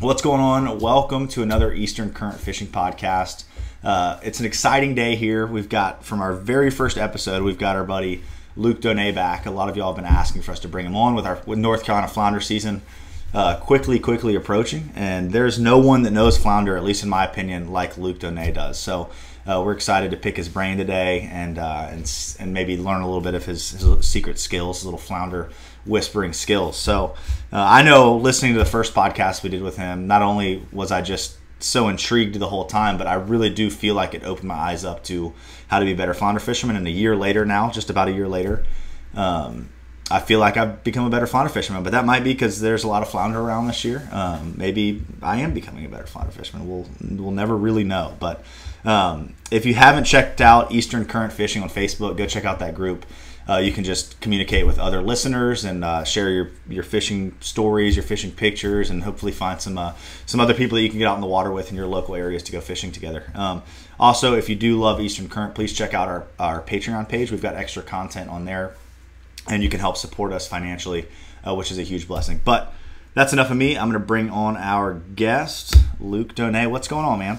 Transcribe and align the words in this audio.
What's 0.00 0.22
going 0.22 0.40
on? 0.40 0.78
Welcome 0.78 1.26
to 1.28 1.42
another 1.42 1.72
Eastern 1.72 2.12
Current 2.12 2.38
Fishing 2.38 2.68
Podcast. 2.68 3.42
Uh, 3.82 4.20
it's 4.22 4.38
an 4.38 4.46
exciting 4.46 4.94
day 4.94 5.16
here. 5.16 5.44
We've 5.44 5.68
got 5.68 6.04
from 6.04 6.20
our 6.20 6.34
very 6.34 6.70
first 6.70 6.96
episode, 6.96 7.42
we've 7.42 7.58
got 7.58 7.74
our 7.74 7.82
buddy 7.82 8.22
Luke 8.54 8.80
Donay 8.80 9.12
back. 9.12 9.44
A 9.44 9.50
lot 9.50 9.68
of 9.68 9.76
y'all 9.76 9.92
have 9.92 9.96
been 9.96 10.04
asking 10.04 10.42
for 10.42 10.52
us 10.52 10.60
to 10.60 10.68
bring 10.68 10.86
him 10.86 10.94
on 10.94 11.16
with 11.16 11.26
our 11.26 11.42
with 11.46 11.58
North 11.58 11.82
Carolina 11.82 12.06
flounder 12.06 12.40
season 12.40 12.82
uh, 13.34 13.56
quickly, 13.56 13.98
quickly 13.98 14.36
approaching, 14.36 14.92
and 14.94 15.32
there's 15.32 15.58
no 15.58 15.78
one 15.78 16.02
that 16.02 16.12
knows 16.12 16.38
flounder, 16.38 16.76
at 16.76 16.84
least 16.84 17.02
in 17.02 17.08
my 17.08 17.24
opinion, 17.24 17.72
like 17.72 17.98
Luke 17.98 18.20
Donay 18.20 18.54
does. 18.54 18.78
So 18.78 19.10
uh, 19.48 19.60
we're 19.64 19.72
excited 19.72 20.12
to 20.12 20.16
pick 20.16 20.36
his 20.36 20.48
brain 20.48 20.78
today 20.78 21.28
and 21.32 21.58
uh, 21.58 21.88
and 21.90 22.36
and 22.38 22.52
maybe 22.52 22.76
learn 22.76 23.02
a 23.02 23.06
little 23.06 23.20
bit 23.20 23.34
of 23.34 23.46
his, 23.46 23.72
his 23.72 24.06
secret 24.06 24.38
skills, 24.38 24.84
little 24.84 25.00
flounder 25.00 25.50
whispering 25.88 26.32
skills. 26.32 26.76
So 26.76 27.14
uh, 27.52 27.56
I 27.56 27.82
know 27.82 28.16
listening 28.16 28.52
to 28.52 28.58
the 28.58 28.64
first 28.64 28.94
podcast 28.94 29.42
we 29.42 29.50
did 29.50 29.62
with 29.62 29.76
him, 29.76 30.06
not 30.06 30.22
only 30.22 30.62
was 30.72 30.92
I 30.92 31.02
just 31.02 31.38
so 31.60 31.88
intrigued 31.88 32.36
the 32.36 32.48
whole 32.48 32.66
time, 32.66 32.98
but 32.98 33.06
I 33.06 33.14
really 33.14 33.50
do 33.50 33.70
feel 33.70 33.94
like 33.94 34.14
it 34.14 34.24
opened 34.24 34.48
my 34.48 34.54
eyes 34.54 34.84
up 34.84 35.02
to 35.04 35.32
how 35.68 35.78
to 35.78 35.84
be 35.84 35.92
a 35.92 35.96
better 35.96 36.14
flounder 36.14 36.40
fisherman. 36.40 36.76
And 36.76 36.86
a 36.86 36.90
year 36.90 37.16
later 37.16 37.44
now, 37.44 37.70
just 37.70 37.90
about 37.90 38.08
a 38.08 38.12
year 38.12 38.28
later, 38.28 38.64
um, 39.14 39.68
I 40.10 40.20
feel 40.20 40.40
like 40.40 40.56
I've 40.56 40.82
become 40.84 41.04
a 41.04 41.10
better 41.10 41.26
flounder 41.26 41.50
fisherman. 41.50 41.82
But 41.82 41.92
that 41.92 42.04
might 42.04 42.24
be 42.24 42.32
because 42.32 42.60
there's 42.60 42.84
a 42.84 42.88
lot 42.88 43.02
of 43.02 43.10
flounder 43.10 43.40
around 43.40 43.66
this 43.66 43.84
year. 43.84 44.08
Um, 44.12 44.54
maybe 44.56 45.02
I 45.22 45.38
am 45.38 45.52
becoming 45.52 45.84
a 45.84 45.88
better 45.88 46.06
flounder 46.06 46.32
fisherman. 46.32 46.68
We'll 46.68 46.86
we'll 47.22 47.32
never 47.32 47.56
really 47.56 47.84
know. 47.84 48.16
But 48.18 48.42
um, 48.84 49.34
if 49.50 49.66
you 49.66 49.74
haven't 49.74 50.04
checked 50.04 50.40
out 50.40 50.72
Eastern 50.72 51.04
Current 51.04 51.32
Fishing 51.32 51.62
on 51.62 51.68
Facebook, 51.68 52.16
go 52.16 52.26
check 52.26 52.44
out 52.44 52.58
that 52.60 52.74
group. 52.74 53.04
Uh, 53.48 53.56
you 53.56 53.72
can 53.72 53.82
just 53.82 54.20
communicate 54.20 54.66
with 54.66 54.78
other 54.78 55.00
listeners 55.00 55.64
and 55.64 55.82
uh, 55.82 56.04
share 56.04 56.28
your, 56.28 56.50
your 56.68 56.82
fishing 56.82 57.34
stories, 57.40 57.96
your 57.96 58.02
fishing 58.02 58.30
pictures, 58.30 58.90
and 58.90 59.02
hopefully 59.02 59.32
find 59.32 59.60
some 59.60 59.78
uh, 59.78 59.94
some 60.26 60.38
other 60.38 60.52
people 60.52 60.76
that 60.76 60.82
you 60.82 60.90
can 60.90 60.98
get 60.98 61.08
out 61.08 61.14
in 61.14 61.22
the 61.22 61.26
water 61.26 61.50
with 61.50 61.70
in 61.70 61.76
your 61.76 61.86
local 61.86 62.14
areas 62.14 62.42
to 62.42 62.52
go 62.52 62.60
fishing 62.60 62.92
together. 62.92 63.24
Um, 63.34 63.62
also, 63.98 64.34
if 64.34 64.50
you 64.50 64.54
do 64.54 64.78
love 64.78 65.00
Eastern 65.00 65.28
Current, 65.28 65.54
please 65.54 65.72
check 65.72 65.94
out 65.94 66.08
our, 66.08 66.26
our 66.38 66.60
Patreon 66.60 67.08
page. 67.08 67.30
We've 67.30 67.42
got 67.42 67.54
extra 67.54 67.82
content 67.82 68.28
on 68.28 68.44
there, 68.44 68.74
and 69.48 69.62
you 69.62 69.70
can 69.70 69.80
help 69.80 69.96
support 69.96 70.32
us 70.32 70.46
financially, 70.46 71.06
uh, 71.46 71.54
which 71.54 71.70
is 71.70 71.78
a 71.78 71.82
huge 71.82 72.06
blessing. 72.06 72.42
But 72.44 72.74
that's 73.14 73.32
enough 73.32 73.50
of 73.50 73.56
me. 73.56 73.78
I'm 73.78 73.88
going 73.88 74.00
to 74.00 74.06
bring 74.06 74.28
on 74.28 74.58
our 74.58 74.94
guest, 74.94 75.74
Luke 75.98 76.34
Donay. 76.34 76.70
What's 76.70 76.86
going 76.86 77.06
on, 77.06 77.18
man? 77.18 77.38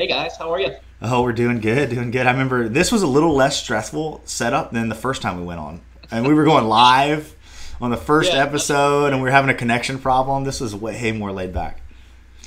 Hey 0.00 0.06
guys, 0.06 0.34
how 0.34 0.50
are 0.50 0.58
you? 0.58 0.74
Oh, 1.02 1.22
we're 1.22 1.34
doing 1.34 1.60
good, 1.60 1.90
doing 1.90 2.10
good. 2.10 2.26
I 2.26 2.30
remember 2.30 2.70
this 2.70 2.90
was 2.90 3.02
a 3.02 3.06
little 3.06 3.34
less 3.34 3.62
stressful 3.62 4.22
setup 4.24 4.72
than 4.72 4.88
the 4.88 4.94
first 4.94 5.20
time 5.20 5.38
we 5.38 5.44
went 5.44 5.60
on, 5.60 5.82
and 6.10 6.26
we 6.26 6.32
were 6.32 6.44
going 6.44 6.64
live 6.64 7.36
on 7.82 7.90
the 7.90 7.98
first 7.98 8.32
yeah, 8.32 8.42
episode, 8.42 9.12
and 9.12 9.16
we 9.16 9.24
were 9.24 9.30
having 9.30 9.50
a 9.50 9.54
connection 9.54 9.98
problem. 9.98 10.44
This 10.44 10.58
was 10.58 10.74
way 10.74 11.12
more 11.12 11.32
laid 11.32 11.52
back. 11.52 11.82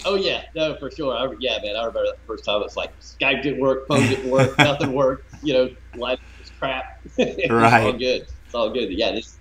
Oh 0.03 0.15
yeah, 0.15 0.45
no, 0.55 0.75
for 0.77 0.89
sure. 0.89 1.15
I, 1.15 1.31
yeah, 1.39 1.59
man, 1.61 1.75
I 1.75 1.81
remember 1.81 2.05
the 2.05 2.17
first 2.25 2.43
time. 2.43 2.63
It's 2.63 2.75
like 2.75 2.99
Skype 3.01 3.43
didn't 3.43 3.61
work, 3.61 3.87
phone 3.87 4.07
didn't 4.07 4.31
work, 4.31 4.57
nothing 4.57 4.91
worked. 4.91 5.31
You 5.43 5.53
know, 5.53 5.69
life 5.93 6.19
was 6.39 6.49
crap. 6.57 7.01
it's 7.19 7.53
right. 7.53 7.83
all 7.83 7.93
good. 7.93 8.25
It's 8.45 8.55
all 8.55 8.71
good. 8.71 8.91
Yeah, 8.91 9.11
this 9.11 9.37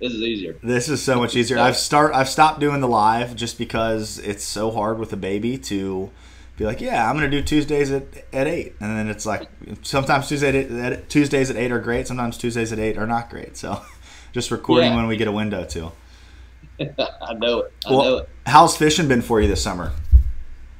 this 0.00 0.12
is 0.12 0.22
easier. 0.22 0.56
This 0.60 0.88
is 0.88 1.00
so 1.00 1.20
much 1.20 1.36
easier. 1.36 1.58
I've 1.60 1.76
start 1.76 2.16
I've 2.16 2.28
stopped 2.28 2.58
doing 2.58 2.80
the 2.80 2.88
live 2.88 3.36
just 3.36 3.58
because 3.58 4.18
it's 4.18 4.42
so 4.42 4.72
hard 4.72 4.98
with 4.98 5.12
a 5.12 5.16
baby 5.16 5.56
to 5.58 6.10
be 6.56 6.64
like, 6.64 6.80
yeah, 6.80 7.08
I'm 7.08 7.16
gonna 7.16 7.30
do 7.30 7.42
Tuesdays 7.42 7.90
at, 7.90 8.04
at 8.32 8.46
eight, 8.46 8.74
and 8.80 8.96
then 8.96 9.08
it's 9.08 9.26
like 9.26 9.48
sometimes 9.82 10.28
Tuesdays 10.28 10.70
at, 10.70 11.08
Tuesdays 11.08 11.50
at 11.50 11.56
eight 11.56 11.72
are 11.72 11.80
great, 11.80 12.06
sometimes 12.06 12.38
Tuesdays 12.38 12.72
at 12.72 12.78
eight 12.78 12.96
are 12.96 13.06
not 13.06 13.28
great. 13.30 13.56
So 13.56 13.82
just 14.32 14.50
recording 14.50 14.90
yeah. 14.90 14.96
when 14.96 15.08
we 15.08 15.16
get 15.16 15.28
a 15.28 15.32
window 15.32 15.64
too. 15.64 15.90
I 16.80 17.34
know 17.34 17.60
it. 17.60 17.72
I 17.86 17.90
well, 17.90 18.04
know 18.04 18.16
it. 18.18 18.28
How's 18.46 18.76
fishing 18.76 19.08
been 19.08 19.22
for 19.22 19.40
you 19.40 19.48
this 19.48 19.62
summer? 19.62 19.92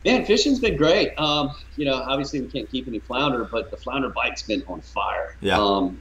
Man, 0.04 0.24
fishing's 0.26 0.60
been 0.60 0.76
great. 0.76 1.18
Um, 1.18 1.52
you 1.76 1.86
know, 1.86 1.94
obviously 1.94 2.40
we 2.40 2.48
can't 2.48 2.70
keep 2.70 2.86
any 2.86 2.98
flounder, 2.98 3.44
but 3.44 3.70
the 3.70 3.76
flounder 3.76 4.10
bite's 4.10 4.42
been 4.42 4.62
on 4.68 4.82
fire. 4.82 5.36
Yeah. 5.40 5.58
Um, 5.58 5.98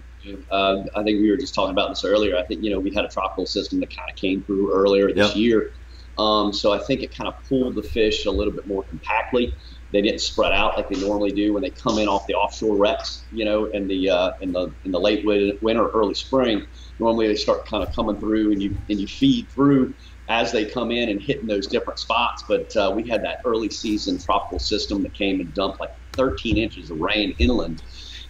uh, 0.51 0.83
I 0.95 1.03
think 1.03 1.21
we 1.21 1.29
were 1.29 1.37
just 1.37 1.53
talking 1.53 1.71
about 1.71 1.89
this 1.89 2.03
earlier. 2.05 2.37
I 2.37 2.43
think 2.43 2.63
you 2.63 2.69
know 2.69 2.79
we 2.79 2.93
had 2.93 3.05
a 3.05 3.09
tropical 3.09 3.45
system 3.45 3.79
that 3.79 3.95
kind 3.95 4.09
of 4.09 4.15
came 4.15 4.43
through 4.43 4.73
earlier 4.73 5.07
this 5.07 5.29
yep. 5.29 5.35
year 5.35 5.73
um, 6.17 6.53
so 6.53 6.71
I 6.71 6.79
think 6.79 7.01
it 7.01 7.15
kind 7.15 7.27
of 7.27 7.43
pulled 7.47 7.75
the 7.75 7.83
fish 7.83 8.25
a 8.25 8.31
little 8.31 8.53
bit 8.53 8.67
more 8.67 8.83
compactly. 8.83 9.55
They 9.91 10.01
didn't 10.01 10.21
spread 10.21 10.51
out 10.51 10.77
like 10.77 10.89
they 10.89 10.99
normally 10.99 11.31
do 11.31 11.53
when 11.53 11.61
they 11.63 11.69
come 11.69 11.97
in 11.99 12.07
off 12.07 12.25
the 12.27 12.33
offshore 12.33 12.77
wrecks, 12.77 13.25
you 13.31 13.45
know, 13.45 13.65
in 13.65 13.87
the 13.87 14.09
uh, 14.09 14.31
in 14.41 14.51
the 14.51 14.73
in 14.83 14.91
the 14.91 14.99
late 14.99 15.25
winter, 15.25 15.87
early 15.89 16.13
spring. 16.13 16.65
Normally 16.99 17.27
they 17.27 17.35
start 17.35 17.67
kind 17.67 17.83
of 17.83 17.93
coming 17.95 18.19
through, 18.19 18.51
and 18.51 18.61
you 18.61 18.77
and 18.89 18.99
you 18.99 19.07
feed 19.07 19.49
through 19.51 19.95
as 20.27 20.51
they 20.51 20.65
come 20.65 20.91
in 20.91 21.09
and 21.09 21.21
hitting 21.21 21.47
those 21.47 21.67
different 21.67 21.99
spots. 21.99 22.43
But 22.47 22.75
uh, 22.75 22.91
we 22.95 23.07
had 23.07 23.23
that 23.23 23.39
early 23.45 23.69
season 23.69 24.19
tropical 24.19 24.59
system 24.59 25.03
that 25.03 25.13
came 25.13 25.39
and 25.39 25.53
dumped 25.53 25.79
like 25.79 25.91
13 26.15 26.57
inches 26.57 26.89
of 26.89 26.99
rain 26.99 27.35
inland. 27.39 27.83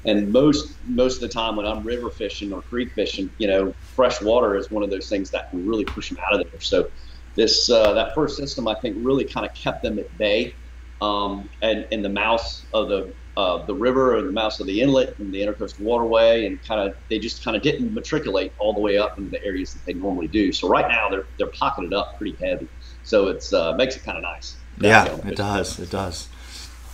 And 0.05 0.31
most 0.31 0.79
most 0.85 1.15
of 1.15 1.21
the 1.21 1.29
time 1.29 1.55
when 1.55 1.65
I'm 1.65 1.83
river 1.83 2.09
fishing 2.09 2.51
or 2.51 2.61
creek 2.61 2.93
fishing, 2.93 3.31
you 3.37 3.47
know, 3.47 3.73
fresh 3.95 4.21
water 4.21 4.55
is 4.55 4.69
one 4.69 4.83
of 4.83 4.89
those 4.89 5.07
things 5.07 5.31
that 5.31 5.49
can 5.49 5.65
really 5.65 5.85
push 5.85 6.09
them 6.09 6.17
out 6.25 6.39
of 6.39 6.51
there. 6.51 6.59
So 6.59 6.89
this 7.35 7.69
uh, 7.69 7.93
that 7.93 8.13
first 8.13 8.37
system 8.37 8.67
I 8.67 8.75
think 8.75 8.97
really 8.99 9.25
kind 9.25 9.45
of 9.45 9.53
kept 9.53 9.83
them 9.83 9.99
at 9.99 10.17
bay, 10.17 10.53
um, 11.01 11.49
and 11.61 11.87
in 11.91 12.01
the 12.01 12.09
mouth 12.09 12.65
of 12.73 12.89
the 12.89 13.13
uh, 13.35 13.65
the 13.65 13.73
river 13.73 14.17
and 14.17 14.27
the 14.27 14.31
mouth 14.31 14.59
of 14.59 14.67
the 14.67 14.81
inlet 14.81 15.17
and 15.17 15.33
the 15.33 15.41
intercoastal 15.41 15.79
waterway, 15.79 16.45
and 16.45 16.63
kind 16.63 16.79
of 16.79 16.95
they 17.09 17.17
just 17.19 17.43
kind 17.43 17.57
of 17.57 17.63
didn't 17.63 17.93
matriculate 17.93 18.53
all 18.59 18.73
the 18.73 18.79
way 18.79 18.97
up 18.97 19.17
into 19.17 19.31
the 19.31 19.43
areas 19.43 19.73
that 19.73 19.83
they 19.85 19.93
normally 19.93 20.27
do. 20.27 20.51
So 20.51 20.67
right 20.67 20.87
now 20.87 21.09
they're 21.09 21.25
they're 21.37 21.47
pocketed 21.47 21.93
up 21.93 22.17
pretty 22.17 22.35
heavy, 22.43 22.67
so 23.03 23.27
it's 23.27 23.53
uh, 23.53 23.73
makes 23.73 23.95
it 23.95 24.03
kind 24.03 24.17
of 24.17 24.23
nice. 24.23 24.55
Yeah, 24.79 25.05
it 25.25 25.35
does. 25.35 25.79
It 25.79 25.89
does. 25.89 26.29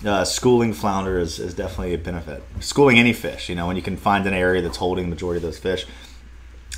Uh, 0.06 0.24
schooling 0.24 0.72
flounder 0.74 1.20
is, 1.20 1.40
is 1.40 1.54
definitely 1.54 1.94
a 1.94 1.98
benefit. 1.98 2.42
Schooling 2.62 2.98
any 2.98 3.12
fish, 3.12 3.50
you 3.50 3.56
know, 3.56 3.68
when 3.68 3.76
you 3.76 3.82
can 3.82 3.98
find 3.98 4.26
an 4.26 4.34
area 4.34 4.62
that's 4.62 4.78
holding 4.78 5.06
the 5.06 5.10
majority 5.10 5.38
of 5.38 5.44
those 5.44 5.60
fish. 5.60 5.86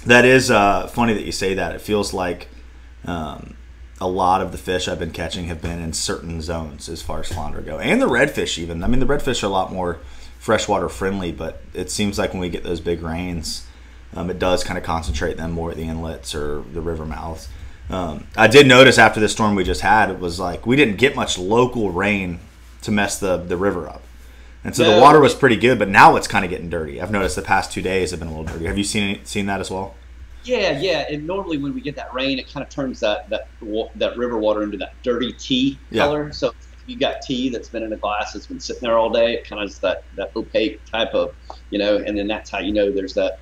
That 0.08 0.26
is 0.26 0.50
uh, 0.50 0.88
funny 0.88 1.14
that 1.14 1.24
you 1.24 1.32
say 1.32 1.54
that. 1.54 1.76
It 1.76 1.82
feels 1.82 2.14
like 2.14 2.48
um, 3.06 3.56
a 4.00 4.08
lot 4.08 4.42
of 4.42 4.52
the 4.52 4.58
fish 4.58 4.88
I've 4.88 5.00
been 5.00 5.12
catching 5.12 5.46
have 5.46 5.62
been 5.62 5.80
in 5.80 5.94
certain 5.94 6.42
zones 6.42 6.90
as 6.90 7.02
far 7.02 7.20
as 7.20 7.32
flounder 7.32 7.62
go, 7.62 7.80
and 7.80 8.02
the 8.02 8.08
redfish 8.08 8.58
even. 8.58 8.84
I 8.84 8.88
mean, 8.88 9.00
the 9.00 9.06
redfish 9.06 9.44
are 9.44 9.48
a 9.48 9.50
lot 9.50 9.72
more 9.72 10.00
freshwater 10.40 10.90
friendly, 10.90 11.32
but 11.32 11.62
it 11.74 11.92
seems 11.92 12.18
like 12.18 12.32
when 12.34 12.42
we 12.42 12.50
get 12.50 12.64
those 12.64 12.80
big 12.80 13.04
rains, 13.04 13.68
um, 14.16 14.30
it 14.30 14.40
does 14.40 14.64
kind 14.64 14.78
of 14.78 14.84
concentrate 14.84 15.38
them 15.38 15.52
more 15.52 15.72
at 15.72 15.78
the 15.78 15.84
inlets 15.84 16.34
or 16.34 16.64
the 16.74 16.82
river 16.82 17.06
mouths. 17.06 17.48
Um, 17.90 18.26
I 18.36 18.48
did 18.48 18.68
notice 18.68 18.98
after 18.98 19.20
the 19.20 19.30
storm 19.30 19.56
we 19.56 19.64
just 19.64 19.82
had, 19.82 20.10
it 20.10 20.20
was 20.20 20.40
like 20.40 20.66
we 20.66 20.76
didn't 20.76 20.98
get 20.98 21.16
much 21.16 21.38
local 21.38 21.92
rain 21.92 22.40
to 22.82 22.92
mess 22.92 23.20
the, 23.20 23.38
the 23.38 23.58
river 23.58 23.88
up. 23.88 24.02
And 24.64 24.76
so 24.76 24.84
no. 24.84 24.96
the 24.96 25.02
water 25.02 25.20
was 25.20 25.34
pretty 25.34 25.56
good, 25.56 25.80
but 25.80 25.90
now 25.90 26.16
it's 26.16 26.28
kind 26.28 26.46
of 26.46 26.52
getting 26.52 26.70
dirty. 26.70 27.02
I've 27.02 27.12
noticed 27.12 27.36
the 27.36 27.42
past 27.42 27.72
two 27.72 27.82
days 27.82 28.12
have 28.12 28.20
been 28.20 28.30
a 28.30 28.38
little 28.38 28.46
dirty. 28.46 28.66
Have 28.66 28.78
you 28.78 28.84
seen 28.84 29.24
seen 29.26 29.48
that 29.48 29.60
as 29.60 29.72
well? 29.72 29.96
Yeah, 30.44 30.80
yeah. 30.80 31.06
And 31.10 31.26
normally 31.28 31.58
when 31.58 31.74
we 31.74 31.82
get 31.82 31.96
that 31.96 32.14
rain, 32.14 32.40
it 32.40 32.52
kind 32.52 32.64
of 32.64 32.70
turns 32.70 33.00
that 33.02 33.30
that 33.30 33.42
that 33.96 34.18
river 34.18 34.40
water 34.40 34.64
into 34.64 34.78
that 34.78 35.02
dirty 35.04 35.34
tea 35.34 35.80
yeah. 35.90 36.04
color. 36.04 36.32
So 36.32 36.54
you 36.86 36.98
got 36.98 37.18
tea 37.22 37.50
that's 37.50 37.70
been 37.70 37.84
in 37.84 37.94
a 37.94 37.98
glass 37.98 38.34
that's 38.34 38.48
been 38.48 38.60
sitting 38.60 38.82
there 38.82 38.98
all 38.98 39.10
day. 39.10 39.34
It 39.34 39.48
kind 39.48 39.62
of 39.62 39.70
is 39.70 39.80
that 39.80 40.06
that 40.16 40.32
opaque 40.36 40.84
type 40.86 41.14
of, 41.14 41.36
you 41.70 41.80
know, 41.80 41.98
and 41.98 42.18
then 42.18 42.28
that's 42.28 42.50
how 42.50 42.60
you 42.60 42.74
know 42.74 42.92
there's 42.92 43.14
that 43.14 43.34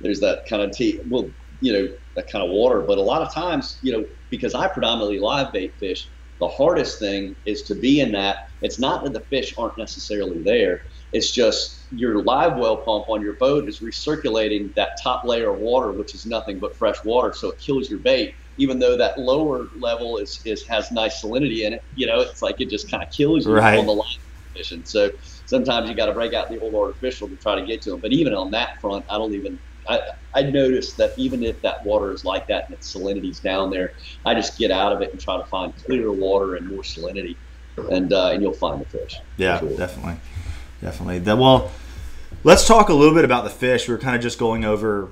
there's 0.00 0.20
that 0.20 0.42
kind 0.48 0.62
of 0.62 0.70
tea. 0.70 1.00
Well, 1.06 1.32
you 1.60 1.72
know, 1.72 1.88
that 2.16 2.30
kind 2.30 2.44
of 2.44 2.50
water. 2.50 2.82
But 2.82 2.98
a 2.98 3.02
lot 3.02 3.22
of 3.22 3.32
times, 3.32 3.78
you 3.82 3.92
know, 3.92 4.04
because 4.30 4.54
I 4.54 4.68
predominantly 4.68 5.18
live 5.18 5.52
bait 5.52 5.78
fish, 5.78 6.10
the 6.40 6.48
hardest 6.48 6.98
thing 6.98 7.36
is 7.44 7.62
to 7.62 7.74
be 7.74 8.00
in 8.00 8.12
that. 8.12 8.36
It's 8.60 8.78
not 8.78 9.04
that 9.04 9.12
the 9.12 9.20
fish 9.20 9.54
aren't 9.56 9.78
necessarily 9.78 10.42
there. 10.42 10.82
It's 11.12 11.30
just 11.30 11.83
your 11.98 12.22
live 12.22 12.56
well 12.56 12.76
pump 12.78 13.08
on 13.08 13.22
your 13.22 13.34
boat 13.34 13.68
is 13.68 13.80
recirculating 13.80 14.74
that 14.74 14.90
top 15.02 15.24
layer 15.24 15.52
of 15.52 15.60
water, 15.60 15.92
which 15.92 16.14
is 16.14 16.26
nothing 16.26 16.58
but 16.58 16.76
fresh 16.76 17.02
water, 17.04 17.32
so 17.32 17.50
it 17.50 17.58
kills 17.58 17.90
your 17.90 17.98
bait. 17.98 18.34
Even 18.56 18.78
though 18.78 18.96
that 18.96 19.18
lower 19.18 19.68
level 19.76 20.18
is, 20.18 20.40
is 20.44 20.64
has 20.66 20.90
nice 20.92 21.22
salinity 21.22 21.64
in 21.64 21.72
it, 21.72 21.82
you 21.96 22.06
know, 22.06 22.20
it's 22.20 22.40
like 22.40 22.60
it 22.60 22.70
just 22.70 22.90
kind 22.90 23.02
of 23.02 23.10
kills 23.10 23.46
you 23.46 23.52
right. 23.52 23.78
on 23.78 23.86
the 23.86 23.92
live 23.92 24.06
fishing. 24.54 24.84
So 24.84 25.10
sometimes 25.46 25.88
you 25.90 25.96
got 25.96 26.06
to 26.06 26.12
break 26.12 26.34
out 26.34 26.48
the 26.48 26.60
old 26.60 26.74
artificial 26.74 27.28
to 27.28 27.36
try 27.36 27.58
to 27.58 27.66
get 27.66 27.82
to 27.82 27.90
them. 27.90 28.00
But 28.00 28.12
even 28.12 28.32
on 28.32 28.50
that 28.52 28.80
front, 28.80 29.04
I 29.10 29.18
don't 29.18 29.34
even. 29.34 29.58
I, 29.86 30.00
I 30.34 30.42
noticed 30.42 30.96
that 30.96 31.12
even 31.18 31.44
if 31.44 31.60
that 31.60 31.84
water 31.84 32.12
is 32.12 32.24
like 32.24 32.46
that 32.46 32.66
and 32.66 32.74
its 32.74 32.88
salinity's 32.88 33.38
down 33.38 33.70
there, 33.70 33.92
I 34.24 34.34
just 34.34 34.56
get 34.56 34.70
out 34.70 34.92
of 34.92 35.02
it 35.02 35.10
and 35.12 35.20
try 35.20 35.36
to 35.36 35.44
find 35.44 35.76
clearer 35.84 36.10
water 36.10 36.54
and 36.54 36.68
more 36.68 36.82
salinity, 36.82 37.36
and 37.90 38.12
uh, 38.12 38.28
and 38.28 38.40
you'll 38.40 38.54
find 38.54 38.80
the 38.80 38.86
fish. 38.86 39.18
Yeah, 39.36 39.58
sure. 39.58 39.76
definitely 39.76 40.16
definitely. 40.84 41.18
That 41.20 41.38
well, 41.38 41.72
let's 42.44 42.66
talk 42.66 42.90
a 42.90 42.94
little 42.94 43.14
bit 43.14 43.24
about 43.24 43.44
the 43.44 43.50
fish. 43.50 43.88
We 43.88 43.94
are 43.94 43.98
kind 43.98 44.14
of 44.14 44.22
just 44.22 44.38
going 44.38 44.64
over 44.64 45.10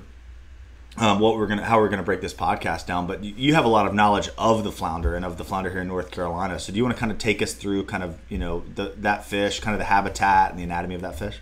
um, 0.97 1.19
what 1.19 1.35
we're 1.35 1.47
gonna, 1.47 1.65
how 1.65 1.79
we're 1.79 1.89
gonna 1.89 2.03
break 2.03 2.21
this 2.21 2.33
podcast 2.33 2.85
down. 2.85 3.07
But 3.07 3.23
you 3.23 3.55
have 3.55 3.65
a 3.65 3.69
lot 3.69 3.87
of 3.87 3.93
knowledge 3.93 4.29
of 4.37 4.63
the 4.63 4.71
flounder 4.71 5.15
and 5.15 5.25
of 5.25 5.37
the 5.37 5.43
flounder 5.43 5.71
here 5.71 5.81
in 5.81 5.87
North 5.87 6.11
Carolina. 6.11 6.59
So 6.59 6.71
do 6.71 6.77
you 6.77 6.83
want 6.83 6.95
to 6.95 6.99
kind 6.99 7.11
of 7.11 7.17
take 7.17 7.41
us 7.41 7.53
through 7.53 7.85
kind 7.85 8.03
of 8.03 8.19
you 8.29 8.37
know 8.37 8.63
the, 8.75 8.93
that 8.97 9.25
fish, 9.25 9.59
kind 9.59 9.73
of 9.73 9.79
the 9.79 9.85
habitat 9.85 10.51
and 10.51 10.59
the 10.59 10.63
anatomy 10.63 10.95
of 10.95 11.01
that 11.01 11.17
fish? 11.17 11.39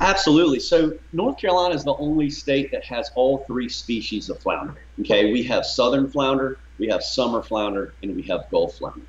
Absolutely. 0.00 0.60
So 0.60 0.96
North 1.12 1.38
Carolina 1.38 1.74
is 1.74 1.84
the 1.84 1.94
only 1.96 2.30
state 2.30 2.70
that 2.70 2.84
has 2.84 3.10
all 3.14 3.38
three 3.46 3.68
species 3.68 4.30
of 4.30 4.38
flounder. 4.38 4.76
Okay, 5.00 5.32
we 5.32 5.42
have 5.42 5.66
southern 5.66 6.08
flounder, 6.08 6.58
we 6.78 6.86
have 6.88 7.02
summer 7.02 7.42
flounder, 7.42 7.94
and 8.02 8.14
we 8.14 8.22
have 8.22 8.48
Gulf 8.50 8.76
flounder. 8.76 9.02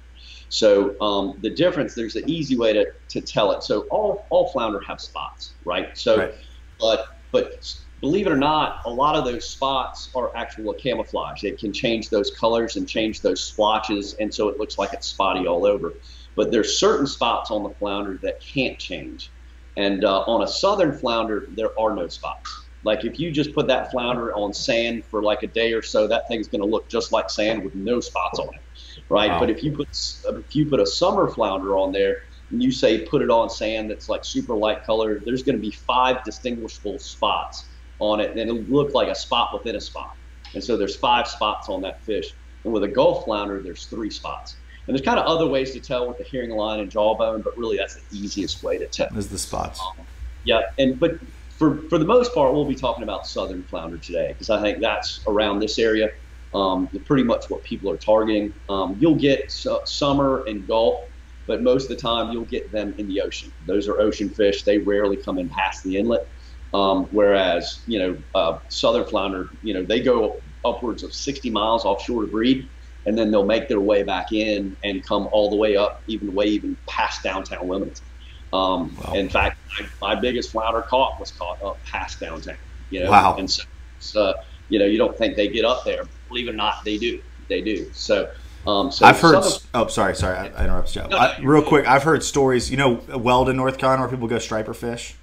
So 0.49 0.99
um, 0.99 1.37
the 1.41 1.49
difference, 1.49 1.95
there's 1.95 2.15
an 2.15 2.29
easy 2.29 2.57
way 2.57 2.73
to, 2.73 2.85
to 3.09 3.21
tell 3.21 3.51
it. 3.51 3.63
So 3.63 3.81
all, 3.91 4.27
all 4.31 4.51
flounder 4.51 4.81
have 4.87 4.99
spots, 4.99 5.55
right? 5.63 5.97
So, 5.97 6.17
right. 6.17 6.33
but 6.79 7.05
but 7.31 7.63
believe 8.01 8.25
it 8.25 8.31
or 8.31 8.37
not, 8.37 8.79
a 8.85 8.89
lot 8.89 9.15
of 9.15 9.25
those 9.25 9.47
spots 9.47 10.09
are 10.15 10.35
actual 10.35 10.73
camouflage. 10.73 11.43
It 11.43 11.59
can 11.59 11.71
change 11.71 12.09
those 12.09 12.31
colors 12.39 12.75
and 12.75 12.87
change 12.87 13.21
those 13.21 13.43
splotches, 13.43 14.15
and 14.19 14.33
so 14.33 14.47
it 14.47 14.57
looks 14.57 14.77
like 14.77 14.93
it's 14.93 15.07
spotty 15.07 15.45
all 15.47 15.65
over. 15.65 15.93
But 16.35 16.51
there's 16.51 16.79
certain 16.79 17.05
spots 17.05 17.51
on 17.51 17.63
the 17.63 17.69
flounder 17.69 18.19
that 18.23 18.41
can't 18.41 18.79
change. 18.79 19.31
And 19.77 20.03
uh, 20.03 20.21
on 20.21 20.43
a 20.43 20.47
southern 20.47 20.97
flounder, 20.97 21.47
there 21.55 21.79
are 21.79 21.95
no 21.95 22.07
spots. 22.07 22.69
Like 22.83 23.03
if 23.05 23.19
you 23.19 23.31
just 23.31 23.53
put 23.53 23.67
that 23.67 23.91
flounder 23.91 24.33
on 24.33 24.53
sand 24.53 25.03
for 25.05 25.21
like 25.21 25.43
a 25.43 25.47
day 25.47 25.73
or 25.73 25.81
so, 25.81 26.07
that 26.07 26.27
thing's 26.27 26.47
going 26.47 26.61
to 26.61 26.67
look 26.67 26.89
just 26.89 27.11
like 27.11 27.29
sand 27.29 27.63
with 27.63 27.75
no 27.75 27.99
spots 27.99 28.39
on 28.39 28.47
it, 28.55 28.61
right? 29.09 29.31
Wow. 29.31 29.39
But 29.39 29.49
if 29.49 29.63
you 29.63 29.71
put 29.71 29.89
if 29.89 30.55
you 30.55 30.65
put 30.65 30.79
a 30.79 30.85
summer 30.85 31.29
flounder 31.29 31.77
on 31.77 31.91
there, 31.91 32.23
and 32.51 32.63
you 32.63 32.71
say 32.71 33.05
put 33.05 33.21
it 33.21 33.29
on 33.29 33.49
sand 33.49 33.89
that's 33.89 34.09
like 34.09 34.23
super 34.23 34.55
light 34.55 34.83
color, 34.83 35.19
there's 35.19 35.43
going 35.43 35.57
to 35.57 35.61
be 35.61 35.71
five 35.71 36.23
distinguishable 36.23 36.99
spots 36.99 37.65
on 37.99 38.19
it, 38.19 38.31
and 38.31 38.39
it'll 38.39 38.55
look 38.63 38.93
like 38.93 39.09
a 39.09 39.15
spot 39.15 39.53
within 39.53 39.75
a 39.75 39.81
spot. 39.81 40.15
And 40.53 40.63
so 40.63 40.77
there's 40.77 40.95
five 40.95 41.27
spots 41.27 41.69
on 41.69 41.81
that 41.81 42.01
fish. 42.01 42.33
And 42.63 42.73
with 42.73 42.83
a 42.83 42.87
Gulf 42.87 43.25
flounder, 43.25 43.61
there's 43.61 43.85
three 43.85 44.09
spots. 44.09 44.55
And 44.87 44.97
there's 44.97 45.05
kind 45.05 45.19
of 45.19 45.25
other 45.25 45.47
ways 45.47 45.71
to 45.73 45.79
tell 45.79 46.07
with 46.07 46.17
the 46.17 46.23
hearing 46.23 46.49
line 46.49 46.79
and 46.79 46.89
jawbone, 46.89 47.41
but 47.41 47.55
really 47.57 47.77
that's 47.77 47.95
the 47.95 48.17
easiest 48.17 48.63
way 48.63 48.77
to 48.79 48.87
tell. 48.87 49.15
Is 49.15 49.29
the 49.29 49.37
spots. 49.37 49.79
Um, 49.79 50.05
yeah, 50.43 50.61
and 50.79 50.99
but 50.99 51.19
for 51.51 51.77
for 51.89 51.99
the 51.99 52.05
most 52.05 52.33
part, 52.33 52.53
we'll 52.53 52.65
be 52.65 52.75
talking 52.75 53.03
about 53.03 53.27
southern 53.27 53.63
flounder 53.63 53.97
today 53.97 54.29
because 54.29 54.49
I 54.49 54.59
think 54.61 54.79
that's 54.79 55.19
around 55.27 55.59
this 55.59 55.77
area. 55.77 56.09
Um, 56.53 56.87
pretty 57.05 57.23
much 57.23 57.49
what 57.49 57.63
people 57.63 57.91
are 57.91 57.97
targeting. 57.97 58.53
Um, 58.69 58.97
you'll 58.99 59.15
get 59.15 59.51
su- 59.51 59.79
summer 59.85 60.43
and 60.47 60.67
Gulf, 60.67 61.01
but 61.45 61.61
most 61.61 61.83
of 61.83 61.89
the 61.89 62.01
time 62.01 62.31
you'll 62.31 62.45
get 62.45 62.71
them 62.71 62.95
in 62.97 63.07
the 63.07 63.21
ocean. 63.21 63.51
Those 63.67 63.87
are 63.87 63.99
ocean 63.99 64.29
fish. 64.29 64.63
They 64.63 64.79
rarely 64.79 65.15
come 65.15 65.37
in 65.37 65.47
past 65.49 65.83
the 65.83 65.97
inlet. 65.97 66.27
Um, 66.73 67.05
whereas 67.11 67.81
you 67.87 67.99
know 67.99 68.17
uh, 68.35 68.59
southern 68.69 69.05
flounder, 69.05 69.49
you 69.63 69.73
know 69.73 69.83
they 69.83 70.01
go 70.01 70.41
upwards 70.65 71.03
of 71.03 71.13
60 71.13 71.49
miles 71.49 71.85
offshore 71.85 72.23
to 72.23 72.27
breed 72.27 72.67
and 73.05 73.17
then 73.17 73.31
they'll 73.31 73.45
make 73.45 73.67
their 73.67 73.79
way 73.79 74.03
back 74.03 74.31
in 74.31 74.75
and 74.83 75.05
come 75.05 75.27
all 75.31 75.49
the 75.49 75.55
way 75.55 75.75
up, 75.75 76.03
even 76.07 76.33
way 76.33 76.45
even 76.45 76.77
past 76.87 77.23
downtown 77.23 77.67
Wilmington. 77.67 78.05
Um, 78.51 78.95
wow. 78.97 79.13
In 79.13 79.29
fact, 79.29 79.59
my, 79.79 80.13
my, 80.13 80.19
biggest 80.19 80.51
flounder 80.51 80.81
caught 80.81 81.19
was 81.19 81.31
caught 81.31 81.61
up 81.63 81.83
past 81.85 82.19
downtown. 82.19 82.57
You 82.89 83.03
know, 83.03 83.11
wow. 83.11 83.35
and 83.37 83.49
so, 83.49 83.63
so 83.99 84.33
you 84.69 84.79
know 84.79 84.85
you 84.85 84.97
don't 84.97 85.17
think 85.17 85.35
they 85.35 85.47
get 85.47 85.65
up 85.65 85.85
there. 85.85 86.03
Believe 86.29 86.47
it 86.47 86.51
or 86.51 86.53
not, 86.53 86.85
they 86.85 86.97
do. 86.97 87.21
They 87.47 87.61
do. 87.61 87.91
So. 87.93 88.31
Um, 88.67 88.91
so 88.91 89.05
I've 89.05 89.19
heard. 89.19 89.35
Of, 89.35 89.65
oh, 89.73 89.87
sorry, 89.87 90.15
sorry, 90.15 90.37
I, 90.37 90.47
I 90.47 90.65
interrupted 90.65 90.95
you. 90.95 91.07
No, 91.07 91.17
I, 91.17 91.39
real 91.39 91.63
quick, 91.63 91.87
I've 91.87 92.03
heard 92.03 92.23
stories. 92.23 92.69
You 92.69 92.77
know, 92.77 93.01
Weldon, 93.15 93.55
North 93.55 93.77
Carolina, 93.77 94.01
where 94.01 94.09
people 94.09 94.27
go 94.27 94.37
striper 94.37 94.73
fish. 94.73 95.15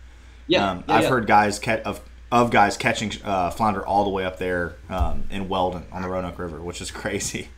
Yeah, 0.47 0.71
um, 0.71 0.85
yeah 0.89 0.95
I've 0.95 1.03
yeah. 1.03 1.09
heard 1.11 1.27
guys 1.27 1.59
catch 1.59 1.83
of 1.83 2.01
of 2.33 2.51
guys 2.51 2.77
catching 2.77 3.13
uh, 3.25 3.51
flounder 3.51 3.87
all 3.87 4.05
the 4.05 4.11
way 4.11 4.25
up 4.25 4.39
there 4.39 4.77
um, 4.89 5.25
in 5.31 5.49
Weldon 5.49 5.85
on 5.93 6.03
the 6.03 6.09
Roanoke 6.09 6.39
River, 6.39 6.61
which 6.61 6.81
is 6.81 6.91
crazy. 7.03 7.49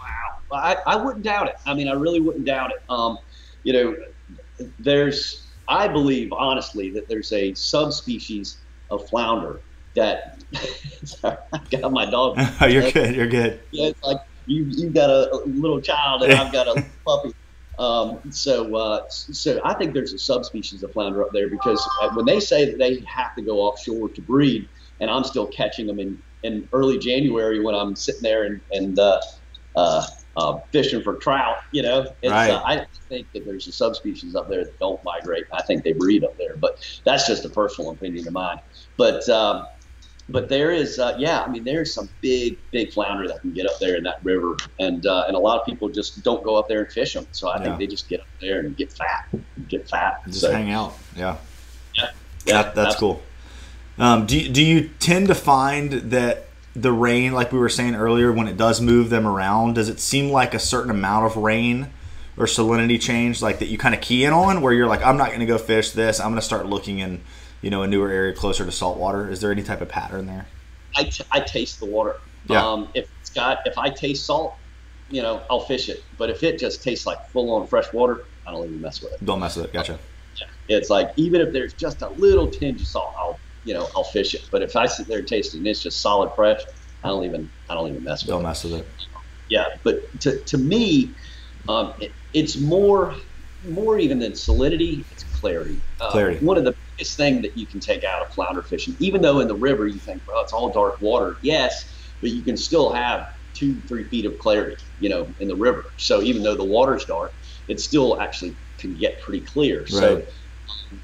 Wow, 0.00 0.56
I, 0.56 0.76
I 0.86 0.96
wouldn't 0.96 1.24
doubt 1.24 1.48
it. 1.48 1.56
I 1.66 1.74
mean, 1.74 1.88
I 1.88 1.92
really 1.92 2.20
wouldn't 2.20 2.44
doubt 2.44 2.70
it. 2.70 2.82
Um, 2.88 3.18
you 3.62 3.72
know, 3.72 3.96
there's, 4.78 5.46
I 5.68 5.88
believe 5.88 6.32
honestly 6.32 6.90
that 6.90 7.08
there's 7.08 7.32
a 7.32 7.54
subspecies 7.54 8.58
of 8.90 9.08
flounder 9.08 9.60
that. 9.94 10.42
sorry, 11.04 11.36
I 11.52 11.58
got 11.70 11.92
my 11.92 12.10
dog. 12.10 12.36
oh, 12.60 12.66
you're 12.66 12.90
good. 12.90 13.14
You're 13.14 13.28
good. 13.28 13.62
Yeah, 13.70 13.88
it's 13.88 14.02
like 14.02 14.18
you 14.46 14.66
you 14.68 14.90
got 14.90 15.10
a, 15.10 15.42
little 15.46 15.80
child 15.80 16.22
and 16.22 16.32
I've 16.32 16.52
got 16.52 16.68
a 16.68 16.84
puppy. 17.06 17.32
Um, 17.78 18.20
so, 18.30 18.74
uh, 18.76 19.00
so 19.08 19.60
I 19.64 19.74
think 19.74 19.94
there's 19.94 20.12
a 20.12 20.18
subspecies 20.18 20.84
of 20.84 20.92
flounder 20.92 21.22
up 21.22 21.30
there 21.32 21.50
because 21.50 21.84
uh, 22.02 22.10
when 22.14 22.24
they 22.24 22.38
say 22.38 22.64
that 22.66 22.78
they 22.78 23.02
have 23.06 23.34
to 23.34 23.42
go 23.42 23.58
offshore 23.58 24.10
to 24.10 24.22
breed, 24.22 24.68
and 25.00 25.10
I'm 25.10 25.24
still 25.24 25.48
catching 25.48 25.86
them 25.86 25.98
in, 25.98 26.18
in 26.44 26.68
early 26.72 26.98
January 26.98 27.64
when 27.64 27.74
I'm 27.74 27.96
sitting 27.96 28.22
there 28.22 28.44
and, 28.44 28.60
and 28.70 28.98
uh, 28.98 29.20
uh, 29.74 30.06
uh, 30.36 30.58
fishing 30.72 31.02
for 31.02 31.16
trout. 31.16 31.56
You 31.72 31.82
know, 31.82 32.06
it's, 32.22 32.30
right. 32.30 32.50
uh, 32.50 32.62
I 32.64 32.86
think 33.08 33.32
that 33.32 33.44
there's 33.44 33.66
a 33.66 33.72
subspecies 33.72 34.34
up 34.34 34.48
there 34.48 34.64
that 34.64 34.78
don't 34.78 35.02
migrate. 35.04 35.44
I 35.52 35.62
think 35.62 35.84
they 35.84 35.92
breed 35.92 36.24
up 36.24 36.36
there, 36.38 36.56
but 36.56 36.78
that's 37.04 37.26
just 37.26 37.44
a 37.44 37.48
personal 37.48 37.90
opinion 37.90 38.26
of 38.26 38.34
mine. 38.34 38.58
But 38.96 39.28
um, 39.28 39.66
but 40.28 40.48
there 40.48 40.70
is, 40.70 40.98
uh, 40.98 41.16
yeah, 41.18 41.42
I 41.42 41.48
mean, 41.48 41.64
there's 41.64 41.92
some 41.92 42.08
big, 42.20 42.58
big 42.70 42.92
flounder 42.92 43.28
that 43.28 43.40
can 43.40 43.52
get 43.52 43.66
up 43.66 43.78
there 43.78 43.96
in 43.96 44.04
that 44.04 44.24
river, 44.24 44.56
and 44.80 45.04
uh, 45.06 45.24
and 45.26 45.36
a 45.36 45.38
lot 45.38 45.60
of 45.60 45.66
people 45.66 45.88
just 45.88 46.22
don't 46.22 46.42
go 46.42 46.56
up 46.56 46.68
there 46.68 46.82
and 46.82 46.92
fish 46.92 47.12
them. 47.12 47.26
So 47.32 47.48
I 47.48 47.58
yeah. 47.58 47.64
think 47.64 47.78
they 47.78 47.86
just 47.86 48.08
get 48.08 48.20
up 48.20 48.26
there 48.40 48.60
and 48.60 48.76
get 48.76 48.92
fat, 48.92 49.28
get 49.68 49.88
fat, 49.88 50.22
just 50.26 50.40
so, 50.40 50.52
hang 50.52 50.70
out. 50.70 50.94
Yeah, 51.16 51.36
yeah, 51.94 52.10
yeah 52.46 52.62
that, 52.62 52.74
that's 52.74 52.96
cool. 52.96 53.22
Um, 53.98 54.26
do 54.26 54.48
do 54.48 54.64
you 54.64 54.88
tend 54.98 55.28
to 55.28 55.34
find 55.34 55.92
that 56.10 56.48
the 56.74 56.92
rain, 56.92 57.32
like 57.32 57.52
we 57.52 57.58
were 57.58 57.68
saying 57.68 57.94
earlier, 57.94 58.32
when 58.32 58.48
it 58.48 58.56
does 58.56 58.80
move 58.80 59.10
them 59.10 59.26
around, 59.26 59.74
does 59.74 59.88
it 59.88 60.00
seem 60.00 60.30
like 60.30 60.54
a 60.54 60.58
certain 60.58 60.90
amount 60.90 61.26
of 61.26 61.36
rain 61.36 61.90
or 62.36 62.46
salinity 62.46 63.00
change, 63.00 63.40
like 63.40 63.60
that 63.60 63.66
you 63.66 63.78
kind 63.78 63.94
of 63.94 64.00
key 64.00 64.24
in 64.24 64.32
on, 64.32 64.60
where 64.60 64.72
you're 64.72 64.88
like, 64.88 65.04
I'm 65.04 65.16
not 65.16 65.28
going 65.28 65.40
to 65.40 65.46
go 65.46 65.58
fish 65.58 65.92
this. 65.92 66.18
I'm 66.18 66.30
going 66.30 66.40
to 66.40 66.42
start 66.42 66.66
looking 66.66 66.98
in, 66.98 67.22
you 67.64 67.70
know, 67.70 67.82
a 67.82 67.86
newer 67.86 68.10
area 68.10 68.34
closer 68.34 68.64
to 68.66 68.70
salt 68.70 68.98
water. 68.98 69.30
Is 69.30 69.40
there 69.40 69.50
any 69.50 69.62
type 69.62 69.80
of 69.80 69.88
pattern 69.88 70.26
there? 70.26 70.46
I, 70.94 71.04
t- 71.04 71.24
I 71.32 71.40
taste 71.40 71.80
the 71.80 71.86
water. 71.86 72.16
Yeah. 72.46 72.62
Um, 72.62 72.90
if 72.94 73.08
it's 73.20 73.30
got, 73.30 73.60
if 73.64 73.78
I 73.78 73.88
taste 73.88 74.26
salt, 74.26 74.54
you 75.08 75.22
know, 75.22 75.42
I'll 75.48 75.60
fish 75.60 75.88
it. 75.88 76.04
But 76.18 76.28
if 76.28 76.42
it 76.42 76.58
just 76.58 76.82
tastes 76.82 77.06
like 77.06 77.18
full 77.30 77.54
on 77.54 77.66
fresh 77.66 77.90
water, 77.94 78.26
I 78.46 78.52
don't 78.52 78.66
even 78.66 78.82
mess 78.82 79.00
with 79.02 79.14
it. 79.14 79.24
Don't 79.24 79.40
mess 79.40 79.56
with 79.56 79.64
it. 79.64 79.72
Gotcha. 79.72 79.98
Yeah. 80.36 80.76
It's 80.76 80.90
like 80.90 81.12
even 81.16 81.40
if 81.40 81.54
there's 81.54 81.72
just 81.72 82.02
a 82.02 82.10
little 82.10 82.48
tinge 82.50 82.82
of 82.82 82.86
salt, 82.86 83.14
I'll 83.18 83.40
you 83.64 83.72
know, 83.72 83.88
I'll 83.96 84.04
fish 84.04 84.34
it. 84.34 84.46
But 84.50 84.60
if 84.60 84.76
I 84.76 84.84
sit 84.84 85.06
there 85.06 85.22
tasting 85.22 85.64
it's 85.66 85.82
just 85.82 86.02
solid 86.02 86.32
fresh, 86.36 86.60
I 87.02 87.08
don't 87.08 87.24
even 87.24 87.48
I 87.70 87.74
don't 87.74 87.88
even 87.88 88.04
mess 88.04 88.22
with 88.22 88.28
don't 88.28 88.40
it. 88.40 88.42
Don't 88.42 88.50
mess 88.50 88.64
with 88.64 88.74
it. 88.74 88.86
Yeah, 89.48 89.68
but 89.82 90.20
to, 90.20 90.38
to 90.38 90.58
me, 90.58 91.10
um, 91.68 91.94
it, 91.98 92.12
it's 92.34 92.58
more 92.58 93.14
more 93.66 93.98
even 93.98 94.18
than 94.18 94.32
salinity. 94.32 95.04
It's 95.12 95.24
clarity. 95.24 95.80
Uh, 95.98 96.10
clarity. 96.10 96.44
One 96.44 96.58
of 96.58 96.64
the 96.64 96.74
biggest 96.96 97.16
thing 97.16 97.42
that 97.42 97.56
you 97.56 97.66
can 97.66 97.80
take 97.80 98.04
out 98.04 98.22
of 98.22 98.32
flounder 98.32 98.62
fishing, 98.62 98.96
even 98.98 99.22
though 99.22 99.40
in 99.40 99.48
the 99.48 99.56
river 99.56 99.86
you 99.86 99.98
think, 99.98 100.22
well, 100.26 100.42
it's 100.42 100.52
all 100.52 100.72
dark 100.72 101.00
water. 101.00 101.38
Yes, 101.42 102.14
but 102.20 102.30
you 102.30 102.42
can 102.42 102.56
still 102.56 102.92
have 102.92 103.26
two, 103.52 103.80
three 103.82 104.04
feet 104.08 104.26
of 104.26 104.36
clarity, 104.38 104.76
you 104.98 105.08
know, 105.08 105.34
in 105.38 105.48
the 105.48 105.56
river. 105.56 105.84
So 105.96 106.22
even 106.22 106.42
though 106.42 106.56
the 106.56 106.64
water's 106.64 107.04
dark, 107.04 107.34
it 107.68 107.80
still 107.80 108.20
actually 108.20 108.56
can 108.78 108.94
get 108.94 109.20
pretty 109.20 109.40
clear. 109.40 109.80
Right. 109.80 109.88
So 109.90 110.22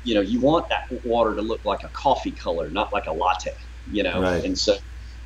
you 0.02 0.14
know, 0.14 0.20
you 0.20 0.40
want 0.40 0.68
that 0.70 0.82
water 1.04 1.34
to 1.34 1.42
look 1.42 1.64
like 1.64 1.82
a 1.84 1.88
coffee 1.90 2.32
color, 2.32 2.70
not 2.70 2.92
like 2.92 3.06
a 3.06 3.12
latte, 3.12 3.52
you 3.90 4.02
know. 4.02 4.20
Right. 4.20 4.44
And 4.44 4.56
so, 4.56 4.76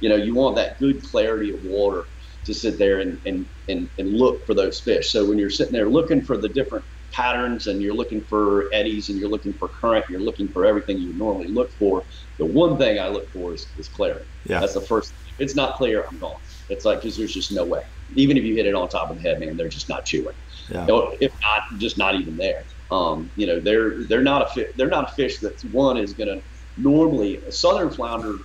you 0.00 0.09
know, 0.09 0.16
you 0.16 0.35
want 0.35 0.56
that 0.56 0.78
good 0.78 1.02
clarity 1.02 1.52
of 1.52 1.61
water 1.62 2.06
to 2.44 2.54
sit 2.54 2.78
there 2.78 3.00
and, 3.00 3.21
and, 3.25 3.47
and, 3.68 3.88
and 3.99 4.09
look 4.09 4.47
for 4.47 4.54
those 4.54 4.80
fish. 4.80 5.11
So 5.11 5.26
when 5.28 5.38
you're 5.38 5.50
sitting 5.50 5.73
there 5.73 5.88
looking 5.88 6.23
for 6.23 6.37
the 6.37 6.49
different 6.49 6.85
patterns 7.14 7.66
and 7.66 7.80
you're 7.80 7.94
looking 7.94 8.23
for 8.25 8.68
eddies 8.73 9.09
and 9.09 9.18
you're 9.18 9.28
looking 9.28 9.52
for 9.52 9.68
current, 9.68 10.04
you're 10.11 10.21
looking 10.21 10.49
for 10.49 10.64
everything 10.64 10.99
you 10.99 11.12
normally 11.14 11.49
look 11.49 11.73
for, 11.73 12.04
the 12.38 12.47
one 12.47 12.76
thing 12.78 12.99
I 12.99 13.09
look 13.09 13.30
for 13.33 13.54
is, 13.54 13.73
is 13.76 13.88
clarity. 13.88 14.26
Yeah. 14.44 14.61
That's 14.61 14.75
the 14.75 14.80
first. 14.80 15.14
If 15.26 15.35
it's 15.38 15.54
not 15.54 15.76
clear, 15.76 16.04
I'm 16.11 16.18
gone. 16.18 16.40
It's 16.68 16.85
like, 16.85 17.00
because 17.00 17.16
there's 17.16 17.33
just 17.33 17.52
no 17.52 17.64
way. 17.64 17.80
Even 18.14 18.37
if 18.37 18.44
you 18.44 18.54
hit 18.54 18.66
it 18.66 18.75
on 18.75 18.88
top 18.88 19.11
of 19.11 19.16
the 19.16 19.23
head, 19.23 19.40
man, 19.40 19.56
they're 19.56 19.68
just 19.68 19.88
not 19.88 20.04
chewing. 20.04 20.35
Yeah. 20.68 20.87
If 21.21 21.33
not, 21.33 21.80
just 21.80 21.99
not 21.99 22.14
even 22.16 22.37
there. 22.37 22.66
Um, 22.90 23.30
you 23.35 23.47
know, 23.47 23.61
they're 23.61 24.06
they're 24.09 24.23
not 24.23 24.42
a 24.42 24.47
fi- 24.54 24.73
they're 24.76 24.88
not 24.88 25.11
a 25.11 25.14
fish 25.14 25.38
that 25.38 25.61
one 25.71 25.97
is 25.97 26.12
going 26.12 26.28
to 26.28 26.42
normally 26.76 27.42
a 27.47 27.52
southern 27.52 27.90
flounder 27.90 28.37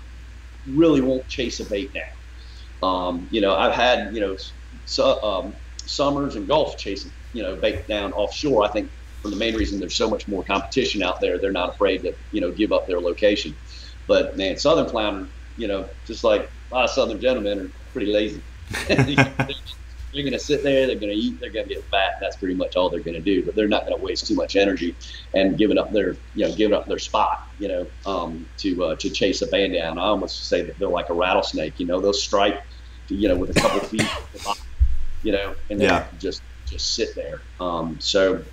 really 0.66 1.02
won't 1.02 1.28
chase 1.28 1.60
a 1.60 1.70
bait 1.70 1.94
down. 1.94 2.04
Um, 2.82 3.28
you 3.30 3.42
know, 3.42 3.56
I've 3.56 3.74
had 3.74 4.16
you 4.16 4.22
know 4.22 4.38
su- 4.86 5.04
um, 5.04 5.56
summers 5.86 6.36
and 6.36 6.48
Gulf 6.48 6.78
chasing 6.78 7.12
you 7.34 7.44
know 7.44 7.56
bait 7.56 7.88
down 7.88 8.14
offshore. 8.14 8.64
I 8.66 8.70
think 8.70 8.90
for 9.22 9.30
the 9.30 9.36
main 9.36 9.56
reason 9.56 9.80
there's 9.80 9.96
so 9.96 10.10
much 10.10 10.28
more 10.28 10.44
competition 10.44 11.04
out 11.04 11.20
there, 11.20 11.38
they're 11.38 11.52
not 11.52 11.70
afraid 11.70 12.04
to 12.04 12.14
you 12.32 12.42
know 12.42 12.52
give 12.52 12.72
up 12.72 12.88
their 12.88 13.00
location. 13.00 13.56
But 14.08 14.38
man, 14.38 14.58
southern 14.58 14.90
flounder, 14.90 15.30
you 15.58 15.68
know, 15.68 15.88
just 16.06 16.24
like 16.24 16.50
a 16.72 16.76
lot 16.76 16.86
of 16.86 16.90
southern 16.90 17.20
gentlemen 17.20 17.60
are 17.60 17.72
pretty 17.94 18.12
lazy. 18.12 18.42
they're 20.14 20.24
going 20.24 20.34
to 20.34 20.40
sit 20.40 20.64
there, 20.64 20.88
they're 20.88 20.96
going 20.96 21.12
to 21.12 21.16
eat, 21.16 21.40
they're 21.40 21.52
going 21.52 21.68
to 21.68 21.74
get 21.74 21.84
fat. 21.86 22.18
That's 22.20 22.36
pretty 22.36 22.56
much 22.56 22.76
all 22.76 22.90
they're 22.90 23.00
going 23.02 23.16
to 23.16 23.22
do. 23.22 23.46
But 23.46 23.56
they're 23.56 23.68
not 23.68 23.86
going 23.86 23.98
to 23.98 24.04
waste 24.04 24.28
too 24.28 24.36
much 24.36 24.56
energy 24.56 24.96
and 25.34 25.58
giving 25.58 25.78
up 25.78 25.92
their, 25.92 26.16
you 26.36 26.48
know, 26.48 26.56
giving 26.56 26.76
up 26.76 26.88
their 26.88 27.00
spot, 27.00 27.48
you 27.60 27.68
know, 27.68 27.88
um, 28.06 28.48
to 28.58 28.84
uh, 28.86 28.96
to 28.96 29.10
chase 29.10 29.42
a 29.42 29.48
band 29.48 29.74
down. 29.74 29.98
I 29.98 30.04
almost 30.04 30.46
say 30.46 30.64
that 30.64 30.78
they're 30.80 30.88
like 30.88 31.10
a 31.10 31.14
rattlesnake. 31.14 31.80
You 31.80 31.86
know, 31.86 32.00
they'll 32.00 32.14
strike, 32.14 32.62
you 33.08 33.28
know, 33.28 33.36
with 33.36 33.56
a 33.56 33.60
couple 33.60 33.80
feet, 33.82 34.08
you 35.24 35.32
know, 35.32 35.56
and 35.70 35.80
then 35.80 35.90
yeah. 35.90 36.08
just 36.20 36.42
just 36.70 36.94
sit 36.96 37.16
there. 37.16 37.42
Um, 37.60 38.00
so, 38.00 38.44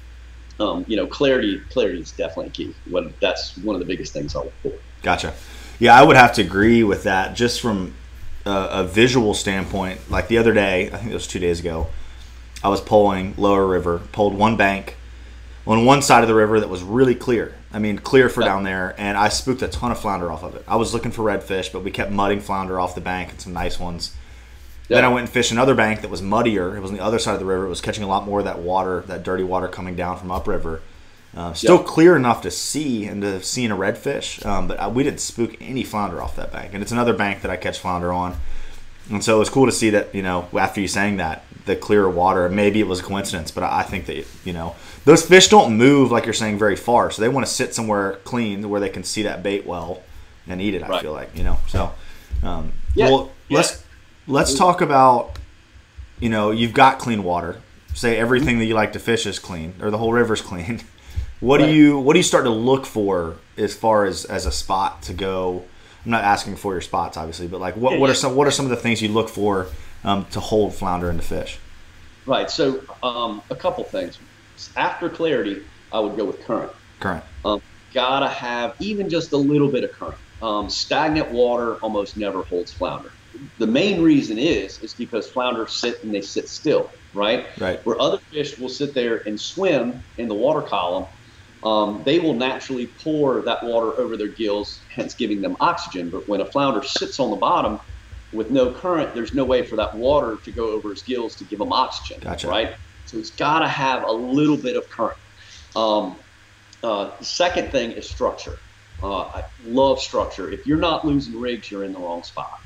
um, 0.59 0.85
you 0.89 0.97
know, 0.97 1.07
clarity 1.07 1.61
clarity 1.71 2.01
is 2.01 2.13
definitely 2.13 2.51
key. 2.51 2.75
When 2.91 3.13
that's 3.21 3.57
one 3.59 3.77
of 3.77 3.81
the 3.81 3.87
biggest 3.87 4.13
things 4.13 4.35
I 4.35 4.41
look 4.41 4.55
for. 4.63 4.73
Gotcha. 5.03 5.35
Yeah, 5.79 5.99
I 5.99 6.03
would 6.03 6.17
have 6.17 6.33
to 6.35 6.43
agree 6.43 6.83
with 6.83 7.05
that. 7.05 7.37
Just 7.37 7.61
from 7.61 7.95
a, 8.47 8.51
a, 8.51 8.85
visual 8.85 9.35
standpoint, 9.35 10.11
like 10.11 10.29
the 10.29 10.39
other 10.39 10.55
day, 10.55 10.87
I 10.91 10.97
think 10.97 11.11
it 11.11 11.15
was 11.15 11.27
two 11.27 11.39
days 11.39 11.61
ago, 11.61 11.89
I 12.65 12.69
was 12.69 12.81
poling 12.81 13.35
lower 13.37 13.67
river, 13.67 14.01
pulled 14.13 14.35
one 14.35 14.57
bank 14.57 14.97
on 15.67 15.85
one 15.85 16.01
side 16.01 16.23
of 16.23 16.29
the 16.29 16.35
river 16.35 16.61
that 16.61 16.69
was 16.69 16.83
really 16.83 17.15
clear. 17.15 17.55
I 17.73 17.79
mean, 17.79 17.99
clear 17.99 18.29
for 18.29 18.43
down 18.43 18.63
there, 18.63 18.95
and 18.97 19.19
I 19.19 19.29
spooked 19.29 19.61
a 19.61 19.69
ton 19.69 19.91
of 19.91 19.99
flounder 19.99 20.33
off 20.33 20.43
of 20.43 20.55
it. 20.55 20.65
I 20.67 20.77
was 20.77 20.95
looking 20.95 21.11
for 21.11 21.23
redfish, 21.23 21.73
but 21.73 21.85
we 21.85 21.91
kept 21.91 22.11
mudding 22.11 22.41
flounder 22.41 22.81
off 22.81 22.95
the 22.95 23.01
bank 23.03 23.31
and 23.33 23.41
some 23.41 23.53
nice 23.53 23.79
ones. 23.79 24.17
Then 24.89 25.05
I 25.05 25.09
went 25.09 25.21
and 25.21 25.29
fished 25.29 25.51
another 25.51 25.75
bank 25.75 26.03
that 26.03 26.11
was 26.11 26.23
muddier. 26.23 26.77
It 26.77 26.81
was 26.81 26.91
on 26.91 26.97
the 26.97 27.03
other 27.03 27.19
side 27.19 27.35
of 27.35 27.41
the 27.41 27.47
river. 27.47 27.67
It 27.67 27.69
was 27.69 27.81
catching 27.81 28.05
a 28.05 28.09
lot 28.09 28.25
more 28.25 28.39
of 28.39 28.45
that 28.45 28.61
water, 28.61 29.01
that 29.09 29.25
dirty 29.25 29.43
water 29.43 29.67
coming 29.69 29.97
down 29.97 30.17
from 30.19 30.31
upriver. 30.31 30.81
Uh, 31.37 31.53
still 31.53 31.83
clear 31.83 32.17
enough 32.17 32.41
to 32.43 32.51
see 32.51 33.05
and 33.05 33.21
to 33.21 33.43
seeing 33.43 33.71
a 33.71 33.77
redfish, 33.77 34.45
um, 34.47 34.67
but 34.67 34.81
I, 34.81 34.89
we 34.89 35.03
didn't 35.03 35.21
spook 35.21 35.55
any 35.61 35.83
flounder 35.83 36.23
off 36.23 36.37
that 36.37 36.51
bank. 36.51 36.73
And 36.73 36.83
it's 36.83 36.93
another 36.93 37.13
bank 37.13 37.43
that 37.43 37.51
I 37.51 37.57
catch 37.57 37.79
flounder 37.79 38.11
on. 38.11 38.37
And 39.11 39.23
so 39.23 39.37
it 39.37 39.39
was 39.41 39.51
cool 39.51 39.67
to 39.67 39.73
see 39.73 39.91
that, 39.91 40.15
you 40.15 40.23
know, 40.23 40.49
after 40.59 40.81
you 40.81 40.89
saying 40.89 41.19
that, 41.19 41.45
the 41.67 41.77
clearer 41.77 42.09
water, 42.09 42.49
maybe 42.49 42.81
it 42.81 42.87
was 42.87 43.01
a 43.01 43.03
coincidence, 43.03 43.51
but 43.51 43.65
I 43.65 43.83
think 43.83 44.07
that, 44.07 44.25
you 44.45 44.53
know, 44.53 44.77
those 45.05 45.27
fish 45.27 45.49
don't 45.49 45.77
move, 45.77 46.11
like 46.11 46.25
you're 46.25 46.33
saying, 46.33 46.59
very 46.59 46.77
far. 46.77 47.11
So 47.11 47.21
they 47.21 47.29
want 47.29 47.45
to 47.45 47.53
sit 47.53 47.75
somewhere 47.75 48.15
clean 48.25 48.69
where 48.69 48.81
they 48.81 48.89
can 48.89 49.05
see 49.05 49.25
that 49.25 49.43
bait 49.43 49.67
well 49.67 50.03
and 50.47 50.63
eat 50.63 50.75
it, 50.75 50.83
I 50.83 50.89
right. 50.89 51.03
feel 51.03 51.13
like, 51.13 51.37
you 51.37 51.45
know. 51.45 51.59
So, 51.69 51.93
um, 52.43 52.73
yeah. 52.95 53.11
well, 53.11 53.33
yeah. 53.49 53.57
let's 53.59 53.85
let's 54.27 54.55
talk 54.55 54.81
about, 54.81 55.39
you 56.21 56.29
know, 56.29 56.51
you've 56.51 56.75
got 56.75 56.99
clean 56.99 57.23
water. 57.23 57.61
Say 57.95 58.19
everything 58.19 58.59
that 58.59 58.67
you 58.67 58.75
like 58.75 58.93
to 58.93 58.99
fish 58.99 59.27
is 59.27 59.39
clean, 59.39 59.75
or 59.81 59.91
the 59.91 59.99
whole 59.99 60.13
river's 60.13 60.41
clean. 60.41 60.81
What 61.41 61.61
right. 61.61 61.67
do 61.67 61.75
you 61.75 61.99
what 61.99 62.15
do 62.15 62.19
you 62.19 62.23
start 62.23 62.45
to 62.45 62.51
look 62.51 62.87
for 62.87 63.37
as 63.59 63.75
far 63.75 64.07
as 64.07 64.25
as 64.25 64.47
a 64.47 64.51
spot 64.51 65.03
to 65.03 65.13
go? 65.13 65.65
I'm 66.05 66.11
not 66.11 66.25
asking 66.25 66.57
for 66.57 66.73
your 66.73 66.81
spots, 66.81 67.19
obviously, 67.19 67.47
but 67.47 67.61
like 67.61 67.77
what, 67.77 67.99
what 67.99 68.09
are 68.09 68.15
some 68.15 68.35
what 68.35 68.47
are 68.47 68.51
some 68.51 68.65
of 68.65 68.71
the 68.71 68.77
things 68.77 69.03
you 69.03 69.09
look 69.09 69.29
for 69.29 69.67
um, 70.03 70.25
to 70.31 70.41
hold 70.41 70.75
flounder 70.75 71.11
into 71.11 71.23
fish? 71.23 71.59
Right. 72.25 72.51
So 72.51 72.83
um, 73.03 73.43
a 73.51 73.55
couple 73.55 73.85
things. 73.85 74.19
After 74.77 75.11
clarity, 75.11 75.63
I 75.93 76.01
would 76.01 76.17
go 76.17 76.25
with 76.25 76.41
current. 76.47 76.73
Current. 77.01 77.23
Um, 77.45 77.61
gotta 77.93 78.29
have 78.29 78.75
even 78.81 79.11
just 79.11 79.33
a 79.33 79.37
little 79.37 79.69
bit 79.69 79.85
of 79.85 79.93
current. 79.93 80.17
Um, 80.43 80.69
stagnant 80.69 81.31
water 81.31 81.77
almost 81.77 82.17
never 82.17 82.43
holds 82.43 82.73
flounder. 82.73 83.11
The 83.59 83.67
main 83.67 84.03
reason 84.03 84.39
is 84.39 84.83
is 84.83 84.95
because 84.95 85.29
flounder 85.29 85.67
sit 85.67 86.03
and 86.03 86.15
they 86.15 86.21
sit 86.21 86.49
still, 86.49 86.91
right? 87.15 87.47
Right. 87.59 87.85
Where 87.87 88.01
other 88.01 88.19
fish 88.19 88.59
will 88.59 88.69
sit 88.69 88.95
there 88.95 89.27
and 89.27 89.41
swim 89.41 90.03
in 90.19 90.29
the 90.29 90.35
water 90.35 90.63
column 90.63 91.07
um, 91.67 92.03
they 92.05 92.21
will 92.21 92.35
naturally 92.35 92.87
pour 92.87 93.43
that 93.43 93.63
water 93.65 93.99
over 93.99 94.17
their 94.17 94.29
gills, 94.29 94.81
hence 94.89 95.15
giving 95.15 95.41
them 95.41 95.57
oxygen. 95.59 96.11
But 96.11 96.29
when 96.29 96.41
a 96.41 96.45
flounder 96.45 96.83
sits 96.85 97.19
on 97.19 97.31
the 97.31 97.37
bottom 97.37 97.81
with 98.33 98.51
no 98.51 98.73
current, 98.73 99.15
there's 99.15 99.35
no 99.35 99.45
way 99.45 99.63
for 99.65 99.75
that 99.77 99.95
water 99.95 100.39
to 100.45 100.53
go 100.53 100.71
over 100.71 100.91
his 100.91 101.03
gills 101.03 101.35
to 101.37 101.45
give 101.45 101.61
him 101.61 101.73
oxygen. 101.73 102.21
Gotcha. 102.21 102.49
Right? 102.49 102.75
So 103.07 103.17
he's 103.17 103.31
got 103.31 103.61
to 103.61 103.69
have 103.69 104.05
a 104.05 104.13
little 104.13 104.57
bit 104.57 104.77
of 104.77 104.89
current. 104.91 105.19
Um, 105.75 106.17
uh, 106.85 107.11
second 107.21 107.73
thing 107.73 107.91
is 107.93 108.09
structure. 108.09 108.59
Uh, 109.03 109.25
I 109.25 109.43
love 109.61 110.01
structure. 110.01 110.51
If 110.51 110.67
you're 110.67 110.79
not 110.79 111.05
losing 111.05 111.39
rigs, 111.39 111.71
you're 111.71 111.85
in 111.85 111.93
the 111.93 112.01
wrong 112.01 112.23
spot. 112.23 112.61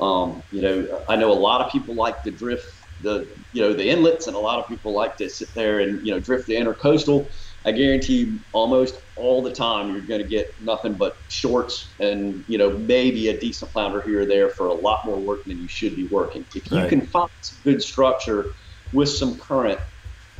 Um, 0.00 0.42
you 0.50 0.62
know, 0.62 1.04
I 1.08 1.16
know 1.16 1.30
a 1.30 1.34
lot 1.34 1.60
of 1.60 1.72
people 1.72 1.94
like 1.94 2.22
to 2.22 2.30
drift 2.30 2.64
the, 3.00 3.28
you 3.52 3.62
know, 3.62 3.72
the 3.72 3.88
inlets, 3.88 4.26
and 4.26 4.36
a 4.36 4.38
lot 4.38 4.58
of 4.58 4.68
people 4.68 4.94
like 4.94 5.16
to 5.16 5.28
sit 5.28 5.54
there 5.54 5.80
and 5.80 6.04
you 6.04 6.12
know 6.12 6.20
drift 6.20 6.46
the 6.46 6.54
intercoastal. 6.54 7.32
I 7.64 7.72
guarantee 7.72 8.16
you 8.16 8.40
almost 8.52 9.06
all 9.16 9.42
the 9.42 9.52
time 9.52 9.92
you're 9.92 10.06
going 10.06 10.20
to 10.20 10.26
get 10.26 10.60
nothing 10.60 10.94
but 10.94 11.18
shorts 11.28 11.94
and 11.98 12.44
you 12.46 12.58
know 12.58 12.76
maybe 12.78 13.28
a 13.28 13.38
decent 13.38 13.72
flounder 13.72 14.02
here 14.02 14.20
or 14.20 14.26
there 14.26 14.50
for 14.50 14.68
a 14.68 14.74
lot 14.74 15.00
more 15.04 15.18
work 15.18 15.44
than 15.46 15.58
you 15.58 15.68
should 15.68 15.96
be 15.96 16.06
working. 16.06 16.46
If 16.54 16.70
you 16.70 16.78
right. 16.78 16.88
can 16.88 17.06
find 17.06 17.30
some 17.40 17.58
good 17.64 17.82
structure 17.82 18.54
with 18.92 19.08
some 19.08 19.38
current, 19.38 19.80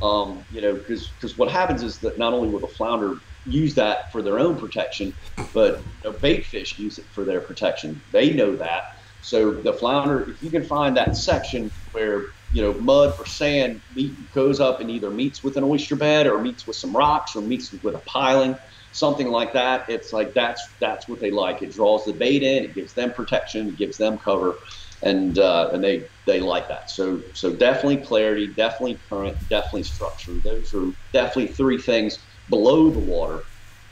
um, 0.01 0.45
you 0.49 0.61
know, 0.61 0.75
because 0.75 1.15
because 1.19 1.37
what 1.37 1.51
happens 1.51 1.83
is 1.83 1.99
that 1.99 2.17
not 2.17 2.33
only 2.33 2.49
will 2.49 2.61
the 2.61 2.73
flounder 2.77 3.23
use 3.51 3.75
that 3.75 4.11
for 4.11 4.21
their 4.23 4.39
own 4.39 4.57
protection, 4.57 5.13
but 5.53 5.83
you 6.03 6.11
know, 6.11 6.17
bait 6.19 6.45
fish 6.45 6.77
use 6.77 6.97
it 6.97 7.05
for 7.13 7.25
their 7.25 7.41
protection. 7.41 8.01
They 8.11 8.33
know 8.33 8.55
that. 8.57 8.83
So 9.21 9.61
the 9.63 9.73
flounder, 9.73 10.29
if 10.29 10.41
you 10.41 10.49
can 10.51 10.63
find 10.63 10.95
that 10.97 11.15
section 11.15 11.71
where 11.91 12.23
you 12.51 12.63
know, 12.63 12.73
mud 12.79 13.13
or 13.19 13.25
sand 13.25 13.81
meet, 13.93 14.31
goes 14.31 14.59
up 14.59 14.81
and 14.81 14.89
either 14.89 15.11
meets 15.11 15.43
with 15.43 15.55
an 15.55 15.63
oyster 15.63 15.95
bed 15.95 16.25
or 16.25 16.41
meets 16.41 16.65
with 16.65 16.75
some 16.77 16.95
rocks 16.95 17.35
or 17.35 17.43
meets 17.43 17.71
with 17.83 17.95
a 17.95 17.99
piling, 17.99 18.55
something 18.91 19.27
like 19.27 19.53
that. 19.53 19.83
It's 19.87 20.11
like 20.11 20.33
that's 20.33 20.61
that's 20.81 21.07
what 21.07 21.19
they 21.19 21.29
like. 21.29 21.61
It 21.61 21.71
draws 21.71 22.05
the 22.05 22.13
bait 22.13 22.41
in, 22.41 22.63
it 22.63 22.73
gives 22.73 22.93
them 22.93 23.13
protection, 23.13 23.69
it 23.69 23.75
gives 23.75 23.97
them 23.97 24.17
cover, 24.17 24.57
and 25.03 25.37
uh, 25.37 25.69
and 25.73 25.83
they 25.83 26.07
they 26.25 26.39
like 26.39 26.67
that. 26.69 26.89
So 26.89 27.21
so 27.35 27.55
definitely 27.55 28.03
clarity, 28.03 28.53
definitely 28.55 28.99
current, 29.07 29.37
definitely 29.49 29.83
structure. 29.83 30.33
Those 30.43 30.73
are 30.73 30.91
definitely 31.13 31.53
three 31.53 31.77
things 31.77 32.17
below 32.49 32.89
the 32.89 32.99
water 32.99 33.43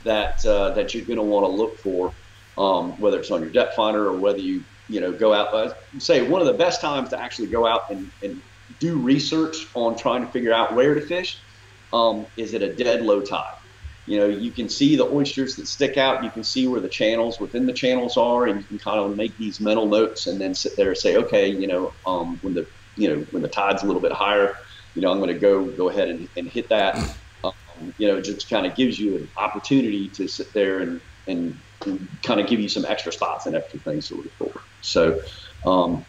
that 0.04 0.44
uh, 0.46 0.70
that 0.72 0.94
you're 0.94 1.04
going 1.04 1.18
to 1.18 1.22
want 1.22 1.44
to 1.44 1.50
look 1.50 1.78
for, 1.78 2.12
um, 2.56 3.00
whether 3.00 3.18
it's 3.18 3.30
on 3.30 3.40
your 3.40 3.50
depth 3.50 3.74
finder 3.74 4.08
or 4.08 4.18
whether 4.18 4.38
you 4.38 4.64
you 4.88 5.00
know 5.00 5.12
go 5.12 5.32
out. 5.32 5.52
Uh, 5.52 5.72
say 5.98 6.28
one 6.28 6.40
of 6.40 6.46
the 6.46 6.54
best 6.54 6.80
times 6.80 7.10
to 7.10 7.20
actually 7.20 7.48
go 7.48 7.66
out 7.66 7.82
and, 7.90 8.10
and 8.22 8.40
do 8.78 8.98
research 8.98 9.56
on 9.74 9.96
trying 9.96 10.24
to 10.24 10.30
figure 10.32 10.52
out 10.52 10.74
where 10.74 10.94
to 10.94 11.00
fish 11.00 11.40
um, 11.92 12.26
is 12.36 12.54
at 12.54 12.62
a 12.62 12.74
dead 12.74 13.02
low 13.02 13.20
tide. 13.20 13.54
You 14.06 14.18
know, 14.18 14.26
you 14.26 14.50
can 14.52 14.70
see 14.70 14.96
the 14.96 15.04
oysters 15.04 15.56
that 15.56 15.66
stick 15.66 15.98
out. 15.98 16.24
You 16.24 16.30
can 16.30 16.42
see 16.42 16.66
where 16.66 16.80
the 16.80 16.88
channels 16.88 17.38
within 17.38 17.66
the 17.66 17.74
channels 17.74 18.16
are, 18.16 18.46
and 18.46 18.62
you 18.62 18.66
can 18.66 18.78
kind 18.78 18.98
of 18.98 19.14
make 19.16 19.36
these 19.36 19.60
mental 19.60 19.86
notes 19.86 20.26
and 20.26 20.40
then 20.40 20.54
sit 20.54 20.72
there 20.78 20.88
and 20.88 20.96
say, 20.96 21.16
okay, 21.16 21.48
you 21.48 21.66
know, 21.66 21.92
um, 22.06 22.38
when 22.40 22.54
the 22.54 22.66
you 22.96 23.08
know 23.08 23.26
when 23.30 23.42
the 23.42 23.48
tide's 23.48 23.82
a 23.82 23.86
little 23.86 24.00
bit 24.00 24.12
higher, 24.12 24.54
you 24.94 25.02
know, 25.02 25.10
I'm 25.10 25.18
going 25.18 25.32
to 25.32 25.38
go 25.38 25.66
go 25.66 25.90
ahead 25.90 26.08
and, 26.08 26.28
and 26.36 26.48
hit 26.48 26.70
that. 26.70 26.96
You 27.98 28.08
know, 28.08 28.16
it 28.18 28.22
just 28.22 28.48
kind 28.48 28.66
of 28.66 28.74
gives 28.74 28.98
you 28.98 29.16
an 29.16 29.28
opportunity 29.36 30.08
to 30.10 30.28
sit 30.28 30.52
there 30.52 30.80
and 30.80 31.00
and, 31.26 31.58
and 31.84 32.08
kind 32.22 32.40
of 32.40 32.46
give 32.46 32.58
you 32.58 32.68
some 32.68 32.84
extra 32.86 33.12
spots 33.12 33.46
and 33.46 33.54
extra 33.54 33.78
things 33.78 34.08
to 34.08 34.16
look 34.16 34.32
for. 34.32 34.60
So, 34.80 35.20
um, 35.66 36.04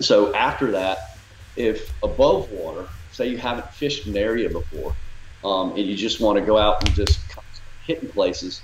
so 0.00 0.34
after 0.34 0.72
that, 0.72 1.18
if 1.56 1.92
above 2.02 2.50
water, 2.50 2.88
say 3.12 3.28
you 3.28 3.38
haven't 3.38 3.72
fished 3.72 4.06
an 4.06 4.16
area 4.16 4.50
before, 4.50 4.94
um, 5.44 5.70
and 5.70 5.86
you 5.86 5.96
just 5.96 6.20
want 6.20 6.38
to 6.38 6.44
go 6.44 6.58
out 6.58 6.86
and 6.86 6.94
just 6.94 7.18
hitting 7.86 8.08
places, 8.08 8.60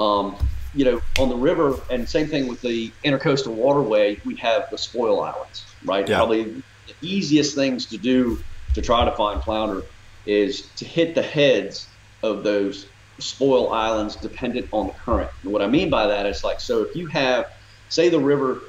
um, 0.00 0.36
you 0.74 0.84
know, 0.84 1.00
on 1.18 1.28
the 1.28 1.36
river, 1.36 1.78
and 1.90 2.08
same 2.08 2.26
thing 2.26 2.48
with 2.48 2.62
the 2.62 2.90
intercoastal 3.04 3.52
waterway, 3.52 4.18
we 4.24 4.34
have 4.36 4.70
the 4.70 4.78
spoil 4.78 5.20
islands, 5.20 5.64
right? 5.84 6.08
Yeah. 6.08 6.16
Probably 6.16 6.44
the 6.44 6.94
easiest 7.02 7.54
things 7.54 7.86
to 7.86 7.98
do 7.98 8.42
to 8.74 8.80
try 8.80 9.04
to 9.04 9.12
find 9.12 9.42
flounder 9.42 9.82
is 10.24 10.62
to 10.76 10.84
hit 10.84 11.14
the 11.14 11.22
heads 11.22 11.86
of 12.22 12.44
those 12.44 12.86
spoil 13.18 13.72
islands 13.72 14.16
dependent 14.16 14.68
on 14.72 14.88
the 14.88 14.92
current. 14.94 15.30
And 15.42 15.52
what 15.52 15.62
I 15.62 15.66
mean 15.66 15.90
by 15.90 16.06
that 16.06 16.26
is 16.26 16.44
like, 16.44 16.60
so 16.60 16.82
if 16.82 16.96
you 16.96 17.06
have, 17.08 17.50
say 17.88 18.08
the 18.08 18.20
river 18.20 18.60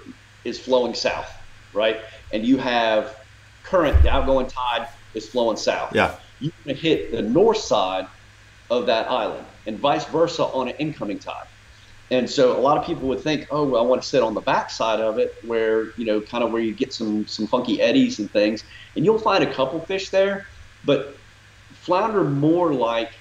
is 0.44 0.60
flowing 0.60 0.94
south, 0.94 1.32
right? 1.74 2.02
And 2.32 2.46
you 2.46 2.58
have 2.58 3.18
current, 3.64 4.02
the 4.04 4.10
outgoing 4.10 4.48
tide 4.48 4.88
is 5.14 5.28
flowing 5.28 5.58
south. 5.58 5.96
Yeah. 5.96 6.16
You're 6.40 6.52
going 6.66 6.76
to 6.76 6.82
hit 6.82 7.12
the 7.12 7.22
north 7.22 7.58
side 7.58 8.08
of 8.70 8.86
that 8.88 9.10
island 9.10 9.46
and 9.66 9.80
vice 9.80 10.06
versa 10.06 10.44
on 10.44 10.68
an 10.68 10.76
incoming 10.78 11.20
tide. 11.20 11.48
And 12.12 12.30
so 12.30 12.58
a 12.58 12.60
lot 12.60 12.78
of 12.78 12.86
people 12.86 13.08
would 13.08 13.22
think, 13.22 13.48
oh, 13.50 13.66
well, 13.66 13.84
I 13.84 13.86
want 13.86 14.02
to 14.02 14.08
sit 14.08 14.22
on 14.22 14.34
the 14.34 14.42
back 14.42 14.70
side 14.70 15.00
of 15.00 15.18
it 15.18 15.36
where, 15.46 15.92
you 15.98 16.06
know, 16.06 16.20
kind 16.20 16.44
of 16.44 16.52
where 16.52 16.62
you 16.62 16.74
get 16.74 16.94
some, 16.94 17.26
some 17.28 17.48
funky 17.48 17.82
eddies 17.82 18.20
and 18.20 18.30
things. 18.30 18.64
And 18.96 19.06
you'll 19.06 19.18
find 19.18 19.44
a 19.44 19.52
couple 19.52 19.80
fish 19.80 20.10
there, 20.10 20.46
but 20.86 21.16
flounder 21.72 22.24
more 22.24 22.74
like 22.74 23.12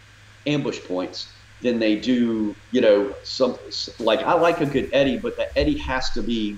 ambush 0.47 0.81
points 0.81 1.33
than 1.63 1.79
they 1.79 1.97
do, 1.97 2.55
you 2.73 2.81
know, 2.81 3.15
some 3.23 3.59
like 3.99 4.21
I 4.21 4.35
like 4.35 4.61
a 4.61 4.67
good 4.67 4.91
eddy, 4.93 5.17
but 5.17 5.37
the 5.37 5.57
eddy 5.57 5.79
has 5.79 6.11
to 6.11 6.23
be 6.23 6.57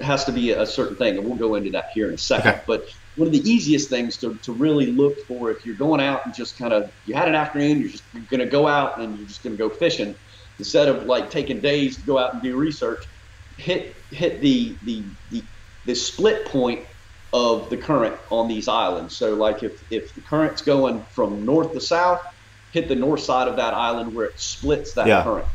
has 0.00 0.24
to 0.24 0.32
be 0.32 0.50
a 0.50 0.66
certain 0.66 0.96
thing, 0.96 1.18
and 1.18 1.26
we'll 1.26 1.36
go 1.36 1.54
into 1.54 1.70
that 1.70 1.90
here 1.92 2.08
in 2.08 2.14
a 2.14 2.18
second. 2.18 2.52
Okay. 2.52 2.62
But 2.66 2.88
one 3.16 3.26
of 3.26 3.32
the 3.32 3.50
easiest 3.50 3.90
things 3.90 4.16
to, 4.18 4.34
to 4.36 4.52
really 4.52 4.86
look 4.86 5.18
for 5.26 5.50
if 5.50 5.66
you're 5.66 5.74
going 5.74 6.00
out 6.00 6.24
and 6.24 6.34
just 6.34 6.56
kind 6.56 6.72
of 6.72 6.90
you 7.04 7.14
had 7.14 7.28
an 7.28 7.34
afternoon, 7.34 7.80
you're 7.80 7.90
just 7.90 8.04
you're 8.14 8.22
going 8.30 8.40
to 8.40 8.46
go 8.46 8.66
out 8.66 8.98
and 8.98 9.18
you're 9.18 9.28
just 9.28 9.42
going 9.42 9.56
to 9.56 9.58
go 9.58 9.68
fishing 9.68 10.14
instead 10.58 10.88
of 10.88 11.04
like 11.04 11.30
taking 11.30 11.60
days 11.60 11.96
to 11.96 12.02
go 12.02 12.18
out 12.18 12.32
and 12.32 12.42
do 12.42 12.56
research. 12.56 13.04
Hit 13.56 13.94
hit 14.10 14.40
the 14.40 14.76
the 14.84 15.02
the, 15.30 15.42
the 15.84 15.94
split 15.94 16.46
point 16.46 16.86
of 17.32 17.68
the 17.70 17.76
current 17.76 18.16
on 18.30 18.48
these 18.48 18.68
islands. 18.68 19.16
So 19.16 19.34
like 19.34 19.62
if 19.62 19.92
if 19.92 20.14
the 20.14 20.20
current's 20.20 20.62
going 20.62 21.02
from 21.10 21.44
north 21.44 21.72
to 21.72 21.80
south, 21.80 22.22
hit 22.78 22.88
the 22.88 22.94
north 22.94 23.20
side 23.20 23.48
of 23.48 23.56
that 23.56 23.74
island 23.74 24.14
where 24.14 24.26
it 24.26 24.38
splits 24.38 24.92
that 24.94 25.06
yeah. 25.06 25.22
current. 25.22 25.46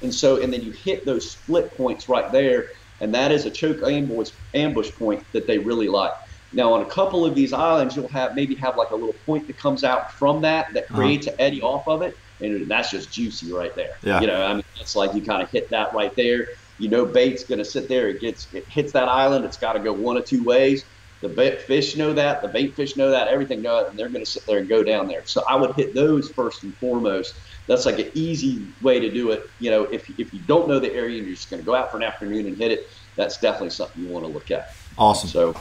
And 0.00 0.12
so 0.12 0.40
and 0.40 0.52
then 0.52 0.62
you 0.62 0.72
hit 0.72 1.04
those 1.04 1.30
split 1.30 1.76
points 1.76 2.08
right 2.08 2.30
there, 2.32 2.70
and 3.00 3.14
that 3.14 3.30
is 3.30 3.44
a 3.46 3.50
choke 3.50 3.82
ambush 3.82 4.30
ambush 4.54 4.90
point 4.92 5.24
that 5.32 5.46
they 5.46 5.58
really 5.58 5.88
like. 5.88 6.12
Now, 6.54 6.74
on 6.74 6.82
a 6.82 6.86
couple 6.86 7.24
of 7.24 7.34
these 7.34 7.52
islands, 7.52 7.96
you'll 7.96 8.08
have 8.08 8.34
maybe 8.34 8.54
have 8.56 8.76
like 8.76 8.90
a 8.90 8.94
little 8.94 9.14
point 9.26 9.46
that 9.46 9.56
comes 9.56 9.84
out 9.84 10.12
from 10.12 10.42
that 10.42 10.72
that 10.74 10.84
uh-huh. 10.84 10.96
creates 10.96 11.26
uh-huh. 11.26 11.36
an 11.38 11.46
eddy 11.46 11.62
off 11.62 11.86
of 11.86 12.02
it, 12.02 12.16
and 12.40 12.68
that's 12.68 12.90
just 12.90 13.12
juicy 13.12 13.52
right 13.52 13.74
there. 13.74 13.96
Yeah. 14.02 14.20
You 14.20 14.26
know, 14.26 14.44
I 14.44 14.54
mean, 14.54 14.64
it's 14.80 14.96
like 14.96 15.14
you 15.14 15.22
kind 15.22 15.42
of 15.42 15.50
hit 15.50 15.70
that 15.70 15.94
right 15.94 16.14
there. 16.16 16.48
You 16.78 16.88
know, 16.88 17.04
bait's 17.06 17.44
going 17.44 17.60
to 17.60 17.64
sit 17.64 17.88
there. 17.88 18.08
It 18.08 18.20
gets 18.20 18.52
it 18.52 18.66
hits 18.66 18.92
that 18.92 19.08
island. 19.08 19.44
It's 19.44 19.56
got 19.56 19.74
to 19.74 19.78
go 19.78 19.92
one 19.92 20.16
of 20.16 20.24
two 20.24 20.42
ways. 20.42 20.84
The 21.22 21.28
bait 21.28 21.62
fish 21.62 21.96
know 21.96 22.12
that. 22.12 22.42
The 22.42 22.48
bait 22.48 22.74
fish 22.74 22.96
know 22.96 23.10
that. 23.10 23.28
Everything 23.28 23.62
know 23.62 23.78
it, 23.78 23.88
and 23.88 23.98
they're 23.98 24.08
going 24.08 24.24
to 24.24 24.30
sit 24.30 24.44
there 24.44 24.58
and 24.58 24.68
go 24.68 24.82
down 24.82 25.06
there. 25.06 25.24
So 25.24 25.44
I 25.48 25.54
would 25.54 25.74
hit 25.76 25.94
those 25.94 26.28
first 26.28 26.64
and 26.64 26.76
foremost. 26.76 27.36
That's 27.68 27.86
like 27.86 28.00
an 28.00 28.10
easy 28.14 28.66
way 28.82 28.98
to 28.98 29.08
do 29.08 29.30
it. 29.30 29.48
You 29.60 29.70
know, 29.70 29.84
if 29.84 30.10
if 30.18 30.34
you 30.34 30.40
don't 30.40 30.66
know 30.68 30.80
the 30.80 30.92
area 30.92 31.18
and 31.18 31.26
you're 31.26 31.36
just 31.36 31.48
going 31.48 31.62
to 31.62 31.66
go 31.66 31.76
out 31.76 31.92
for 31.92 31.96
an 31.96 32.02
afternoon 32.02 32.46
and 32.46 32.56
hit 32.56 32.72
it, 32.72 32.88
that's 33.14 33.38
definitely 33.38 33.70
something 33.70 34.02
you 34.02 34.08
want 34.08 34.26
to 34.26 34.32
look 34.32 34.50
at. 34.50 34.74
Awesome. 34.98 35.28
So, 35.28 35.60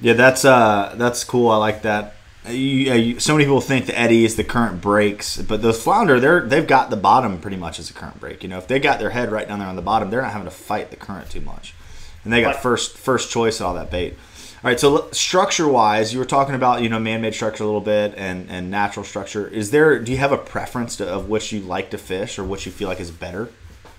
yeah, 0.00 0.12
that's 0.12 0.44
uh, 0.44 0.94
that's 0.96 1.24
cool. 1.24 1.50
I 1.50 1.56
like 1.56 1.82
that. 1.82 2.14
You, 2.46 2.54
you, 2.54 3.20
so 3.20 3.32
many 3.32 3.46
people 3.46 3.62
think 3.62 3.86
the 3.86 3.98
eddy 3.98 4.24
is 4.24 4.36
the 4.36 4.44
current 4.44 4.80
breaks, 4.80 5.38
but 5.38 5.62
those 5.62 5.82
flounder, 5.82 6.20
they're 6.20 6.42
they've 6.42 6.66
got 6.66 6.90
the 6.90 6.96
bottom 6.96 7.40
pretty 7.40 7.56
much 7.56 7.80
as 7.80 7.90
a 7.90 7.94
current 7.94 8.20
break. 8.20 8.44
You 8.44 8.48
know, 8.48 8.58
if 8.58 8.68
they 8.68 8.78
got 8.78 9.00
their 9.00 9.10
head 9.10 9.32
right 9.32 9.48
down 9.48 9.58
there 9.58 9.68
on 9.68 9.76
the 9.76 9.82
bottom, 9.82 10.10
they're 10.10 10.22
not 10.22 10.32
having 10.32 10.46
to 10.46 10.54
fight 10.54 10.90
the 10.90 10.96
current 10.96 11.30
too 11.30 11.40
much, 11.40 11.74
and 12.22 12.32
they 12.32 12.42
got 12.42 12.62
first 12.62 12.96
first 12.96 13.32
choice 13.32 13.60
at 13.60 13.66
all 13.66 13.74
that 13.74 13.90
bait. 13.90 14.16
All 14.64 14.70
right, 14.70 14.80
so 14.80 15.10
structure 15.10 15.68
wise, 15.68 16.14
you 16.14 16.18
were 16.18 16.24
talking 16.24 16.54
about 16.54 16.80
you 16.80 16.88
know 16.88 16.98
man-made 16.98 17.34
structure 17.34 17.62
a 17.62 17.66
little 17.66 17.82
bit 17.82 18.14
and 18.16 18.50
and 18.50 18.70
natural 18.70 19.04
structure. 19.04 19.46
Is 19.46 19.72
there 19.72 19.98
do 19.98 20.10
you 20.10 20.16
have 20.16 20.32
a 20.32 20.38
preference 20.38 20.96
to, 20.96 21.06
of 21.06 21.28
which 21.28 21.52
you 21.52 21.60
like 21.60 21.90
to 21.90 21.98
fish 21.98 22.38
or 22.38 22.44
which 22.44 22.64
you 22.64 22.72
feel 22.72 22.88
like 22.88 22.98
is 22.98 23.10
better? 23.10 23.50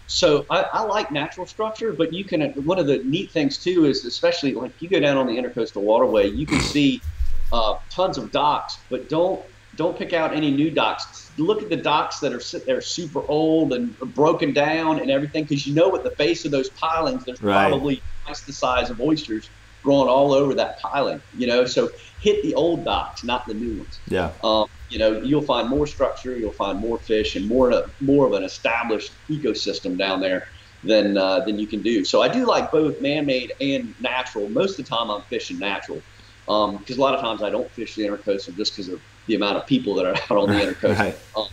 So 0.07 0.43
I, 0.49 0.65
I, 0.73 0.81
like 0.81 1.11
natural 1.11 1.45
structure, 1.45 1.93
but 1.93 2.13
you 2.13 2.23
can. 2.23 2.41
One 2.65 2.79
of 2.79 2.87
the 2.87 2.97
neat 3.03 3.29
things 3.29 3.59
too 3.59 3.85
is, 3.85 4.05
especially 4.05 4.55
like 4.55 4.71
you 4.81 4.89
go 4.89 4.99
down 4.99 5.17
on 5.17 5.27
the 5.27 5.37
intercoastal 5.37 5.83
waterway, 5.83 6.31
you 6.31 6.47
can 6.47 6.59
see 6.61 6.99
uh, 7.53 7.77
tons 7.91 8.17
of 8.17 8.31
docks, 8.31 8.79
but 8.89 9.07
don't 9.07 9.45
don't 9.75 9.95
pick 9.95 10.13
out 10.13 10.33
any 10.33 10.49
new 10.49 10.71
docks. 10.71 11.29
Look 11.37 11.61
at 11.61 11.69
the 11.69 11.77
docks 11.77 12.21
that 12.21 12.33
are 12.33 12.39
sit 12.39 12.65
there 12.65 12.81
super 12.81 13.21
old 13.27 13.71
and 13.71 13.95
broken 13.99 14.51
down 14.51 14.99
and 14.99 15.11
everything, 15.11 15.43
because 15.43 15.67
you 15.67 15.75
know 15.75 15.95
at 15.95 16.03
the 16.03 16.09
base 16.09 16.43
of 16.43 16.49
those 16.49 16.71
pilings, 16.71 17.23
there's 17.23 17.39
right. 17.43 17.69
probably 17.69 18.01
twice 18.23 18.41
the 18.41 18.53
size 18.53 18.89
of 18.89 18.99
oysters 18.99 19.47
growing 19.85 20.09
all 20.09 20.33
over 20.33 20.53
that 20.55 20.81
piling. 20.81 21.21
You 21.37 21.47
know, 21.47 21.65
so 21.65 21.89
hit 22.19 22.43
the 22.43 22.53
old 22.55 22.83
docks, 22.83 23.23
not 23.23 23.47
the 23.47 23.53
new 23.53 23.77
ones. 23.77 23.99
Yeah. 24.07 24.31
Um, 24.43 24.67
you 24.89 24.99
know, 24.99 25.21
you'll 25.21 25.41
find 25.41 25.69
more 25.69 25.87
structure, 25.87 26.37
you'll 26.37 26.51
find 26.51 26.79
more 26.79 26.97
fish, 26.97 27.35
and 27.35 27.47
more 27.47 27.71
of, 27.71 27.91
more 28.01 28.27
of 28.27 28.33
an 28.33 28.43
established 28.43 29.13
ecosystem 29.29 29.97
down 29.97 30.19
there 30.19 30.47
than 30.83 31.17
uh, 31.17 31.39
than 31.45 31.57
you 31.57 31.67
can 31.67 31.81
do. 31.81 32.03
So 32.03 32.21
I 32.21 32.27
do 32.27 32.45
like 32.45 32.71
both 32.71 32.99
man-made 32.99 33.53
and 33.61 33.95
natural. 34.01 34.49
Most 34.49 34.79
of 34.79 34.85
the 34.85 34.89
time, 34.89 35.09
I'm 35.09 35.21
fishing 35.23 35.59
natural 35.59 36.01
because 36.45 36.97
um, 36.97 36.99
a 36.99 37.01
lot 37.01 37.15
of 37.15 37.21
times 37.21 37.41
I 37.41 37.49
don't 37.49 37.69
fish 37.71 37.95
the 37.95 38.03
intercoastal 38.03 38.55
just 38.55 38.75
because 38.75 38.89
of 38.89 39.01
the 39.27 39.35
amount 39.35 39.57
of 39.57 39.65
people 39.65 39.95
that 39.95 40.05
are 40.05 40.15
out 40.29 40.37
on 40.37 40.49
the 40.49 40.55
intercoastal. 40.65 40.99
Right. 40.99 41.17
Um, 41.35 41.47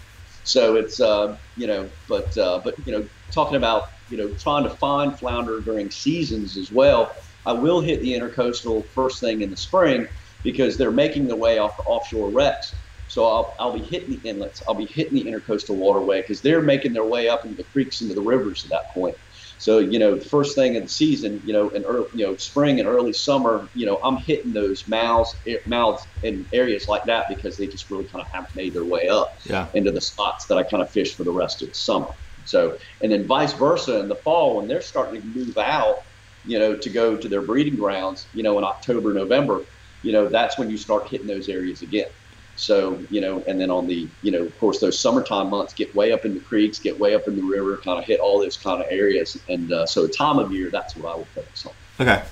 so 0.45 0.77
it's 0.77 1.01
uh, 1.01 1.37
you 1.57 1.67
know, 1.67 1.89
but 2.09 2.37
uh, 2.37 2.61
but 2.63 2.75
you 2.87 2.93
know, 2.93 3.07
talking 3.31 3.57
about 3.57 3.91
you 4.11 4.17
know 4.17 4.29
trying 4.35 4.65
to 4.65 4.71
find 4.71 5.19
flounder 5.19 5.61
during 5.61 5.91
seasons 5.91 6.57
as 6.57 6.71
well. 6.71 7.15
I 7.47 7.53
will 7.53 7.81
hit 7.81 8.01
the 8.01 8.13
intercoastal 8.13 8.85
first 8.87 9.21
thing 9.21 9.43
in 9.43 9.51
the 9.51 9.57
spring 9.57 10.07
because 10.43 10.77
they're 10.77 10.91
making 10.91 11.27
their 11.27 11.37
way 11.37 11.59
off 11.59 11.77
the 11.77 11.83
offshore 11.85 12.31
wrecks. 12.31 12.75
So 13.09 13.27
I'll, 13.27 13.55
I'll 13.59 13.73
be 13.73 13.85
hitting 13.85 14.21
the 14.21 14.29
inlets. 14.29 14.63
I'll 14.67 14.75
be 14.75 14.87
hitting 14.87 15.15
the 15.15 15.25
intercoastal 15.25 15.77
waterway 15.77 16.23
because 16.23 16.41
they're 16.41 16.63
making 16.63 16.95
their 16.95 17.05
way 17.05 17.29
up 17.29 17.45
into 17.45 17.57
the 17.57 17.65
creeks, 17.65 18.01
into 18.01 18.15
the 18.15 18.23
rivers 18.23 18.65
at 18.65 18.71
that 18.71 18.93
point. 18.95 19.17
So 19.59 19.79
you 19.79 19.99
know, 19.99 20.17
the 20.17 20.25
first 20.25 20.57
thing 20.57 20.77
in 20.77 20.83
the 20.83 20.89
season, 20.89 21.43
you 21.45 21.53
know, 21.53 21.69
in 21.69 21.85
early, 21.85 22.07
you 22.15 22.27
know, 22.27 22.37
spring 22.37 22.81
and 22.81 22.89
early 22.89 23.13
summer, 23.13 23.69
you 23.75 23.87
know, 23.87 24.01
I'm 24.03 24.17
hitting 24.17 24.53
those 24.53 24.89
mouths, 24.89 25.37
eh, 25.47 25.59
mouths 25.67 26.07
in 26.23 26.47
areas 26.53 26.89
like 26.89 27.05
that 27.05 27.29
because 27.29 27.59
they 27.59 27.67
just 27.67 27.91
really 27.91 28.05
kind 28.07 28.25
of 28.25 28.33
have 28.33 28.47
made 28.57 28.73
their 28.75 28.85
way 28.85 29.09
up 29.09 29.39
yeah. 29.45 29.69
into 29.75 29.93
the 29.93 30.01
spots 30.01 30.47
that 30.47 30.57
I 30.57 30.63
kind 30.63 30.83
of 30.83 30.91
fish 30.91 31.15
for 31.15 31.25
the 31.25 31.31
rest 31.31 31.63
of 31.63 31.69
the 31.69 31.75
summer. 31.75 32.09
So, 32.45 32.79
and 33.03 33.13
then 33.13 33.27
vice 33.27 33.53
versa 33.53 34.01
in 34.01 34.09
the 34.09 34.17
fall 34.17 34.57
when 34.57 34.67
they're 34.67 34.81
starting 34.81 35.21
to 35.21 35.29
move 35.29 35.59
out, 35.59 36.03
you 36.45 36.59
know, 36.59 36.77
to 36.77 36.91
go 36.91 37.17
to 37.17 37.29
their 37.29 37.43
breeding 37.43 37.77
grounds, 37.77 38.27
you 38.35 38.43
know, 38.43 38.59
in 38.59 38.65
October, 38.65 39.13
November, 39.13 39.63
you 40.03 40.13
know, 40.13 40.29
that's 40.29 40.59
when 40.59 40.71
you 40.71 40.77
start 40.77 41.09
hitting 41.09 41.27
those 41.27 41.49
areas 41.49 41.83
again. 41.83 42.09
So, 42.57 43.03
you 43.11 43.21
know, 43.21 43.43
and 43.47 43.61
then 43.61 43.71
on 43.71 43.87
the, 43.87 44.09
you 44.21 44.31
know, 44.31 44.43
of 44.43 44.59
course, 44.59 44.79
those 44.79 44.99
summertime 44.99 45.49
months 45.49 45.73
get 45.73 45.95
way 45.95 46.13
up 46.13 46.25
in 46.25 46.35
the 46.35 46.41
creeks, 46.41 46.79
get 46.79 46.99
way 46.99 47.15
up 47.15 47.27
in 47.27 47.37
the 47.37 47.43
river, 47.43 47.77
kind 47.79 47.99
of 47.99 48.05
hit 48.05 48.21
all 48.21 48.39
those 48.41 48.57
kind 48.57 48.83
of 48.83 48.89
areas. 48.91 49.39
And 49.49 49.73
uh, 49.73 49.87
so, 49.87 50.07
time 50.07 50.39
of 50.39 50.53
year, 50.53 50.71
that's 50.71 50.95
what 50.95 51.13
I 51.13 51.17
would 51.17 51.27
focus 51.29 51.67
on. 51.67 51.73
Okay. 51.99 52.23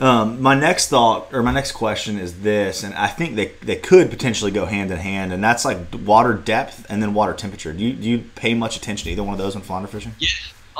Um, 0.00 0.40
my 0.40 0.54
next 0.54 0.88
thought 0.88 1.32
or 1.32 1.42
my 1.42 1.52
next 1.52 1.72
question 1.72 2.18
is 2.18 2.40
this, 2.40 2.82
and 2.82 2.94
I 2.94 3.06
think 3.06 3.36
they, 3.36 3.48
they 3.62 3.76
could 3.76 4.08
potentially 4.08 4.50
go 4.50 4.64
hand 4.64 4.90
in 4.90 4.96
hand, 4.96 5.32
and 5.32 5.44
that's 5.44 5.64
like 5.64 5.78
water 6.04 6.32
depth 6.32 6.86
and 6.88 7.02
then 7.02 7.12
water 7.12 7.34
temperature. 7.34 7.72
Do 7.72 7.84
you, 7.84 7.92
do 7.92 8.08
you 8.08 8.18
pay 8.34 8.54
much 8.54 8.76
attention 8.76 9.04
to 9.04 9.10
either 9.12 9.22
one 9.22 9.34
of 9.34 9.38
those 9.38 9.54
when 9.54 9.62
flounder 9.62 9.88
fishing? 9.88 10.14
Yeah. 10.18 10.28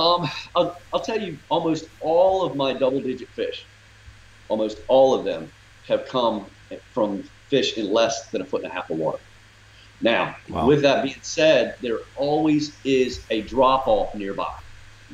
Um, 0.01 0.31
I'll, 0.57 0.81
I'll 0.95 1.01
tell 1.01 1.21
you, 1.21 1.39
almost 1.51 1.87
all 2.01 2.43
of 2.43 2.57
my 2.57 2.73
double 2.73 3.01
digit 3.01 3.29
fish, 3.29 3.67
almost 4.49 4.79
all 4.89 5.13
of 5.15 5.27
them 5.27 5.53
have 5.89 6.07
come 6.07 6.47
from 6.93 7.23
fish 7.49 7.77
in 7.77 7.93
less 7.93 8.31
than 8.31 8.41
a 8.41 8.45
foot 8.47 8.63
and 8.63 8.73
a 8.73 8.75
half 8.75 8.89
of 8.89 8.97
water. 8.97 9.19
Now, 10.01 10.37
wow. 10.49 10.67
with 10.67 10.81
that 10.83 11.03
being 11.03 11.21
said, 11.21 11.77
there 11.83 11.99
always 12.17 12.75
is 12.83 13.23
a 13.29 13.43
drop 13.43 13.87
off 13.87 14.15
nearby. 14.15 14.55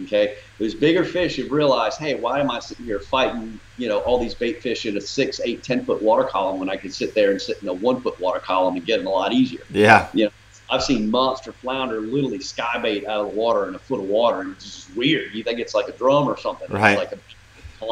Okay, 0.05 0.37
those 0.59 0.75
bigger 0.75 1.05
fish 1.05 1.37
have 1.39 1.51
realized, 1.51 1.99
hey, 1.99 2.15
why 2.15 2.39
am 2.39 2.51
I 2.51 2.61
sitting 2.61 2.85
here 2.85 3.01
fighting, 3.01 3.59
you 3.79 3.89
know, 3.89 4.01
all 4.01 4.21
these 4.21 4.35
bait 4.35 4.63
fish 4.63 4.85
in 4.85 4.97
a 4.99 5.01
six, 5.01 5.41
eight, 5.43 5.65
ten 5.65 5.85
foot 5.87 6.03
water 6.03 6.25
column 6.25 6.61
when 6.61 6.69
I 6.69 6.77
could 6.77 6.93
sit 6.93 7.15
there 7.15 7.31
and 7.31 7.41
sit 7.41 7.63
in 7.63 7.69
a 7.69 7.73
one 7.73 8.03
foot 8.03 8.21
water 8.21 8.39
column 8.39 8.77
and 8.77 8.85
get 8.85 8.99
them 8.99 9.07
a 9.07 9.11
lot 9.11 9.33
easier. 9.33 9.63
Yeah. 9.71 10.09
You 10.13 10.27
know, 10.27 10.31
I've 10.71 10.83
seen 10.83 11.11
monster 11.11 11.53
flounder 11.53 12.01
literally 12.01 12.41
sky 12.41 12.79
bait 12.83 13.07
out 13.07 13.27
of 13.27 13.33
the 13.33 13.39
water 13.39 13.69
in 13.69 13.75
a 13.75 13.79
foot 13.79 14.01
of 14.01 14.07
water, 14.07 14.41
and 14.41 14.53
it's 14.53 14.65
just 14.65 14.97
weird. 14.97 15.35
You 15.35 15.45
think 15.45 15.61
it's 15.61 15.75
like 15.75 15.89
a 15.89 15.93
drum 15.93 16.29
or 16.29 16.37
something. 16.37 16.69
Right. 16.71 16.99
It's 16.99 17.11
like 17.11 17.13
a 17.13 17.19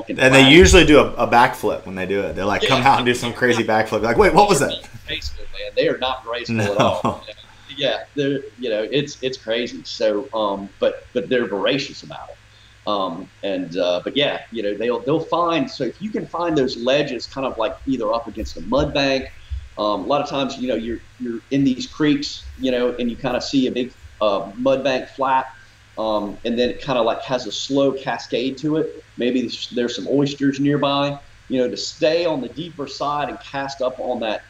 and 0.09 0.35
they 0.35 0.49
usually 0.51 0.85
do 0.85 0.99
a, 0.99 1.13
a, 1.15 1.29
backflip 1.29 1.85
when 1.85 1.95
they 1.95 2.07
do 2.07 2.21
it. 2.23 2.35
They're 2.35 2.47
like 2.47 2.63
yeah. 2.63 2.71
come 2.71 2.83
out 2.83 2.99
and 2.99 3.07
do 3.07 3.15
some 3.15 3.35
crazy 3.35 3.63
backflip. 3.63 4.03
Like, 4.03 4.17
wait, 4.17 4.33
what 4.33 4.49
was 4.49 4.61
that? 4.61 4.89
Graceful, 5.07 5.45
man. 5.53 5.73
They 5.77 5.89
are 5.89 5.99
not 5.99 6.25
graceful 6.25 6.57
no. 6.57 6.73
at 6.73 6.79
all. 6.79 7.25
Yeah, 7.77 8.05
they're 8.15 8.41
you 8.59 8.71
know 8.71 8.87
it's 8.91 9.19
it's 9.23 9.37
crazy. 9.37 9.83
So, 9.85 10.29
um, 10.33 10.69
but 10.79 11.07
but 11.13 11.29
they're 11.29 11.47
voracious 11.47 12.03
about 12.03 12.31
it. 12.31 12.37
Um, 12.87 13.29
and 13.43 13.77
uh, 13.77 14.01
but 14.05 14.17
yeah, 14.17 14.43
you 14.51 14.63
know 14.63 14.75
they'll 14.75 15.01
they'll 15.01 15.21
find. 15.21 15.71
So 15.71 15.85
if 15.85 16.01
you 16.01 16.11
can 16.11 16.27
find 16.27 16.57
those 16.57 16.77
ledges, 16.77 17.27
kind 17.27 17.47
of 17.47 17.59
like 17.59 17.77
either 17.87 18.13
up 18.13 18.29
against 18.29 18.57
a 18.57 18.61
mud 18.63 18.95
bank. 18.95 19.33
Um, 19.77 20.03
a 20.03 20.07
lot 20.07 20.21
of 20.23 20.29
times, 20.29 20.57
you 20.59 20.69
know, 20.69 20.77
you're 20.77 21.01
you're 21.19 21.41
in 21.51 21.65
these 21.65 21.87
creeks, 21.87 22.45
you 22.59 22.71
know, 22.71 22.95
and 22.99 23.11
you 23.11 23.17
kind 23.17 23.37
of 23.37 23.43
see 23.43 23.67
a 23.67 23.73
big 23.73 23.93
uh, 24.21 24.51
mud 24.57 24.85
bank 24.85 25.09
flat 25.09 25.55
um, 25.97 26.37
and 26.45 26.59
then 26.59 26.71
it 26.71 26.83
kind 26.83 26.99
of 26.99 27.07
like 27.07 27.23
has 27.23 27.47
a 27.47 27.53
slow 27.53 27.93
cascade 27.93 28.59
to 28.59 28.77
it. 28.77 29.05
Maybe 29.17 29.51
there's 29.73 29.95
some 29.95 30.09
oysters 30.09 30.59
nearby. 30.59 31.19
You 31.49 31.61
know, 31.61 31.69
to 31.69 31.77
stay 31.77 32.25
on 32.25 32.41
the 32.41 32.49
deeper 32.49 32.87
side 32.87 33.29
and 33.29 33.39
cast 33.41 33.83
up 33.83 34.01
on 34.01 34.21
that 34.21 34.43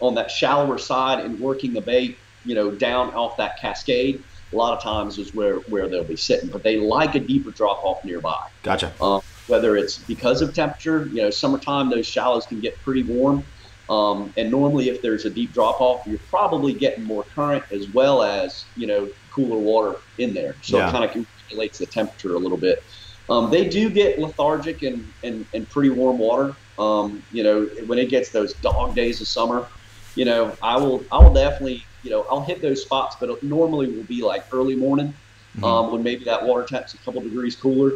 on 0.00 0.14
that 0.16 0.30
shallower 0.30 0.76
side 0.76 1.24
and 1.24 1.38
working 1.38 1.72
the 1.72 1.80
bait, 1.80 2.18
you 2.44 2.54
know, 2.54 2.70
down 2.70 3.14
off 3.14 3.36
that 3.36 3.58
cascade. 3.58 4.22
A 4.52 4.56
lot 4.56 4.76
of 4.76 4.82
times 4.82 5.18
is 5.18 5.34
where 5.34 5.56
where 5.60 5.88
they'll 5.88 6.04
be 6.04 6.16
sitting, 6.16 6.50
but 6.50 6.62
they 6.62 6.78
like 6.78 7.14
a 7.14 7.20
deeper 7.20 7.52
drop 7.52 7.82
off 7.84 8.04
nearby. 8.04 8.48
Gotcha. 8.62 8.92
Um, 9.00 9.22
whether 9.46 9.76
it's 9.76 9.98
because 9.98 10.42
of 10.42 10.54
temperature, 10.54 11.06
you 11.06 11.22
know, 11.22 11.30
summertime 11.30 11.88
those 11.88 12.06
shallows 12.06 12.44
can 12.44 12.60
get 12.60 12.76
pretty 12.82 13.02
warm. 13.02 13.44
Um, 13.90 14.32
and 14.36 14.50
normally, 14.50 14.88
if 14.88 15.02
there's 15.02 15.24
a 15.24 15.30
deep 15.30 15.52
drop 15.52 15.80
off, 15.80 16.06
you're 16.06 16.18
probably 16.30 16.72
getting 16.72 17.04
more 17.04 17.24
current 17.24 17.64
as 17.70 17.88
well 17.92 18.22
as 18.22 18.64
you 18.76 18.86
know 18.86 19.08
cooler 19.30 19.58
water 19.58 19.98
in 20.18 20.34
there. 20.34 20.54
So 20.62 20.78
yeah. 20.78 20.88
it 20.88 20.92
kind 20.92 21.04
of 21.04 21.26
regulates 21.44 21.78
the 21.78 21.86
temperature 21.86 22.34
a 22.34 22.38
little 22.38 22.58
bit. 22.58 22.82
Um, 23.30 23.50
they 23.50 23.68
do 23.68 23.88
get 23.88 24.18
lethargic 24.18 24.82
and, 24.82 25.10
and, 25.22 25.46
and 25.54 25.68
pretty 25.68 25.90
warm 25.90 26.18
water. 26.18 26.54
Um, 26.78 27.22
you 27.32 27.42
know, 27.42 27.64
when 27.86 27.98
it 27.98 28.08
gets 28.08 28.30
those 28.30 28.52
dog 28.54 28.94
days 28.94 29.20
of 29.20 29.28
summer, 29.28 29.66
you 30.14 30.24
know, 30.24 30.56
I 30.62 30.76
will 30.76 31.04
I 31.10 31.18
will 31.18 31.32
definitely 31.32 31.84
you 32.02 32.10
know 32.10 32.26
I'll 32.30 32.42
hit 32.42 32.60
those 32.60 32.82
spots, 32.82 33.16
but 33.18 33.30
it 33.30 33.42
normally 33.42 33.88
will 33.88 34.04
be 34.04 34.22
like 34.22 34.44
early 34.52 34.76
morning 34.76 35.14
mm-hmm. 35.56 35.64
um, 35.64 35.92
when 35.92 36.02
maybe 36.02 36.24
that 36.24 36.44
water 36.44 36.64
temp's 36.64 36.94
a 36.94 36.98
couple 36.98 37.20
degrees 37.20 37.56
cooler. 37.56 37.92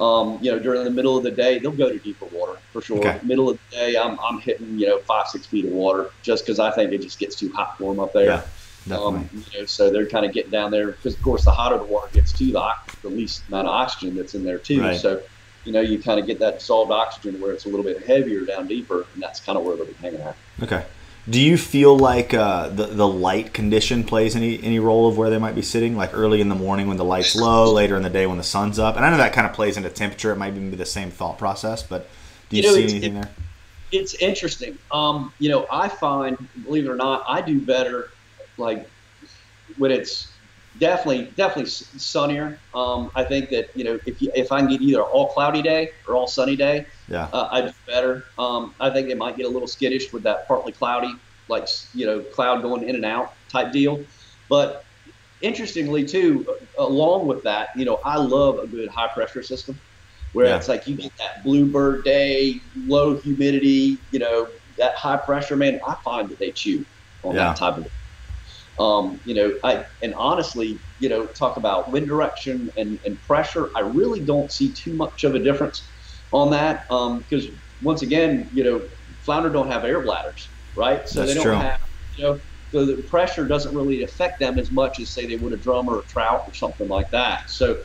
Um, 0.00 0.38
you 0.40 0.50
know, 0.50 0.58
during 0.58 0.82
the 0.82 0.90
middle 0.90 1.18
of 1.18 1.22
the 1.22 1.30
day, 1.30 1.58
they'll 1.58 1.72
go 1.72 1.90
to 1.90 1.98
deeper 1.98 2.24
water 2.32 2.58
for 2.72 2.80
sure. 2.80 2.98
Okay. 2.98 3.20
Middle 3.22 3.50
of 3.50 3.58
the 3.70 3.76
day, 3.76 3.96
I'm, 3.98 4.18
I'm 4.20 4.40
hitting, 4.40 4.78
you 4.78 4.86
know, 4.86 4.98
five, 5.00 5.28
six 5.28 5.46
feet 5.46 5.66
of 5.66 5.72
water 5.72 6.10
just 6.22 6.44
because 6.44 6.58
I 6.58 6.70
think 6.70 6.92
it 6.92 7.02
just 7.02 7.18
gets 7.18 7.36
too 7.36 7.52
hot 7.52 7.76
for 7.76 7.92
them 7.92 8.02
up 8.02 8.14
there. 8.14 8.42
Yeah. 8.86 8.96
Um, 8.96 9.28
you 9.52 9.60
know, 9.60 9.66
so 9.66 9.90
they're 9.90 10.06
kind 10.06 10.24
of 10.24 10.32
getting 10.32 10.50
down 10.50 10.70
there 10.70 10.86
because, 10.86 11.14
of 11.14 11.22
course, 11.22 11.44
the 11.44 11.50
hotter 11.50 11.76
the 11.76 11.84
water 11.84 12.08
gets 12.14 12.32
too, 12.32 12.50
the, 12.50 12.72
the 13.02 13.10
least 13.10 13.46
amount 13.48 13.68
of 13.68 13.74
oxygen 13.74 14.16
that's 14.16 14.34
in 14.34 14.42
there 14.42 14.58
too. 14.58 14.80
Right. 14.80 14.96
So, 14.96 15.20
you 15.66 15.72
know, 15.72 15.82
you 15.82 16.02
kind 16.02 16.18
of 16.18 16.26
get 16.26 16.38
that 16.38 16.60
dissolved 16.60 16.90
oxygen 16.90 17.38
where 17.38 17.52
it's 17.52 17.66
a 17.66 17.68
little 17.68 17.84
bit 17.84 18.02
heavier 18.06 18.46
down 18.46 18.66
deeper, 18.68 19.04
and 19.12 19.22
that's 19.22 19.38
kind 19.40 19.58
of 19.58 19.64
where 19.64 19.76
they'll 19.76 19.84
be 19.84 19.92
hanging 19.94 20.22
out. 20.22 20.34
Okay. 20.62 20.82
Do 21.28 21.40
you 21.40 21.58
feel 21.58 21.96
like 21.96 22.32
uh, 22.32 22.68
the 22.68 22.86
the 22.86 23.06
light 23.06 23.52
condition 23.52 24.04
plays 24.04 24.34
any 24.34 24.62
any 24.62 24.78
role 24.78 25.06
of 25.08 25.18
where 25.18 25.30
they 25.30 25.38
might 25.38 25.54
be 25.54 25.62
sitting? 25.62 25.96
Like 25.96 26.14
early 26.14 26.40
in 26.40 26.48
the 26.48 26.54
morning 26.54 26.86
when 26.86 26.96
the 26.96 27.04
light's 27.04 27.36
low, 27.36 27.72
later 27.72 27.96
in 27.96 28.02
the 28.02 28.10
day 28.10 28.26
when 28.26 28.38
the 28.38 28.42
sun's 28.42 28.78
up. 28.78 28.96
And 28.96 29.04
I 29.04 29.10
know 29.10 29.18
that 29.18 29.32
kind 29.32 29.46
of 29.46 29.52
plays 29.52 29.76
into 29.76 29.90
temperature. 29.90 30.32
It 30.32 30.36
might 30.36 30.54
even 30.54 30.70
be 30.70 30.76
the 30.76 30.86
same 30.86 31.10
thought 31.10 31.38
process, 31.38 31.82
but 31.82 32.08
do 32.48 32.56
you, 32.56 32.62
you 32.62 32.68
know, 32.68 32.74
see 32.74 32.82
anything 32.84 33.16
it, 33.16 33.22
there? 33.22 33.30
It's 33.92 34.14
interesting. 34.14 34.78
Um, 34.90 35.32
you 35.38 35.50
know, 35.50 35.66
I 35.70 35.88
find, 35.88 36.38
believe 36.64 36.86
it 36.86 36.88
or 36.88 36.96
not, 36.96 37.24
I 37.28 37.42
do 37.42 37.60
better 37.60 38.10
like 38.56 38.88
when 39.76 39.90
it's 39.90 40.29
definitely, 40.80 41.30
definitely 41.36 41.70
sunnier. 41.70 42.58
Um, 42.74 43.12
I 43.14 43.22
think 43.22 43.50
that 43.50 43.70
you 43.76 43.84
know 43.84 44.00
if 44.06 44.20
you, 44.20 44.32
if 44.34 44.50
I 44.50 44.60
can 44.60 44.68
get 44.68 44.80
either 44.80 45.02
all 45.02 45.28
cloudy 45.28 45.62
day 45.62 45.90
or 46.08 46.16
all 46.16 46.26
sunny 46.26 46.56
day, 46.56 46.86
yeah, 47.08 47.28
uh, 47.32 47.48
I'd 47.52 47.66
do 47.66 47.72
better. 47.86 48.24
Um, 48.38 48.74
I 48.80 48.90
think 48.90 49.08
it 49.10 49.18
might 49.18 49.36
get 49.36 49.46
a 49.46 49.48
little 49.48 49.68
skittish 49.68 50.12
with 50.12 50.24
that 50.24 50.48
partly 50.48 50.72
cloudy, 50.72 51.14
like 51.48 51.68
you 51.94 52.06
know, 52.06 52.20
cloud 52.20 52.62
going 52.62 52.88
in 52.88 52.96
and 52.96 53.04
out 53.04 53.34
type 53.48 53.70
deal. 53.70 54.02
But 54.48 54.84
interestingly, 55.40 56.04
too, 56.04 56.46
along 56.78 57.28
with 57.28 57.44
that, 57.44 57.68
you 57.76 57.84
know, 57.84 58.00
I 58.04 58.16
love 58.16 58.58
a 58.58 58.66
good 58.66 58.88
high 58.88 59.08
pressure 59.08 59.42
system 59.42 59.78
where 60.32 60.46
yeah. 60.46 60.56
it's 60.56 60.68
like 60.68 60.86
you 60.86 60.96
get 60.96 61.16
that 61.18 61.44
bluebird 61.44 62.04
day, 62.04 62.60
low 62.86 63.16
humidity, 63.16 63.98
you 64.10 64.18
know, 64.18 64.48
that 64.78 64.94
high 64.94 65.16
pressure. 65.16 65.56
Man, 65.56 65.80
I 65.86 65.94
find 65.96 66.28
that 66.30 66.38
they 66.38 66.50
chew 66.50 66.84
on 67.22 67.34
yeah. 67.34 67.48
that 67.48 67.56
type 67.56 67.76
of 67.76 67.86
um, 68.80 69.20
you 69.24 69.34
know, 69.34 69.52
I 69.62 69.84
and 70.02 70.14
honestly, 70.14 70.80
you 70.98 71.08
know, 71.08 71.26
talk 71.26 71.58
about 71.58 71.92
wind 71.92 72.08
direction 72.08 72.70
and, 72.76 72.98
and 73.04 73.20
pressure. 73.22 73.70
I 73.76 73.80
really 73.80 74.20
don't 74.20 74.50
see 74.50 74.72
too 74.72 74.94
much 74.94 75.22
of 75.22 75.34
a 75.34 75.38
difference 75.38 75.92
on 76.32 76.50
that 76.52 76.84
because 76.88 77.46
um, 77.46 77.62
once 77.82 78.02
again, 78.02 78.48
you 78.52 78.64
know, 78.64 78.88
flounder 79.20 79.50
don't 79.50 79.70
have 79.70 79.84
air 79.84 80.02
bladders, 80.02 80.52
right? 80.74 81.06
So 81.06 81.20
That's 81.20 81.30
they 81.30 81.34
don't 81.34 81.44
true. 81.44 81.56
have, 81.56 81.78
you 82.12 82.24
know, 82.24 82.40
so 82.72 82.86
the 82.86 83.02
pressure 83.02 83.46
doesn't 83.46 83.74
really 83.74 84.02
affect 84.02 84.40
them 84.40 84.58
as 84.58 84.70
much 84.70 84.98
as 84.98 85.12
say 85.12 85.26
they 85.26 85.36
would 85.36 85.52
a 85.52 85.56
drum 85.58 85.88
or 85.88 86.00
a 86.00 86.06
trout 86.06 86.42
or 86.46 86.54
something 86.54 86.88
like 86.88 87.10
that. 87.10 87.50
So 87.50 87.76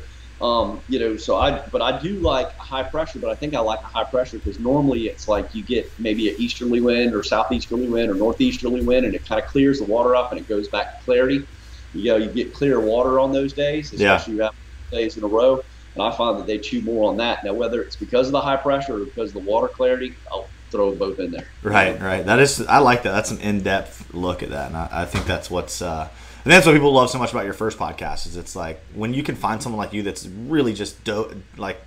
um, 0.42 0.82
you 0.90 1.00
know, 1.00 1.16
so 1.16 1.38
I, 1.38 1.60
but 1.72 1.82
I 1.82 1.98
do 2.00 2.16
like 2.20 2.52
high 2.58 2.84
pressure, 2.84 3.20
but 3.20 3.30
I 3.30 3.36
think 3.36 3.54
I 3.54 3.60
like 3.60 3.80
a 3.80 3.86
high 3.86 4.04
pressure 4.04 4.38
because 4.38 4.60
normally 4.60 5.08
it's 5.08 5.28
like 5.28 5.56
you 5.56 5.64
get 5.64 5.90
maybe 5.98 6.30
an 6.30 6.36
easterly 6.38 6.82
wind 6.82 7.14
or 7.14 7.24
southeasterly 7.24 7.88
wind 7.88 8.12
or 8.12 8.16
northeasterly 8.16 8.82
wind, 8.82 9.06
and 9.06 9.16
it 9.16 9.26
kind 9.26 9.42
of 9.42 9.48
clears 9.48 9.80
the 9.80 9.86
water 9.86 10.16
up 10.16 10.32
and 10.32 10.40
it 10.40 10.48
goes 10.48 10.68
back 10.68 10.98
to 10.98 11.04
clarity. 11.06 11.48
You 11.94 12.12
know, 12.12 12.18
you 12.18 12.30
get 12.30 12.54
clear 12.54 12.80
water 12.82 13.20
on 13.20 13.32
those 13.32 13.54
days, 13.54 13.94
especially 13.94 14.34
yeah. 14.34 14.38
you 14.38 14.44
have 14.44 14.56
days 14.92 15.16
in 15.16 15.24
a 15.24 15.28
row. 15.28 15.64
And 15.94 16.04
I 16.04 16.12
find 16.12 16.38
that 16.38 16.46
they 16.46 16.58
chew 16.58 16.82
more 16.82 17.10
on 17.10 17.16
that. 17.18 17.46
Now, 17.46 17.54
whether 17.54 17.82
it's 17.82 17.96
because 17.96 18.28
of 18.28 18.34
the 18.34 18.42
high 18.42 18.58
pressure 18.58 18.96
or 18.96 19.06
because 19.06 19.34
of 19.34 19.46
the 19.46 19.50
water 19.50 19.70
clarity, 19.70 20.14
I'll 20.30 20.50
throw 20.70 20.94
both 20.94 21.20
in 21.20 21.32
there. 21.32 21.48
Right, 21.64 21.98
right. 22.02 22.26
That 22.26 22.40
is, 22.40 22.60
I 22.68 22.80
like 22.80 23.04
that. 23.04 23.14
That's 23.14 23.32
an 23.32 23.40
in-depth 23.40 24.14
look 24.14 24.44
at 24.44 24.50
that, 24.50 24.68
and 24.68 24.76
I, 24.76 24.90
I 24.92 25.06
think 25.06 25.26
that's 25.26 25.50
what's. 25.50 25.82
Uh, 25.82 26.10
and 26.46 26.54
that's 26.54 26.66
what 26.66 26.74
people 26.74 26.94
love 26.94 27.10
so 27.10 27.20
much 27.20 27.32
about 27.32 27.44
your 27.44 27.54
first 27.54 27.78
podcast 27.78 28.26
is 28.26 28.38
it's 28.38 28.56
like 28.56 28.80
when 28.94 29.14
you 29.14 29.24
can 29.24 29.36
find 29.36 29.62
someone 29.62 29.78
like 29.78 29.92
you 29.92 30.04
that's 30.04 30.26
really 30.26 30.74
just 30.74 31.04
do- 31.04 31.42
like 31.58 31.82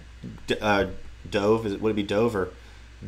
uh, 0.60 0.86
dove 1.30 1.64
is 1.64 1.72
it 1.72 1.80
would 1.80 1.92
it 1.92 1.96
be 1.96 2.02
dove 2.02 2.36
or 2.36 2.50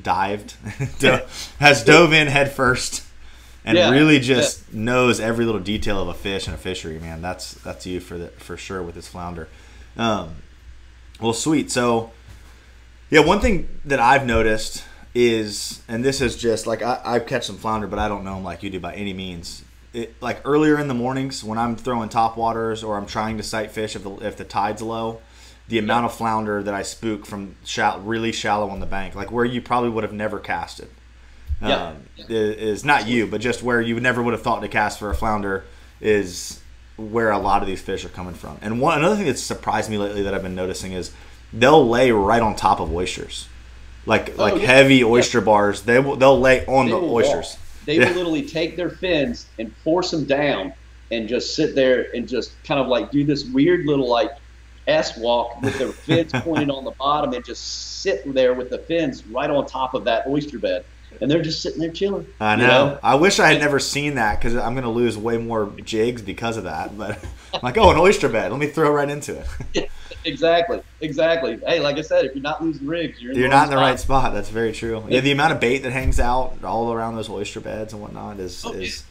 dived? 0.00 0.52
Has 1.58 1.84
dove 1.84 2.12
in 2.12 2.28
head 2.28 2.52
first 2.52 3.04
and 3.64 3.76
yeah, 3.76 3.90
really 3.90 4.20
just 4.20 4.64
yeah. 4.72 4.80
knows 4.80 5.20
every 5.20 5.44
little 5.44 5.60
detail 5.60 6.00
of 6.00 6.08
a 6.08 6.14
fish 6.14 6.46
and 6.46 6.54
a 6.54 6.58
fishery 6.58 6.98
man. 6.98 7.20
That's 7.20 7.52
that's 7.52 7.84
you 7.84 8.00
for 8.00 8.16
the 8.16 8.28
for 8.28 8.56
sure 8.56 8.82
with 8.82 8.94
this 8.94 9.08
flounder. 9.08 9.48
Um, 9.96 10.36
well 11.20 11.34
sweet. 11.34 11.70
So 11.70 12.12
yeah 13.10 13.20
one 13.20 13.40
thing 13.40 13.68
that 13.84 14.00
i've 14.00 14.24
noticed 14.24 14.84
is 15.14 15.82
and 15.88 16.04
this 16.04 16.20
is 16.20 16.36
just 16.36 16.66
like 16.66 16.82
I, 16.82 17.00
I 17.04 17.18
catch 17.18 17.44
some 17.44 17.56
flounder 17.56 17.86
but 17.86 17.98
i 17.98 18.08
don't 18.08 18.24
know 18.24 18.36
them 18.36 18.44
like 18.44 18.62
you 18.62 18.70
do 18.70 18.80
by 18.80 18.94
any 18.94 19.12
means 19.12 19.64
it, 19.92 20.20
like 20.22 20.40
earlier 20.44 20.78
in 20.78 20.88
the 20.88 20.94
mornings 20.94 21.42
when 21.42 21.58
I'm 21.58 21.76
throwing 21.76 22.08
top 22.08 22.36
waters 22.36 22.84
or 22.84 22.96
I'm 22.96 23.06
trying 23.06 23.36
to 23.38 23.42
sight 23.42 23.70
fish 23.70 23.96
if 23.96 24.02
the, 24.02 24.14
if 24.16 24.36
the 24.36 24.44
tide's 24.44 24.82
low, 24.82 25.20
the 25.68 25.78
amount 25.78 26.06
of 26.06 26.14
flounder 26.14 26.62
that 26.62 26.74
I 26.74 26.82
spook 26.82 27.26
from 27.26 27.56
shallow, 27.64 28.00
really 28.00 28.32
shallow 28.32 28.70
on 28.70 28.80
the 28.80 28.86
bank, 28.86 29.14
like 29.14 29.30
where 29.30 29.44
you 29.44 29.60
probably 29.60 29.90
would 29.90 30.04
have 30.04 30.12
never 30.12 30.38
casted, 30.38 30.88
yeah. 31.62 31.88
Um, 31.88 32.06
is 32.28 32.84
not 32.84 33.06
you, 33.06 33.26
but 33.26 33.40
just 33.40 33.62
where 33.62 33.80
you 33.80 33.98
never 34.00 34.22
would 34.22 34.32
have 34.32 34.42
thought 34.42 34.60
to 34.60 34.68
cast 34.68 34.98
for 34.98 35.10
a 35.10 35.14
flounder 35.14 35.64
is 36.00 36.60
where 36.96 37.30
a 37.30 37.38
lot 37.38 37.62
of 37.62 37.68
these 37.68 37.82
fish 37.82 38.04
are 38.04 38.10
coming 38.10 38.34
from. 38.34 38.58
And 38.62 38.80
one 38.80 38.98
another 38.98 39.16
thing 39.16 39.26
that's 39.26 39.42
surprised 39.42 39.90
me 39.90 39.98
lately 39.98 40.22
that 40.22 40.34
I've 40.34 40.42
been 40.42 40.54
noticing 40.54 40.92
is 40.92 41.12
they'll 41.52 41.86
lay 41.86 42.12
right 42.12 42.42
on 42.42 42.56
top 42.56 42.80
of 42.80 42.92
oysters, 42.92 43.48
like 44.06 44.34
oh, 44.38 44.42
like 44.42 44.60
yeah. 44.60 44.66
heavy 44.66 45.04
oyster 45.04 45.38
yeah. 45.38 45.44
bars. 45.44 45.82
They 45.82 45.98
will 45.98 46.16
they'll 46.16 46.40
lay 46.40 46.64
on 46.66 46.86
they 46.86 46.92
the 46.92 46.98
oysters. 46.98 47.52
Walk. 47.52 47.59
They 47.86 47.98
yeah. 47.98 48.08
will 48.08 48.16
literally 48.16 48.46
take 48.46 48.76
their 48.76 48.90
fins 48.90 49.46
and 49.58 49.74
force 49.76 50.10
them 50.10 50.24
down 50.24 50.72
and 51.10 51.28
just 51.28 51.54
sit 51.56 51.74
there 51.74 52.14
and 52.14 52.28
just 52.28 52.52
kind 52.64 52.80
of 52.80 52.86
like 52.86 53.10
do 53.10 53.24
this 53.24 53.44
weird 53.44 53.86
little 53.86 54.08
like 54.08 54.30
S 54.86 55.16
walk 55.18 55.60
with 55.62 55.78
their 55.78 55.88
fins 55.92 56.32
pointed 56.32 56.70
on 56.70 56.84
the 56.84 56.92
bottom 56.92 57.32
and 57.32 57.44
just 57.44 58.00
sit 58.02 58.32
there 58.32 58.54
with 58.54 58.70
the 58.70 58.78
fins 58.78 59.26
right 59.26 59.50
on 59.50 59.66
top 59.66 59.94
of 59.94 60.04
that 60.04 60.26
oyster 60.26 60.58
bed. 60.58 60.84
And 61.20 61.30
they're 61.30 61.42
just 61.42 61.60
sitting 61.60 61.80
there 61.80 61.90
chilling. 61.90 62.26
I 62.38 62.56
know. 62.56 62.62
You 62.62 62.68
know? 62.68 62.98
I 63.02 63.14
wish 63.16 63.40
I 63.40 63.52
had 63.52 63.60
never 63.60 63.80
seen 63.80 64.14
that 64.14 64.38
because 64.38 64.56
I'm 64.56 64.74
going 64.74 64.84
to 64.84 64.90
lose 64.90 65.18
way 65.18 65.38
more 65.38 65.70
jigs 65.84 66.22
because 66.22 66.56
of 66.56 66.64
that. 66.64 66.96
But 66.96 67.18
I'm 67.52 67.60
like, 67.62 67.76
oh, 67.76 67.90
an 67.90 67.98
oyster 67.98 68.28
bed. 68.28 68.52
Let 68.52 68.60
me 68.60 68.68
throw 68.68 68.90
right 68.92 69.10
into 69.10 69.44
it. 69.74 69.90
exactly, 70.24 70.82
exactly. 71.00 71.58
Hey, 71.66 71.80
like 71.80 71.96
I 71.98 72.02
said, 72.02 72.24
if 72.24 72.34
you're 72.34 72.42
not 72.42 72.62
losing 72.62 72.86
rigs, 72.86 73.20
you're, 73.20 73.32
in 73.32 73.38
you're 73.38 73.48
not 73.48 73.64
in 73.64 73.70
the 73.70 73.76
spot. 73.76 73.82
right 73.82 74.00
spot. 74.00 74.32
That's 74.34 74.48
very 74.48 74.72
true. 74.72 75.04
Yeah, 75.08 75.20
the 75.20 75.32
amount 75.32 75.52
of 75.52 75.60
bait 75.60 75.78
that 75.78 75.92
hangs 75.92 76.20
out 76.20 76.62
all 76.64 76.92
around 76.92 77.16
those 77.16 77.28
oyster 77.28 77.60
beds 77.60 77.92
and 77.92 78.02
whatnot 78.02 78.38
is 78.40 78.64
oh, 78.64 78.72
is 78.72 79.04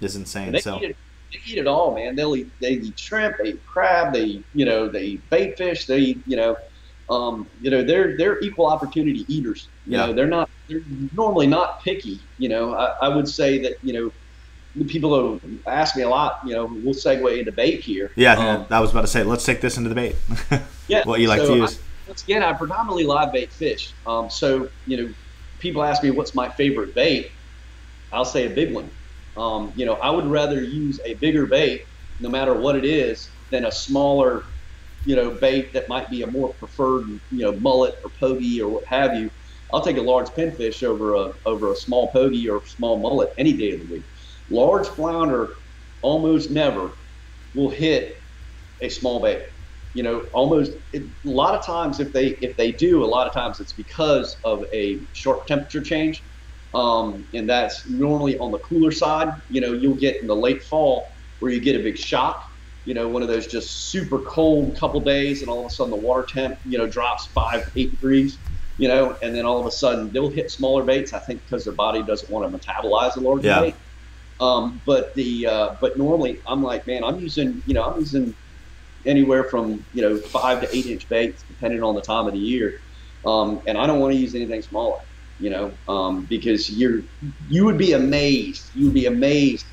is 0.00 0.16
insane. 0.16 0.52
They 0.52 0.60
so 0.60 0.76
eat 0.78 0.90
it, 0.90 0.96
they 1.32 1.52
eat 1.52 1.58
it 1.58 1.66
all, 1.66 1.94
man. 1.94 2.16
They'll 2.16 2.36
eat 2.36 2.50
they 2.60 2.72
eat 2.72 2.98
shrimp, 2.98 3.36
they 3.38 3.50
eat 3.50 3.66
crab, 3.66 4.12
they 4.12 4.42
you 4.54 4.64
know 4.64 4.88
they 4.88 5.04
eat 5.04 5.30
bait 5.30 5.56
fish, 5.56 5.86
they 5.86 5.98
eat 5.98 6.22
you 6.26 6.36
know. 6.36 6.56
Um, 7.08 7.48
you 7.60 7.70
know 7.70 7.84
they're 7.84 8.16
they're 8.16 8.40
equal 8.40 8.66
opportunity 8.66 9.24
eaters. 9.28 9.68
You 9.86 9.92
yeah. 9.92 10.06
know 10.06 10.12
they're 10.12 10.26
not 10.26 10.50
they're 10.68 10.82
normally 11.14 11.46
not 11.46 11.80
picky. 11.84 12.18
You 12.38 12.48
know 12.48 12.74
I, 12.74 12.96
I 13.02 13.08
would 13.08 13.28
say 13.28 13.58
that 13.60 13.76
you 13.84 13.92
know 13.92 14.12
people 14.84 15.40
ask 15.66 15.96
me 15.96 16.02
a 16.02 16.08
lot. 16.08 16.40
You 16.44 16.54
know, 16.54 16.64
we'll 16.66 16.94
segue 16.94 17.38
into 17.38 17.52
bait 17.52 17.80
here. 17.80 18.12
Yeah, 18.16 18.34
um, 18.34 18.66
I 18.70 18.80
was 18.80 18.90
about 18.90 19.02
to 19.02 19.06
say, 19.06 19.22
let's 19.22 19.44
take 19.44 19.60
this 19.60 19.76
into 19.76 19.88
the 19.88 19.94
bait. 19.94 20.16
yeah, 20.88 21.04
what 21.04 21.20
you 21.20 21.28
like 21.28 21.40
so 21.40 21.54
to 21.54 21.60
use. 21.60 21.78
I, 21.78 22.08
once 22.08 22.24
again, 22.24 22.42
I 22.42 22.52
predominantly 22.52 23.04
live 23.04 23.32
bait 23.32 23.52
fish. 23.52 23.92
Um, 24.06 24.28
so 24.30 24.68
you 24.86 24.96
know, 24.96 25.14
people 25.58 25.82
ask 25.82 26.02
me 26.02 26.10
what's 26.10 26.34
my 26.34 26.48
favorite 26.48 26.94
bait. 26.94 27.30
I'll 28.12 28.24
say 28.24 28.46
a 28.46 28.50
big 28.50 28.74
one. 28.74 28.90
Um, 29.36 29.72
you 29.76 29.86
know, 29.86 29.94
I 29.94 30.10
would 30.10 30.26
rather 30.26 30.62
use 30.62 31.00
a 31.04 31.14
bigger 31.14 31.46
bait, 31.46 31.86
no 32.20 32.28
matter 32.28 32.54
what 32.54 32.76
it 32.76 32.84
is, 32.84 33.28
than 33.50 33.66
a 33.66 33.72
smaller, 33.72 34.44
you 35.04 35.16
know, 35.16 35.30
bait 35.30 35.72
that 35.72 35.88
might 35.88 36.08
be 36.08 36.22
a 36.22 36.26
more 36.26 36.54
preferred, 36.54 37.06
you 37.30 37.44
know, 37.44 37.52
mullet 37.52 37.98
or 38.02 38.10
pogie 38.10 38.60
or 38.60 38.68
what 38.68 38.84
have 38.84 39.14
you. 39.14 39.30
I'll 39.74 39.82
take 39.82 39.96
a 39.96 40.02
large 40.02 40.28
pinfish 40.28 40.84
over 40.84 41.14
a 41.14 41.34
over 41.44 41.72
a 41.72 41.76
small 41.76 42.10
pogie 42.12 42.48
or 42.50 42.64
small 42.66 42.98
mullet 42.98 43.34
any 43.36 43.52
day 43.52 43.72
of 43.72 43.80
the 43.80 43.94
week 43.94 44.04
large 44.50 44.86
flounder 44.86 45.50
almost 46.02 46.50
never 46.50 46.92
will 47.54 47.70
hit 47.70 48.22
a 48.80 48.88
small 48.88 49.20
bait. 49.20 49.42
You 49.94 50.02
know, 50.02 50.20
almost 50.32 50.72
it, 50.92 51.02
a 51.02 51.28
lot 51.28 51.54
of 51.54 51.64
times 51.64 52.00
if 52.00 52.12
they 52.12 52.28
if 52.42 52.56
they 52.56 52.70
do, 52.70 53.02
a 53.02 53.06
lot 53.06 53.26
of 53.26 53.32
times 53.32 53.60
it's 53.60 53.72
because 53.72 54.36
of 54.44 54.64
a 54.72 55.00
short 55.14 55.46
temperature 55.46 55.80
change, 55.80 56.22
um, 56.74 57.26
and 57.32 57.48
that's 57.48 57.88
normally 57.88 58.36
on 58.38 58.52
the 58.52 58.58
cooler 58.58 58.90
side. 58.90 59.28
You 59.48 59.62
know, 59.62 59.72
you'll 59.72 59.94
get 59.94 60.20
in 60.20 60.26
the 60.26 60.36
late 60.36 60.62
fall 60.62 61.16
where 61.38 61.50
you 61.50 61.60
get 61.60 61.80
a 61.80 61.82
big 61.82 61.96
shock. 61.96 62.44
You 62.84 62.92
know, 62.92 63.08
one 63.08 63.22
of 63.22 63.28
those 63.28 63.46
just 63.46 63.90
super 63.90 64.18
cold 64.20 64.76
couple 64.78 65.00
days, 65.00 65.40
and 65.40 65.50
all 65.50 65.60
of 65.60 65.66
a 65.66 65.70
sudden 65.70 65.90
the 65.90 65.96
water 65.96 66.26
temp 66.28 66.58
you 66.66 66.76
know 66.76 66.86
drops 66.86 67.26
five 67.28 67.70
eight 67.74 67.90
degrees. 67.92 68.38
You 68.76 68.88
know, 68.88 69.16
and 69.22 69.34
then 69.34 69.46
all 69.46 69.58
of 69.58 69.64
a 69.64 69.70
sudden 69.70 70.12
they'll 70.12 70.28
hit 70.28 70.50
smaller 70.50 70.84
baits. 70.84 71.14
I 71.14 71.20
think 71.20 71.42
because 71.42 71.64
their 71.64 71.72
body 71.72 72.02
doesn't 72.02 72.30
want 72.30 72.52
to 72.52 72.58
metabolize 72.58 73.16
a 73.16 73.20
larger 73.20 73.48
yeah. 73.48 73.60
bait. 73.60 73.74
Um, 74.40 74.82
but 74.86 75.14
the 75.14 75.46
uh, 75.46 75.70
but 75.80 75.96
normally 75.96 76.42
I'm 76.46 76.62
like, 76.62 76.86
man, 76.86 77.04
I'm 77.04 77.18
using 77.18 77.62
you 77.66 77.74
know 77.74 77.84
I'm 77.84 77.98
using 77.98 78.36
anywhere 79.06 79.44
from 79.50 79.86
you 79.92 80.02
know 80.02 80.20
five 80.32 80.60
to 80.62 80.76
eight 80.76 80.86
inch 80.86 81.08
baits 81.08 81.44
depending 81.48 81.82
on 81.82 81.94
the 81.94 82.02
time 82.02 82.26
of 82.26 82.32
the 82.34 82.38
year, 82.40 82.74
um, 83.24 83.62
and 83.66 83.78
I 83.78 83.86
don't 83.86 84.00
want 84.00 84.12
to 84.14 84.18
use 84.18 84.34
anything 84.34 84.62
smaller, 84.62 84.98
you 85.38 85.50
know, 85.50 85.78
um, 85.88 86.26
because 86.26 86.70
you're 86.70 87.02
you 87.48 87.64
would 87.64 87.78
be 87.78 87.92
amazed, 87.92 88.70
you 88.74 88.86
would 88.86 88.94
be 88.94 89.06
amazed 89.06 89.72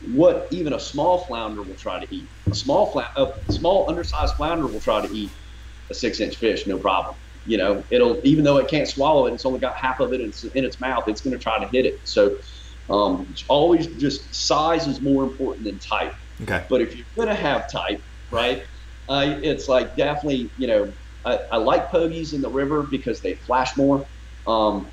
what 0.00 0.48
even 0.50 0.72
a 0.74 0.80
small 0.80 1.24
flounder 1.26 1.62
will 1.62 1.76
try 1.76 2.00
to 2.04 2.14
eat. 2.14 2.30
A 2.50 2.54
small 2.54 2.92
flounder, 2.92 3.32
a 3.48 3.52
small 3.52 3.88
undersized 3.88 4.34
flounder 4.36 4.66
will 4.66 4.80
try 4.80 5.06
to 5.06 5.12
eat 5.14 5.36
a 5.90 5.94
six 5.94 6.20
inch 6.20 6.36
fish, 6.36 6.66
no 6.66 6.78
problem. 6.78 7.16
You 7.44 7.58
know, 7.58 7.84
it'll 7.90 8.20
even 8.24 8.44
though 8.44 8.58
it 8.58 8.68
can't 8.68 8.88
swallow 8.88 9.26
it, 9.26 9.34
it's 9.34 9.46
only 9.46 9.60
got 9.60 9.76
half 9.76 10.00
of 10.00 10.12
it 10.12 10.20
in 10.20 10.28
its, 10.28 10.44
in 10.54 10.64
its 10.64 10.80
mouth. 10.80 11.04
It's 11.06 11.20
going 11.20 11.32
to 11.32 11.38
try 11.38 11.58
to 11.60 11.68
hit 11.72 11.86
it. 11.86 11.94
So 12.04 12.36
um, 12.90 13.26
it's 13.30 13.44
always 13.48 13.86
just 13.86 14.34
size 14.34 14.86
is 14.86 15.00
more 15.00 15.24
important 15.24 15.64
than 15.64 15.78
type. 15.78 16.14
Okay. 16.42 16.64
But 16.68 16.80
if 16.80 16.96
you're 16.96 17.06
gonna 17.16 17.34
have 17.34 17.70
type, 17.70 18.02
right? 18.30 18.64
Uh, 19.08 19.38
it's 19.42 19.68
like 19.68 19.96
definitely, 19.96 20.50
you 20.56 20.66
know, 20.66 20.92
I, 21.24 21.38
I, 21.52 21.56
like 21.58 21.90
pogies 21.90 22.34
in 22.34 22.40
the 22.40 22.48
river 22.48 22.82
because 22.84 23.20
they 23.20 23.34
flash 23.34 23.76
more. 23.76 24.06
Um, 24.46 24.90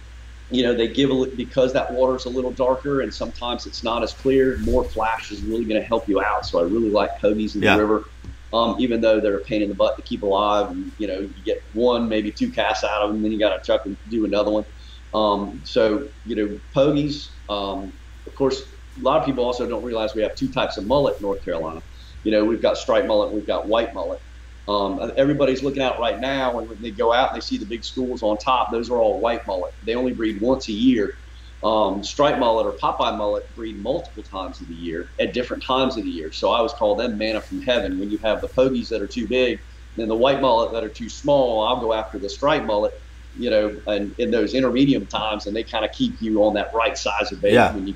you 0.52 0.64
know, 0.64 0.76
they 0.76 0.88
give 0.88 1.12
a 1.12 1.26
because 1.36 1.74
that 1.74 1.92
water's 1.94 2.26
a 2.26 2.30
little 2.30 2.52
darker 2.52 3.02
and 3.02 3.14
sometimes 3.14 3.66
it's 3.66 3.84
not 3.84 4.02
as 4.02 4.14
clear. 4.14 4.58
More 4.60 4.84
flash 4.84 5.32
is 5.32 5.42
really 5.42 5.66
going 5.66 5.80
to 5.80 5.88
help 5.88 6.10
you 6.10 6.22
out. 6.22 6.46
So 6.46 6.60
I 6.60 6.64
really 6.64 6.90
like 6.90 7.12
pogies 7.22 7.56
in 7.56 7.62
yeah. 7.62 7.76
the 7.76 7.84
river, 7.84 8.06
um, 8.52 8.76
even 8.80 9.00
though 9.00 9.20
they're 9.20 9.38
a 9.38 9.44
pain 9.44 9.62
in 9.62 9.70
the 9.70 9.76
butt 9.76 9.96
to 9.98 10.02
keep 10.02 10.24
alive. 10.24 10.72
And 10.72 10.92
you 10.98 11.08
know, 11.08 11.20
you 11.20 11.44
get 11.44 11.64
one, 11.74 12.10
maybe 12.10 12.32
two 12.32 12.52
casts 12.52 12.84
out 12.84 13.04
of 13.04 13.12
them, 13.12 13.22
then 13.22 13.32
you 13.32 13.40
got 13.40 13.56
to 13.56 13.62
chuck 13.64 13.86
and 13.86 13.96
do 14.10 14.26
another 14.26 14.52
one. 14.52 14.66
Um, 15.14 15.62
so 15.64 16.10
you 16.26 16.36
know, 16.36 16.60
pogies 16.76 17.30
um, 17.50 17.94
of 18.28 18.36
course, 18.36 18.62
a 18.98 19.02
lot 19.02 19.20
of 19.20 19.26
people 19.26 19.44
also 19.44 19.68
don't 19.68 19.84
realize 19.84 20.14
we 20.16 20.22
have 20.22 20.36
two 20.36 20.50
types 20.50 20.78
of 20.78 20.86
mullet 20.86 21.16
in 21.18 21.22
North 21.22 21.44
Carolina. 21.44 21.82
You 22.24 22.32
know, 22.32 22.46
we've 22.46 22.62
got 22.62 22.78
striped 22.78 23.08
mullet, 23.08 23.34
we've 23.34 23.48
got 23.48 23.68
white 23.68 23.94
mullet. 23.94 24.22
Um, 24.68 25.12
everybody's 25.18 25.64
looking 25.64 25.82
out 25.82 26.00
right 26.00 26.20
now, 26.20 26.60
and 26.60 26.70
when 26.70 26.80
they 26.82 26.92
go 26.92 27.12
out 27.12 27.30
and 27.30 27.38
they 27.38 27.44
see 27.44 27.58
the 27.58 27.66
big 27.66 27.84
schools 27.84 28.22
on 28.22 28.38
top, 28.38 28.72
those 28.72 28.90
are 28.90 29.02
all 29.02 29.20
white 29.20 29.48
mullet. 29.48 29.74
They 29.82 29.96
only 29.96 30.14
breed 30.14 30.40
once 30.42 30.70
a 30.70 30.74
year. 30.74 31.16
Um, 31.64 32.04
striped 32.04 32.40
mullet 32.40 32.68
or 32.68 32.78
Popeye 32.78 33.18
mullet 33.18 33.54
breed 33.56 33.82
multiple 33.82 34.24
times 34.24 34.62
of 34.62 34.68
the 34.68 34.76
year 34.76 35.12
at 35.20 35.34
different 35.34 35.64
times 35.64 35.98
of 35.98 36.04
the 36.04 36.10
year. 36.10 36.32
So 36.32 36.52
I 36.52 36.58
always 36.58 36.72
call 36.72 36.96
them 36.96 37.18
manna 37.18 37.42
from 37.42 37.62
heaven. 37.62 38.00
When 38.00 38.10
you 38.10 38.18
have 38.20 38.42
the 38.42 38.48
pogies 38.48 38.88
that 38.90 39.02
are 39.02 39.08
too 39.08 39.28
big, 39.28 39.60
then 39.98 40.08
the 40.08 40.16
white 40.16 40.40
mullet 40.40 40.72
that 40.72 40.84
are 40.84 40.90
too 40.90 41.10
small, 41.10 41.68
I'll 41.68 41.82
go 41.82 41.92
after 41.92 42.20
the 42.20 42.30
striped 42.30 42.66
mullet 42.66 42.94
you 43.38 43.50
know, 43.50 43.82
and 43.88 44.14
in 44.18 44.32
those 44.32 44.54
intermediate 44.54 45.10
times, 45.10 45.46
and 45.46 45.56
they 45.56 45.64
kind 45.64 45.86
of 45.86 45.92
keep 45.92 46.22
you 46.22 46.44
on 46.44 46.54
that 46.56 46.68
right 46.74 46.98
size 46.98 47.32
of 47.32 47.42
bait. 47.42 47.54
Yeah. 47.54 47.74
When 47.74 47.88
you, 47.88 47.96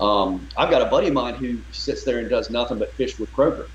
um, 0.00 0.48
I've 0.56 0.70
got 0.70 0.82
a 0.82 0.86
buddy 0.86 1.08
of 1.08 1.14
mine 1.14 1.34
who 1.34 1.58
sits 1.70 2.04
there 2.04 2.18
and 2.18 2.30
does 2.30 2.50
nothing 2.50 2.78
but 2.78 2.96
fish 2.96 3.18
with 3.18 3.32
croaker. 3.32 3.70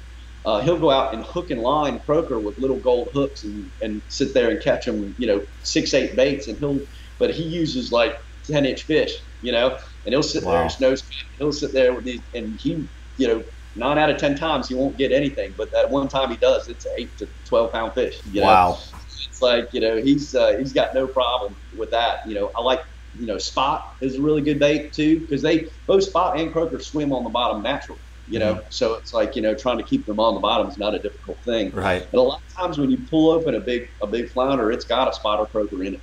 Uh, 0.46 0.60
he'll 0.60 0.80
go 0.80 0.92
out 0.92 1.14
and 1.14 1.24
hook 1.24 1.52
and 1.52 1.62
line 1.62 2.00
croaker 2.00 2.40
with 2.40 2.58
little 2.58 2.80
gold 2.80 3.10
hooks 3.14 3.44
and, 3.44 3.72
and 3.82 4.02
sit 4.10 4.34
there 4.34 4.50
and 4.50 4.62
catch 4.62 4.86
them, 4.86 5.16
you 5.18 5.26
know, 5.26 5.42
six, 5.62 5.94
eight 5.94 6.16
baits. 6.18 6.48
And 6.48 6.58
he'll, 6.58 6.82
but 7.18 7.32
he 7.32 7.44
uses 7.44 7.92
like 7.94 8.18
10 8.46 8.66
inch 8.66 8.84
fish, 8.84 9.12
you 9.42 9.54
know, 9.54 9.78
and 10.06 10.14
he'll 10.14 10.22
sit 10.22 10.44
wow. 10.44 10.52
there 10.52 10.62
and 10.64 10.72
snows, 10.72 11.04
he'll 11.38 11.54
sit 11.54 11.72
there 11.72 11.94
with 11.94 12.04
these, 12.04 12.20
and 12.34 12.60
he, 12.60 12.90
you 13.16 13.28
know, 13.28 13.44
nine 13.76 13.98
out 13.98 14.10
of 14.10 14.18
10 14.18 14.36
times 14.36 14.68
he 14.68 14.76
won't 14.76 14.98
get 14.98 15.14
anything. 15.14 15.54
But 15.58 15.72
that 15.72 15.90
one 15.90 16.10
time 16.10 16.30
he 16.30 16.36
does, 16.36 16.68
it's 16.68 16.86
eight 16.98 17.16
to 17.20 17.30
12 17.46 17.72
pound 17.72 17.94
fish. 17.94 18.20
You 18.26 18.42
know? 18.42 18.48
Wow 18.48 18.80
it's 19.28 19.42
like 19.42 19.74
you 19.74 19.80
know 19.80 19.98
he's 19.98 20.36
uh, 20.36 20.58
he's 20.58 20.74
got 20.74 20.94
no 20.94 21.08
problem 21.08 21.56
with 21.78 21.92
that. 21.92 22.28
You 22.28 22.36
know, 22.36 22.52
I 22.56 22.62
like 22.62 22.84
you 23.20 23.26
know 23.26 23.38
spot 23.38 23.96
is 24.02 24.16
a 24.16 24.22
really 24.22 24.42
good 24.42 24.60
bait 24.60 24.94
too 24.94 25.20
because 25.20 25.42
they 25.42 25.68
both 25.86 26.04
spot 26.04 26.40
and 26.40 26.52
croaker 26.52 26.80
swim 26.80 27.12
on 27.12 27.24
the 27.24 27.30
bottom 27.30 27.62
naturally. 27.62 28.02
You 28.28 28.40
know, 28.40 28.56
mm-hmm. 28.56 28.68
so 28.70 28.94
it's 28.96 29.14
like 29.14 29.36
you 29.36 29.42
know 29.42 29.54
trying 29.54 29.78
to 29.78 29.84
keep 29.84 30.06
them 30.06 30.20
on 30.20 30.34
the 30.36 30.40
bottom 30.40 30.68
is 30.68 30.78
not 30.78 30.96
a 30.96 31.00
difficult 31.00 31.38
thing. 31.40 31.72
Right. 31.72 32.02
And 32.02 32.14
a 32.14 32.22
lot 32.22 32.42
of 32.48 32.54
times 32.54 32.78
when 32.78 32.90
you 32.90 32.98
pull 33.10 33.32
open 33.32 33.56
a 33.56 33.60
big 33.60 33.90
a 34.02 34.08
big 34.08 34.30
flounder, 34.30 34.72
it's 34.72 34.86
got 34.86 35.10
a 35.10 35.14
spot 35.14 35.40
or 35.40 35.46
croaker 35.48 35.84
in 35.84 35.96
it. 35.96 36.02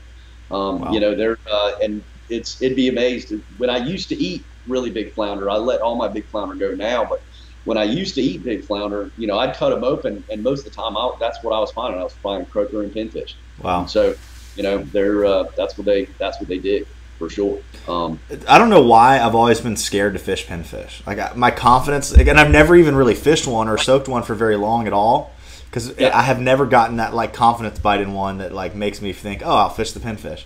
Um, 0.51 0.81
wow. 0.81 0.93
You 0.93 1.01
know, 1.01 1.15
they're 1.15 1.39
uh, 1.51 1.73
and 1.83 2.03
it's 2.29 2.61
it'd 2.61 2.77
be 2.77 2.89
amazed 2.89 3.33
when 3.59 3.71
I 3.71 3.79
used 3.79 4.09
to 4.11 4.17
eat 4.17 4.45
really 4.67 4.91
big 4.91 5.13
flounder. 5.15 5.51
I 5.51 5.57
let 5.57 5.81
all 5.81 5.97
my 5.97 6.09
big 6.09 6.25
flounder 6.27 6.55
go 6.55 6.75
now, 6.75 7.05
but 7.05 7.23
when 7.65 7.77
I 7.77 7.85
used 7.85 8.15
to 8.15 8.23
eat 8.23 8.43
big 8.43 8.65
flounder, 8.65 9.11
you 9.17 9.27
know, 9.27 9.39
I'd 9.39 9.55
cut 9.55 9.71
them 9.71 9.85
open, 9.85 10.25
and 10.31 10.43
most 10.43 10.61
of 10.61 10.65
the 10.67 10.71
time, 10.71 10.97
I, 10.97 11.15
that's 11.21 11.43
what 11.43 11.55
I 11.55 11.59
was 11.59 11.71
finding. 11.71 12.01
I 12.01 12.05
was 12.05 12.15
finding 12.15 12.47
croaker 12.47 12.83
and 12.83 12.93
pinfish. 12.93 13.35
Wow. 13.63 13.81
And 13.81 13.91
so, 13.91 14.15
you 14.57 14.63
know, 14.63 14.79
they're 14.79 15.25
uh, 15.25 15.45
that's 15.57 15.77
what 15.77 15.85
they 15.85 16.07
that's 16.19 16.41
what 16.41 16.49
they 16.49 16.59
did 16.59 16.87
for 17.19 17.29
sure. 17.29 17.61
Um, 17.87 18.19
I 18.49 18.57
don't 18.57 18.71
know 18.71 18.83
why 18.83 19.21
I've 19.21 19.35
always 19.35 19.61
been 19.61 19.77
scared 19.77 20.15
to 20.15 20.19
fish 20.19 20.47
pinfish. 20.47 21.07
Like 21.07 21.37
my 21.37 21.51
confidence, 21.51 22.13
and 22.13 22.41
I've 22.41 22.51
never 22.51 22.75
even 22.75 22.97
really 22.97 23.15
fished 23.15 23.47
one 23.47 23.69
or 23.69 23.77
soaked 23.77 24.09
one 24.09 24.23
for 24.23 24.35
very 24.35 24.57
long 24.57 24.87
at 24.87 24.95
all, 24.95 25.33
because 25.67 25.99
yeah. 25.99 26.17
I 26.19 26.23
have 26.23 26.41
never 26.41 26.65
gotten 26.65 26.97
that 26.97 27.15
like 27.15 27.35
confidence 27.35 27.79
bite 27.79 28.01
in 28.01 28.15
one 28.15 28.39
that 28.39 28.53
like 28.53 28.75
makes 28.75 29.03
me 29.03 29.13
think, 29.13 29.43
oh, 29.45 29.55
I'll 29.55 29.69
fish 29.69 29.93
the 29.93 30.01
pinfish. 30.01 30.45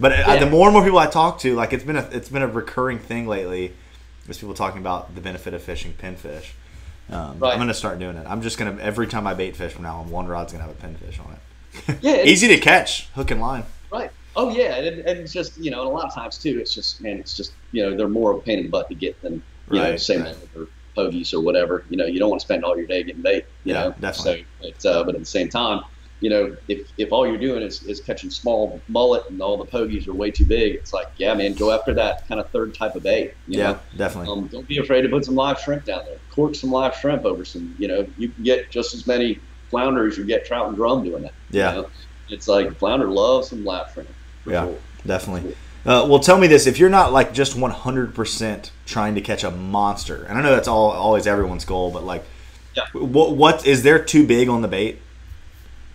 But 0.00 0.12
yeah. 0.12 0.30
I, 0.30 0.38
the 0.38 0.50
more 0.50 0.66
and 0.66 0.74
more 0.74 0.82
people 0.82 0.98
I 0.98 1.06
talk 1.06 1.38
to, 1.40 1.54
like 1.54 1.72
it's 1.72 1.84
been 1.84 1.96
a 1.96 2.08
it's 2.10 2.28
been 2.28 2.42
a 2.42 2.48
recurring 2.48 2.98
thing 2.98 3.28
lately 3.28 3.74
there's 4.26 4.38
people 4.38 4.54
talking 4.54 4.80
about 4.80 5.14
the 5.14 5.20
benefit 5.20 5.54
of 5.54 5.62
fishing 5.62 5.94
pinfish. 5.94 6.50
Um, 7.08 7.38
right. 7.38 7.52
I'm 7.52 7.58
going 7.58 7.68
to 7.68 7.74
start 7.74 7.98
doing 7.98 8.16
it. 8.16 8.26
I'm 8.26 8.42
just 8.42 8.58
going 8.58 8.76
to 8.76 8.82
every 8.82 9.06
time 9.06 9.26
I 9.26 9.34
bait 9.34 9.54
fish 9.56 9.72
from 9.72 9.84
now 9.84 9.98
on, 10.00 10.10
one 10.10 10.26
rod's 10.26 10.52
going 10.52 10.64
to 10.64 10.68
have 10.68 10.78
a 10.78 10.86
pinfish 10.86 11.24
on 11.24 11.32
it. 11.32 11.38
Yeah, 12.00 12.22
easy 12.22 12.48
to 12.48 12.58
catch, 12.58 13.08
hook 13.10 13.30
and 13.30 13.40
line. 13.40 13.64
Right. 13.92 14.10
Oh 14.34 14.50
yeah, 14.50 14.76
and, 14.76 15.00
and 15.00 15.20
it's 15.20 15.32
just 15.32 15.58
you 15.58 15.70
know, 15.70 15.80
and 15.82 15.90
a 15.90 15.92
lot 15.92 16.06
of 16.06 16.14
times 16.14 16.38
too, 16.38 16.58
it's 16.58 16.74
just 16.74 17.00
man, 17.00 17.18
it's 17.18 17.36
just 17.36 17.52
you 17.72 17.82
know, 17.82 17.96
they're 17.96 18.08
more 18.08 18.32
of 18.32 18.38
a 18.38 18.40
pain 18.40 18.58
in 18.58 18.64
the 18.64 18.70
butt 18.70 18.88
to 18.88 18.94
get 18.94 19.20
than 19.22 19.42
you 19.70 19.80
right, 19.80 19.90
know, 19.90 19.96
same 19.96 20.22
right. 20.22 20.36
or 20.54 20.68
pogies 20.96 21.34
or 21.34 21.40
whatever. 21.40 21.84
You 21.90 21.96
know, 21.96 22.06
you 22.06 22.18
don't 22.18 22.30
want 22.30 22.40
to 22.40 22.46
spend 22.46 22.64
all 22.64 22.76
your 22.76 22.86
day 22.86 23.02
getting 23.02 23.22
bait. 23.22 23.44
You 23.64 23.74
yeah, 23.74 23.84
know, 23.84 23.94
definitely. 24.00 24.46
So, 24.60 24.70
but, 24.82 24.86
uh, 24.86 25.04
but 25.04 25.14
at 25.14 25.20
the 25.20 25.26
same 25.26 25.48
time, 25.48 25.82
you 26.20 26.30
know, 26.30 26.56
if, 26.68 26.90
if 26.96 27.12
all 27.12 27.26
you're 27.26 27.38
doing 27.38 27.62
is, 27.62 27.82
is 27.82 28.00
catching 28.00 28.30
small 28.30 28.80
mullet 28.88 29.28
and 29.28 29.40
all 29.42 29.56
the 29.56 29.66
pogies 29.66 30.08
are 30.08 30.14
way 30.14 30.30
too 30.30 30.46
big, 30.46 30.74
it's 30.74 30.92
like, 30.92 31.08
yeah, 31.18 31.34
man, 31.34 31.54
go 31.54 31.70
after 31.70 31.92
that 31.94 32.26
kind 32.26 32.40
of 32.40 32.48
third 32.50 32.74
type 32.74 32.94
of 32.94 33.02
bait. 33.02 33.34
yeah, 33.46 33.72
know? 33.72 33.78
definitely. 33.96 34.32
Um, 34.32 34.46
don't 34.46 34.66
be 34.66 34.78
afraid 34.78 35.02
to 35.02 35.08
put 35.08 35.24
some 35.24 35.34
live 35.34 35.60
shrimp 35.60 35.84
down 35.84 36.04
there. 36.06 36.18
Cork 36.30 36.54
some 36.54 36.70
live 36.70 36.96
shrimp 36.96 37.24
over 37.24 37.44
some, 37.44 37.74
you 37.78 37.88
know, 37.88 38.06
you 38.16 38.28
can 38.30 38.44
get 38.44 38.70
just 38.70 38.94
as 38.94 39.06
many 39.06 39.38
flounder 39.68 40.06
as 40.06 40.16
you 40.16 40.24
get 40.24 40.46
trout 40.46 40.68
and 40.68 40.76
drum 40.76 41.04
doing 41.04 41.22
that. 41.22 41.34
Yeah. 41.50 41.74
You 41.74 41.82
know? 41.82 41.90
It's 42.28 42.48
like 42.48 42.76
flounder 42.76 43.08
loves 43.08 43.50
some 43.50 43.64
live 43.64 43.92
shrimp. 43.92 44.08
Yeah, 44.46 44.64
sure. 44.64 44.78
definitely. 45.06 45.54
Uh, 45.84 46.04
well, 46.08 46.18
tell 46.18 46.38
me 46.38 46.48
this: 46.48 46.66
if 46.66 46.78
you're 46.78 46.90
not 46.90 47.12
like 47.12 47.32
just 47.32 47.56
100% 47.56 48.70
trying 48.86 49.14
to 49.14 49.20
catch 49.20 49.44
a 49.44 49.50
monster, 49.52 50.24
and 50.24 50.36
I 50.36 50.42
know 50.42 50.50
that's 50.50 50.66
all 50.66 50.90
always 50.90 51.28
everyone's 51.28 51.64
goal, 51.64 51.92
but 51.92 52.04
like, 52.04 52.24
yeah. 52.74 52.86
what 52.92 53.36
what 53.36 53.64
is 53.64 53.84
there 53.84 54.02
too 54.02 54.26
big 54.26 54.48
on 54.48 54.62
the 54.62 54.68
bait? 54.68 55.00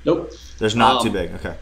Nope. 0.06 0.32
There's 0.58 0.76
not 0.76 0.98
um, 0.98 1.08
too 1.08 1.12
big. 1.12 1.32
Okay. 1.34 1.56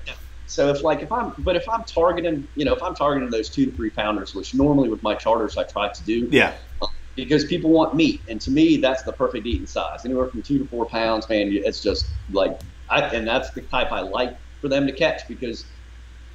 So 0.48 0.70
if 0.70 0.82
like 0.82 1.02
if 1.02 1.12
I'm 1.12 1.34
but 1.40 1.56
if 1.56 1.68
I'm 1.70 1.84
targeting 1.84 2.48
you 2.56 2.66
know 2.66 2.74
if 2.74 2.82
I'm 2.82 2.96
targeting 2.96 3.30
those 3.30 3.50
two 3.50 3.68
to 3.68 3.72
three 3.72 3.92
pounders, 3.92 4.34
which 4.34 4.54
normally 4.54 4.90
with 4.90 5.04
my 5.04 5.14
charters 5.16 5.58
I 5.58 5.64
try 5.64 5.90
to 5.90 6.04
do. 6.04 6.28
Yeah. 6.32 6.54
Um, 6.82 6.90
because 7.16 7.44
people 7.46 7.70
want 7.70 7.96
meat, 7.96 8.22
and 8.30 8.40
to 8.42 8.52
me 8.52 8.78
that's 8.78 9.04
the 9.04 9.12
perfect 9.12 9.46
eating 9.46 9.68
size. 9.68 10.06
Anywhere 10.06 10.28
from 10.28 10.42
two 10.42 10.58
to 10.58 10.66
four 10.66 10.86
pounds, 10.86 11.28
man. 11.30 11.50
It's 11.52 11.82
just 11.82 12.08
like 12.32 12.60
I 12.90 13.02
and 13.02 13.28
that's 13.28 13.52
the 13.52 13.62
type 13.62 13.92
I 13.92 14.02
like 14.02 14.38
for 14.62 14.70
them 14.70 14.88
to 14.88 14.94
catch 14.94 15.28
because 15.28 15.66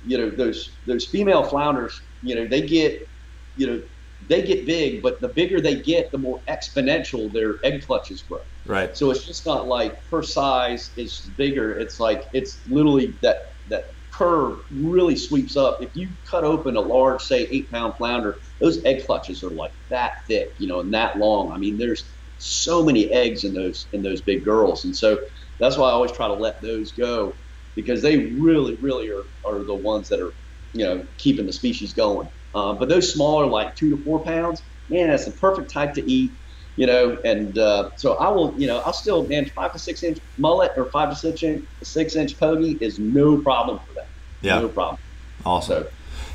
you 0.07 0.19
know 0.19 0.31
those 0.31 0.71
those 0.87 1.07
female 1.07 1.43
flounders, 1.43 2.01
you 2.23 2.35
know 2.35 2.47
they 2.47 2.63
get 2.63 3.09
you 3.57 3.67
know 3.67 3.83
they 4.29 4.43
get 4.43 4.65
big, 4.65 5.03
but 5.03 5.21
the 5.21 5.29
bigger 5.29 5.61
they 5.61 5.75
get, 5.75 6.11
the 6.11 6.19
more 6.19 6.41
exponential 6.49 7.33
their 7.33 7.57
egg 7.65 7.85
clutches 7.85 8.23
grow. 8.23 8.41
Right. 8.67 8.97
So 8.97 9.11
it's 9.11 9.27
just 9.27 9.45
not 9.47 9.67
like 9.67 9.99
her 10.11 10.23
size 10.23 10.93
is 10.97 11.31
bigger. 11.37 11.79
It's 11.79 12.01
like 12.01 12.25
it's 12.33 12.63
literally 12.67 13.19
that 13.23 13.37
that 13.67 13.85
curve 14.11 14.61
really 14.71 15.17
sweeps 15.17 15.57
up. 15.57 15.79
If 15.81 15.91
you 15.95 16.17
cut 16.29 16.45
open 16.45 16.77
a 16.77 16.81
large, 16.81 17.23
say 17.23 17.43
eight 17.51 17.71
pound 17.71 17.95
flounder, 17.99 18.41
those 18.61 18.83
egg 18.85 19.05
clutches 19.05 19.43
are 19.43 19.51
like 19.51 19.73
that 19.91 20.13
thick, 20.29 20.55
you 20.59 20.67
know, 20.67 20.81
and 20.81 20.93
that 20.95 21.19
long. 21.19 21.53
I 21.53 21.59
mean, 21.59 21.77
there's 21.77 22.17
so 22.39 22.85
many 22.85 23.13
eggs 23.13 23.45
in 23.45 23.53
those 23.53 23.89
in 23.93 24.03
those 24.03 24.23
big 24.23 24.45
girls, 24.45 24.85
and 24.85 24.97
so 24.97 25.19
that's 25.61 25.77
why 25.77 25.89
I 25.89 25.93
always 25.93 26.13
try 26.13 26.27
to 26.29 26.35
let 26.35 26.63
those 26.63 26.93
go 26.93 27.37
because 27.75 28.03
they 28.03 28.33
really, 28.35 28.77
really 28.81 29.11
are, 29.11 29.25
are 29.45 29.65
the 29.65 29.75
ones 29.75 30.09
that 30.09 30.21
are, 30.21 30.35
you 30.73 30.85
know, 30.85 31.07
keeping 31.19 31.47
the 31.47 31.53
species 31.53 31.93
going. 31.93 32.29
Uh, 32.55 32.73
but 32.75 32.89
those 32.89 33.13
smaller, 33.13 33.47
like 33.47 33.75
two 33.75 33.91
to 33.91 34.03
four 34.05 34.23
pounds, 34.23 34.63
man, 34.89 35.09
that's 35.09 35.25
the 35.25 35.33
perfect 35.33 35.73
type 35.73 35.93
to 35.95 36.11
eat 36.11 36.35
you 36.77 36.87
know, 36.87 37.19
and 37.25 37.59
uh, 37.59 37.91
so 37.97 38.15
I 38.15 38.29
will, 38.29 38.55
you 38.59 38.67
know, 38.67 38.81
I'll 38.81 38.93
still, 38.93 39.27
man, 39.27 39.47
five 39.47 39.73
to 39.73 39.79
six 39.79 40.03
inch 40.03 40.19
mullet 40.39 40.73
or 40.77 40.87
five 40.87 41.11
to 41.11 41.17
six 41.17 41.43
inch, 41.43 41.65
six 41.83 42.17
inch 42.17 42.39
pogie 42.39 42.81
is 42.83 42.99
no 42.99 43.39
problem 43.39 43.79
for 43.87 43.95
that. 43.95 44.09
Yeah. 44.43 44.61
No 44.61 44.69
problem. 44.69 44.99
Awesome. 45.45 45.85
So, 45.85 45.91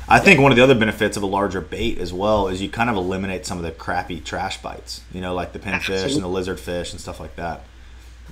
I 0.08 0.18
think 0.18 0.40
one 0.40 0.50
of 0.50 0.56
the 0.56 0.64
other 0.64 0.74
benefits 0.74 1.16
of 1.16 1.22
a 1.22 1.26
larger 1.26 1.60
bait 1.60 1.98
as 1.98 2.12
well 2.12 2.48
is 2.48 2.60
you 2.60 2.68
kind 2.68 2.90
of 2.90 2.96
eliminate 2.96 3.46
some 3.46 3.58
of 3.58 3.64
the 3.64 3.70
crappy 3.70 4.18
trash 4.20 4.60
bites, 4.60 5.02
you 5.12 5.20
know, 5.20 5.34
like 5.34 5.52
the 5.52 5.60
pinfish 5.60 6.14
and 6.14 6.22
the 6.22 6.28
lizard 6.28 6.58
fish 6.58 6.90
and 6.90 7.00
stuff 7.00 7.20
like 7.20 7.36
that. 7.36 7.62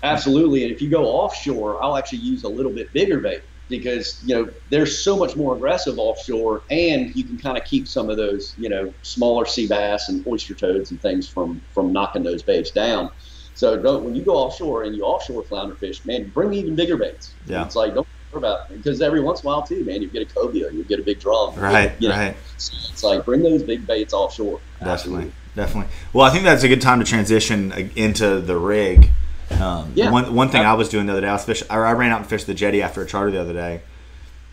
Absolutely. 0.03 0.65
And 0.65 0.73
if 0.73 0.83
you 0.83 0.91
go 0.91 1.05
offshore, 1.05 1.83
I'll 1.83 1.97
actually 1.97 2.19
use 2.19 2.43
a 2.43 2.49
little 2.49 2.73
bit 2.73 2.93
bigger 2.93 3.21
bait 3.21 3.43
because 3.69 4.23
you 4.25 4.35
know 4.35 4.51
they're 4.71 4.87
so 4.87 5.17
much 5.17 5.37
more 5.37 5.55
aggressive 5.55 5.99
offshore, 5.99 6.63
and 6.71 7.15
you 7.15 7.25
can 7.25 7.39
kind 7.39 7.59
of 7.59 7.65
keep 7.65 7.87
some 7.87 8.11
of 8.11 8.17
those 8.17 8.55
you 8.59 8.69
know 8.69 8.93
smaller 9.03 9.47
sea 9.47 9.67
bass 9.67 10.09
and 10.09 10.27
oyster 10.27 10.55
toads 10.55 10.91
and 10.91 11.01
things 11.01 11.29
from 11.29 11.61
from 11.73 11.93
knocking 11.93 12.23
those 12.23 12.43
baits 12.43 12.71
down. 12.71 13.11
So 13.55 13.77
don't 13.77 14.05
when 14.05 14.15
you 14.15 14.23
go 14.23 14.37
offshore 14.37 14.85
and 14.85 14.95
you 14.97 15.03
offshore 15.03 15.43
flounder 15.43 15.75
fish, 15.75 16.05
man, 16.05 16.29
bring 16.29 16.53
even 16.55 16.75
bigger 16.77 16.97
baits. 16.97 17.35
Yeah, 17.47 17.65
it's 17.65 17.77
like 17.77 17.95
don't 17.95 18.07
worry 18.33 18.39
about 18.39 18.69
because 18.69 19.03
every 19.03 19.21
once 19.21 19.43
in 19.43 19.47
a 19.47 19.49
while 19.49 19.63
too, 19.63 19.85
man, 19.85 20.01
you 20.03 20.09
get 20.09 20.23
a 20.23 20.35
cobia, 20.35 20.73
you 20.73 20.85
get 20.85 21.01
a 21.01 21.03
big 21.03 21.21
drum. 21.21 21.55
Right, 21.57 21.93
you 21.99 22.09
know? 22.09 22.17
right. 22.17 22.37
So 22.57 22.77
it's 22.91 23.03
like 23.03 23.25
bring 23.25 23.43
those 23.43 23.63
big 23.63 23.87
baits 23.87 24.13
offshore. 24.15 24.61
Definitely, 24.79 24.93
Absolutely. 24.93 25.33
definitely. 25.57 25.93
Well, 26.13 26.27
I 26.27 26.31
think 26.31 26.45
that's 26.45 26.63
a 26.63 26.69
good 26.69 26.81
time 26.81 27.01
to 27.01 27.05
transition 27.05 27.73
uh, 27.73 27.89
into 27.97 28.41
the 28.41 28.57
rig. 28.57 29.11
Um, 29.51 29.93
yeah. 29.95 30.11
One 30.11 30.35
one 30.35 30.51
thing 30.51 30.63
I 30.63 30.75
was 30.75 30.89
doing 30.89 31.07
the 31.07 31.13
other 31.13 31.23
day, 31.23 31.29
I 31.29 31.33
was 31.33 31.45
fish. 31.45 31.63
I 31.71 31.79
ran 31.79 32.11
out 32.11 32.21
and 32.21 32.29
fished 32.29 32.47
the 32.47 32.55
jetty 32.55 32.83
after 32.83 33.03
a 33.03 33.07
charter 33.07 33.31
the 33.31 33.41
other 33.41 33.53
day, 33.53 33.81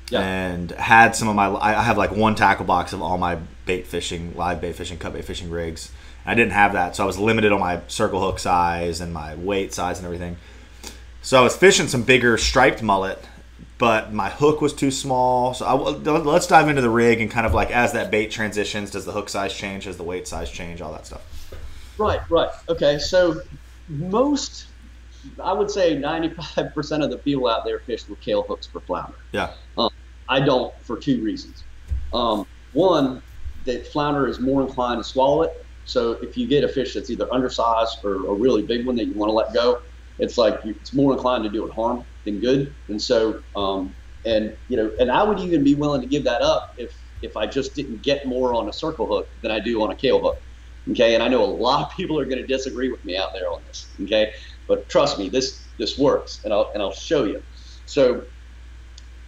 yeah. 0.10 0.22
and 0.22 0.72
had 0.72 1.16
some 1.16 1.28
of 1.28 1.36
my. 1.36 1.48
I 1.48 1.84
have 1.84 1.98
like 1.98 2.12
one 2.12 2.36
tackle 2.36 2.66
box 2.66 2.94
of 2.94 3.02
all 3.02 3.18
my 3.18 3.38
bait 3.66 3.88
fishing, 3.88 4.36
live 4.36 4.62
bait 4.62 4.76
fishing, 4.76 4.98
cut 4.98 5.14
bait 5.14 5.26
fishing 5.26 5.50
rigs. 5.50 5.92
I 6.26 6.34
didn't 6.34 6.54
have 6.54 6.74
that, 6.74 6.96
so 6.96 7.04
I 7.04 7.06
was 7.06 7.20
limited 7.20 7.52
on 7.52 7.60
my 7.60 7.82
circle 7.88 8.20
hook 8.20 8.40
size 8.40 9.00
and 9.00 9.14
my 9.14 9.36
weight 9.36 9.74
size 9.74 10.00
and 10.00 10.06
everything. 10.06 10.38
So 11.22 11.40
I 11.40 11.42
was 11.42 11.56
fishing 11.56 11.88
some 11.88 12.04
bigger 12.04 12.38
striped 12.38 12.82
mullet, 12.82 13.28
but 13.78 14.14
my 14.14 14.30
hook 14.30 14.62
was 14.62 14.74
too 14.74 14.92
small. 14.92 15.54
So 15.54 15.66
I, 15.66 15.74
let's 15.74 16.48
dive 16.48 16.68
into 16.68 16.82
the 16.82 16.90
rig 16.90 17.22
and 17.22 17.30
kind 17.30 17.46
of 17.46 17.54
like 17.54 17.70
as 17.70 17.94
that 17.94 18.10
bait 18.12 18.32
transitions, 18.32 18.92
does 18.92 19.06
the 19.06 19.12
hook 19.12 19.30
size 19.30 19.54
change? 19.54 19.86
Does 19.86 19.98
the 19.98 20.04
weight 20.04 20.28
size 20.28 20.50
change? 20.50 20.82
All 20.82 20.92
that 20.94 21.06
stuff. 21.06 21.54
Right, 21.98 22.20
right. 22.30 22.50
Okay, 22.70 22.98
so 22.98 23.42
most 23.88 24.68
I 25.44 25.54
would 25.54 25.70
say 25.70 25.98
95% 25.98 27.04
of 27.04 27.10
the 27.12 27.20
people 27.20 27.48
out 27.48 27.64
there 27.66 27.80
fish 27.80 28.08
with 28.08 28.20
Kahle 28.20 28.46
hooks 28.48 28.68
for 28.68 28.82
flounder. 28.82 29.18
Yeah. 29.32 29.54
Um, 29.78 29.90
I 30.28 30.40
don't 30.40 30.74
for 30.86 30.98
two 30.98 31.22
reasons. 31.24 31.66
Um, 32.14 32.46
one, 32.72 33.24
that 33.66 33.88
flounder 33.88 34.28
is 34.28 34.40
more 34.40 34.62
inclined 34.62 35.00
to 35.00 35.04
swallow 35.04 35.44
it, 35.44 35.52
So 35.86 36.14
if 36.22 36.38
you 36.38 36.48
get 36.48 36.64
a 36.64 36.68
fish 36.68 36.94
that's 36.94 37.10
either 37.10 37.32
undersized 37.34 38.00
or 38.04 38.28
a 38.28 38.34
really 38.36 38.64
big 38.64 38.86
one 38.86 38.96
that 38.98 39.06
you 39.06 39.14
want 39.16 39.30
to 39.30 39.34
let 39.34 39.54
go, 39.54 39.80
it's 40.20 40.38
like 40.38 40.60
it's 40.66 40.94
more 40.94 41.14
inclined 41.14 41.44
to 41.44 41.50
do 41.50 41.66
it 41.68 41.74
harm 41.74 42.06
than 42.26 42.40
good. 42.40 42.76
And 42.88 43.02
so, 43.02 43.42
um, 43.56 43.96
and 44.26 44.56
you 44.68 44.78
know, 44.78 44.92
and 45.00 45.12
I 45.12 45.24
would 45.24 45.40
even 45.40 45.64
be 45.64 45.76
willing 45.76 46.02
to 46.02 46.08
give 46.08 46.24
that 46.26 46.42
up 46.42 46.74
if 46.78 46.94
if 47.22 47.36
I 47.38 47.48
just 47.48 47.76
didn't 47.76 48.02
get 48.02 48.26
more 48.26 48.54
on 48.54 48.70
a 48.70 48.74
circle 48.74 49.08
hook 49.08 49.30
than 49.42 49.52
I 49.52 49.60
do 49.60 49.82
on 49.84 49.92
a 49.92 49.96
Kahle 49.96 50.22
hook. 50.22 50.44
Okay, 50.92 51.16
and 51.16 51.24
I 51.24 51.28
know 51.28 51.44
a 51.44 51.46
lot 51.46 51.84
of 51.84 51.90
people 51.98 52.20
are 52.20 52.26
going 52.26 52.38
to 52.42 52.48
disagree 52.48 52.92
with 52.92 53.04
me 53.04 53.18
out 53.18 53.30
there 53.34 53.48
on 53.50 53.64
this. 53.66 53.96
Okay, 54.04 54.32
but 54.68 54.90
trust 54.90 55.20
me, 55.20 55.30
this 55.30 55.70
this 55.78 55.98
works, 55.98 56.42
and 56.44 56.54
I'll 56.54 56.72
and 56.74 56.82
I'll 56.82 56.94
show 56.94 57.24
you. 57.26 57.44
So 57.86 58.26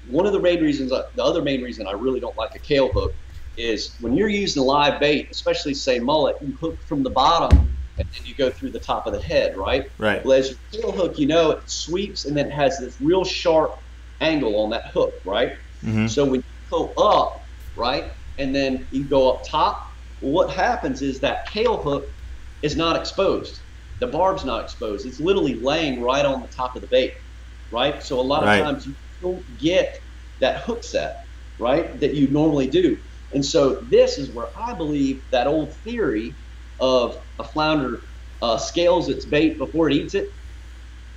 one 0.07 0.25
of 0.25 0.33
the 0.33 0.39
main 0.39 0.61
reasons, 0.61 0.89
the 0.89 1.23
other 1.23 1.41
main 1.41 1.61
reason 1.61 1.85
I 1.87 1.91
really 1.91 2.19
don't 2.19 2.37
like 2.37 2.51
a 2.55 2.59
Kahle 2.59 2.91
hook 2.93 3.15
is 3.57 3.97
when 3.99 4.13
you're 4.13 4.29
using 4.29 4.63
live 4.63 4.99
bait, 4.99 5.27
especially 5.31 5.73
say 5.73 5.99
mullet, 5.99 6.35
you 6.41 6.55
hook 6.55 6.81
from 6.87 7.03
the 7.03 7.09
bottom 7.09 7.77
and 7.97 8.07
then 8.13 8.25
you 8.25 8.35
go 8.35 8.49
through 8.49 8.71
the 8.71 8.79
top 8.79 9.07
of 9.07 9.13
the 9.13 9.21
head, 9.21 9.57
right? 9.57 9.85
Right. 9.97 10.23
Well, 10.23 10.37
as 10.37 10.55
your 10.71 10.83
Kahle 10.83 10.91
hook, 10.95 11.19
you 11.19 11.27
know, 11.27 11.51
it 11.51 11.69
sweeps 11.69 12.25
and 12.25 12.37
then 12.37 12.47
it 12.47 12.53
has 12.53 12.77
this 12.79 12.97
real 13.01 13.25
sharp 13.25 13.71
angle 14.21 14.61
on 14.63 14.69
that 14.69 14.87
hook, 14.93 15.15
right? 15.25 15.53
Mm-hmm. 15.83 16.07
So 16.07 16.23
when 16.23 16.35
you 16.35 16.43
go 16.69 16.93
up, 16.93 17.49
right, 17.75 18.11
and 18.37 18.55
then 18.55 18.87
you 18.91 19.05
go 19.05 19.31
up 19.31 19.41
top, 19.49 19.81
what 20.19 20.51
happens 20.51 21.01
is 21.01 21.19
that 21.19 21.47
Kahle 21.49 21.81
hook 21.81 22.13
is 22.61 22.75
not 22.75 22.95
exposed. 22.95 23.63
The 23.99 24.07
barb's 24.07 24.45
not 24.45 24.63
exposed. 24.63 25.07
It's 25.07 25.19
literally 25.19 25.59
laying 25.61 26.01
right 26.01 26.25
on 26.25 26.41
the 26.41 26.47
top 26.47 26.75
of 26.75 26.81
the 26.81 26.87
bait, 26.87 27.13
right? 27.71 28.01
So 28.03 28.19
a 28.19 28.21
lot 28.21 28.43
of 28.43 28.49
Right. 28.49 28.61
times 28.63 28.85
you 28.85 28.95
don't 29.21 29.57
get 29.57 29.95
that 30.39 30.61
hook 30.61 30.83
set, 30.83 31.15
right, 31.57 31.99
that 31.99 32.13
you 32.13 32.29
normally 32.29 32.67
do. 32.67 32.97
And 33.33 33.43
so 33.43 33.81
this 33.89 34.17
is 34.17 34.31
where 34.33 34.49
I 34.57 34.73
believe 34.73 35.23
that 35.31 35.47
old 35.47 35.75
theory 35.83 36.37
of 36.79 37.17
a 37.39 37.43
flounder 37.43 38.03
uh, 38.41 38.57
scales 38.57 39.09
its 39.09 39.25
bait 39.25 39.57
before 39.57 39.89
it 39.89 39.95
eats 39.95 40.13
it. 40.13 40.27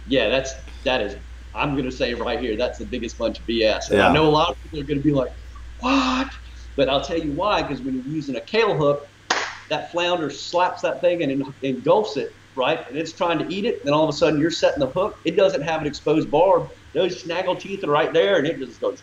Yeah, 0.06 0.28
that's 0.28 0.52
that 0.84 1.02
is. 1.02 1.16
I'm 1.54 1.76
gonna 1.76 1.90
say 1.92 2.14
right 2.14 2.40
here, 2.40 2.56
that's 2.56 2.78
the 2.78 2.86
biggest 2.86 3.18
bunch 3.18 3.38
of 3.40 3.46
BS. 3.46 3.90
And 3.90 3.98
Yeah. 3.98 4.08
I 4.08 4.12
know 4.12 4.26
a 4.26 4.30
lot 4.30 4.50
of 4.50 4.56
people 4.62 4.80
are 4.80 4.84
gonna 4.84 5.00
be 5.00 5.12
like, 5.12 5.30
"What?" 5.78 6.28
But 6.76 6.88
I'll 6.88 7.02
tell 7.02 7.18
you 7.18 7.32
why. 7.32 7.62
Because 7.62 7.82
when 7.82 7.94
you're 7.94 8.04
using 8.06 8.36
a 8.36 8.40
Kahle 8.40 8.76
hook, 8.76 9.06
that 9.68 9.90
flounder 9.92 10.30
slaps 10.30 10.82
that 10.82 11.00
thing 11.00 11.22
and 11.22 11.42
engulfs 11.62 12.16
it, 12.16 12.30
right? 12.60 12.86
And 12.88 12.96
it's 12.96 13.12
trying 13.12 13.38
to 13.38 13.48
eat 13.52 13.64
it. 13.64 13.82
Then 13.84 13.92
all 13.94 14.04
of 14.04 14.10
a 14.14 14.16
sudden, 14.16 14.38
you're 14.38 14.50
setting 14.50 14.78
the 14.80 14.86
hook. 14.86 15.18
It 15.24 15.34
doesn't 15.36 15.62
have 15.62 15.80
an 15.80 15.86
exposed 15.86 16.30
barb. 16.30 16.70
Those 16.92 17.18
snaggle 17.20 17.56
teeth 17.56 17.82
are 17.84 17.90
right 17.90 18.12
there, 18.12 18.36
and 18.36 18.46
it 18.46 18.58
just 18.58 18.80
goes 18.80 19.02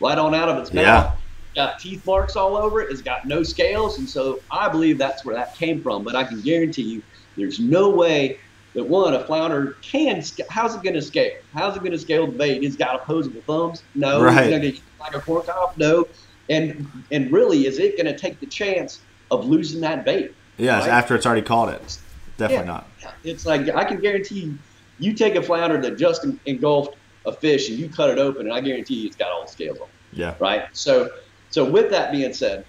right 0.00 0.18
on 0.18 0.34
out 0.34 0.48
of 0.48 0.58
its 0.58 0.72
mouth 0.72 0.84
Yeah. 0.84 1.12
got 1.54 1.78
teeth 1.80 2.04
marks 2.06 2.36
all 2.36 2.56
over 2.56 2.80
it. 2.82 2.90
It's 2.90 3.02
got 3.02 3.24
no 3.26 3.42
scales, 3.42 3.98
and 3.98 4.08
so 4.08 4.40
I 4.50 4.68
believe 4.68 4.98
that's 4.98 5.24
where 5.24 5.34
that 5.34 5.54
came 5.56 5.82
from. 5.82 6.04
But 6.04 6.14
I 6.14 6.24
can 6.24 6.40
guarantee 6.42 6.82
you, 6.82 7.02
there's 7.36 7.58
no 7.60 7.88
way 7.90 8.38
that 8.74 8.84
one 8.84 9.14
a 9.14 9.24
flounder 9.24 9.76
can. 9.82 10.22
How's 10.50 10.74
it 10.74 10.82
going 10.82 10.94
to 10.94 11.02
scale? 11.02 11.32
How's 11.54 11.76
it 11.76 11.80
going 11.80 11.92
to 11.92 11.98
scale 11.98 12.26
the 12.26 12.32
bait? 12.36 12.62
It's 12.64 12.76
got 12.76 12.96
opposable 12.96 13.40
thumbs. 13.46 13.82
No. 13.94 14.22
Right. 14.22 14.38
It's 14.46 14.50
going 14.50 14.72
to 14.74 14.80
like 15.00 15.14
a 15.14 15.20
cork 15.20 15.48
off. 15.48 15.76
No. 15.78 16.06
And 16.50 16.86
and 17.10 17.30
really, 17.32 17.66
is 17.66 17.78
it 17.78 17.96
going 17.96 18.12
to 18.12 18.18
take 18.18 18.40
the 18.40 18.46
chance 18.46 19.00
of 19.30 19.46
losing 19.46 19.80
that 19.82 20.04
bait? 20.04 20.34
Yes, 20.58 20.82
Right. 20.82 20.90
after 20.90 21.14
it's 21.14 21.24
already 21.26 21.42
caught 21.42 21.68
it. 21.72 21.98
Definitely 22.36 22.66
Yeah. 22.66 22.72
not. 22.72 23.14
It's 23.24 23.46
like 23.46 23.68
I 23.74 23.84
can 23.84 24.00
guarantee 24.00 24.40
you, 24.40 24.58
you 24.98 25.12
take 25.14 25.34
a 25.34 25.42
flounder 25.42 25.80
that 25.80 25.96
just 25.98 26.26
engulfed 26.46 26.96
a 27.26 27.32
fish 27.32 27.68
and 27.68 27.78
you 27.78 27.88
cut 27.88 28.10
it 28.10 28.18
open, 28.18 28.46
and 28.46 28.52
I 28.52 28.60
guarantee 28.60 28.94
you, 28.94 29.06
it's 29.06 29.16
got 29.16 29.30
all 29.30 29.42
the 29.42 29.48
scales 29.50 29.78
on. 29.80 29.88
Yeah. 30.12 30.34
right? 30.40 30.64
So, 30.72 31.10
so 31.50 31.64
with 31.64 31.90
that 31.90 32.12
being 32.12 32.32
said, 32.32 32.64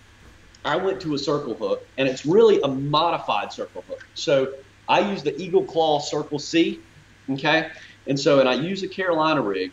I 0.63 0.78
went 0.78 1.02
to 1.02 1.13
a 1.13 1.17
circle 1.17 1.56
hook, 1.56 1.86
and 1.97 2.08
it's 2.08 2.26
really 2.26 2.62
a 2.62 2.67
modified 2.67 3.52
circle 3.52 3.84
hook. 3.88 4.06
So 4.13 4.54
I 4.88 4.99
use 5.12 5.23
the 5.23 5.36
Eagle 5.41 5.63
Claw 5.63 5.99
Circle 5.99 6.39
C, 6.39 6.80
okay? 7.30 7.69
And 8.08 8.17
so, 8.19 8.39
and 8.39 8.47
I 8.47 8.54
use 8.54 8.84
a 8.84 8.88
Carolina 8.88 9.41
rig. 9.41 9.71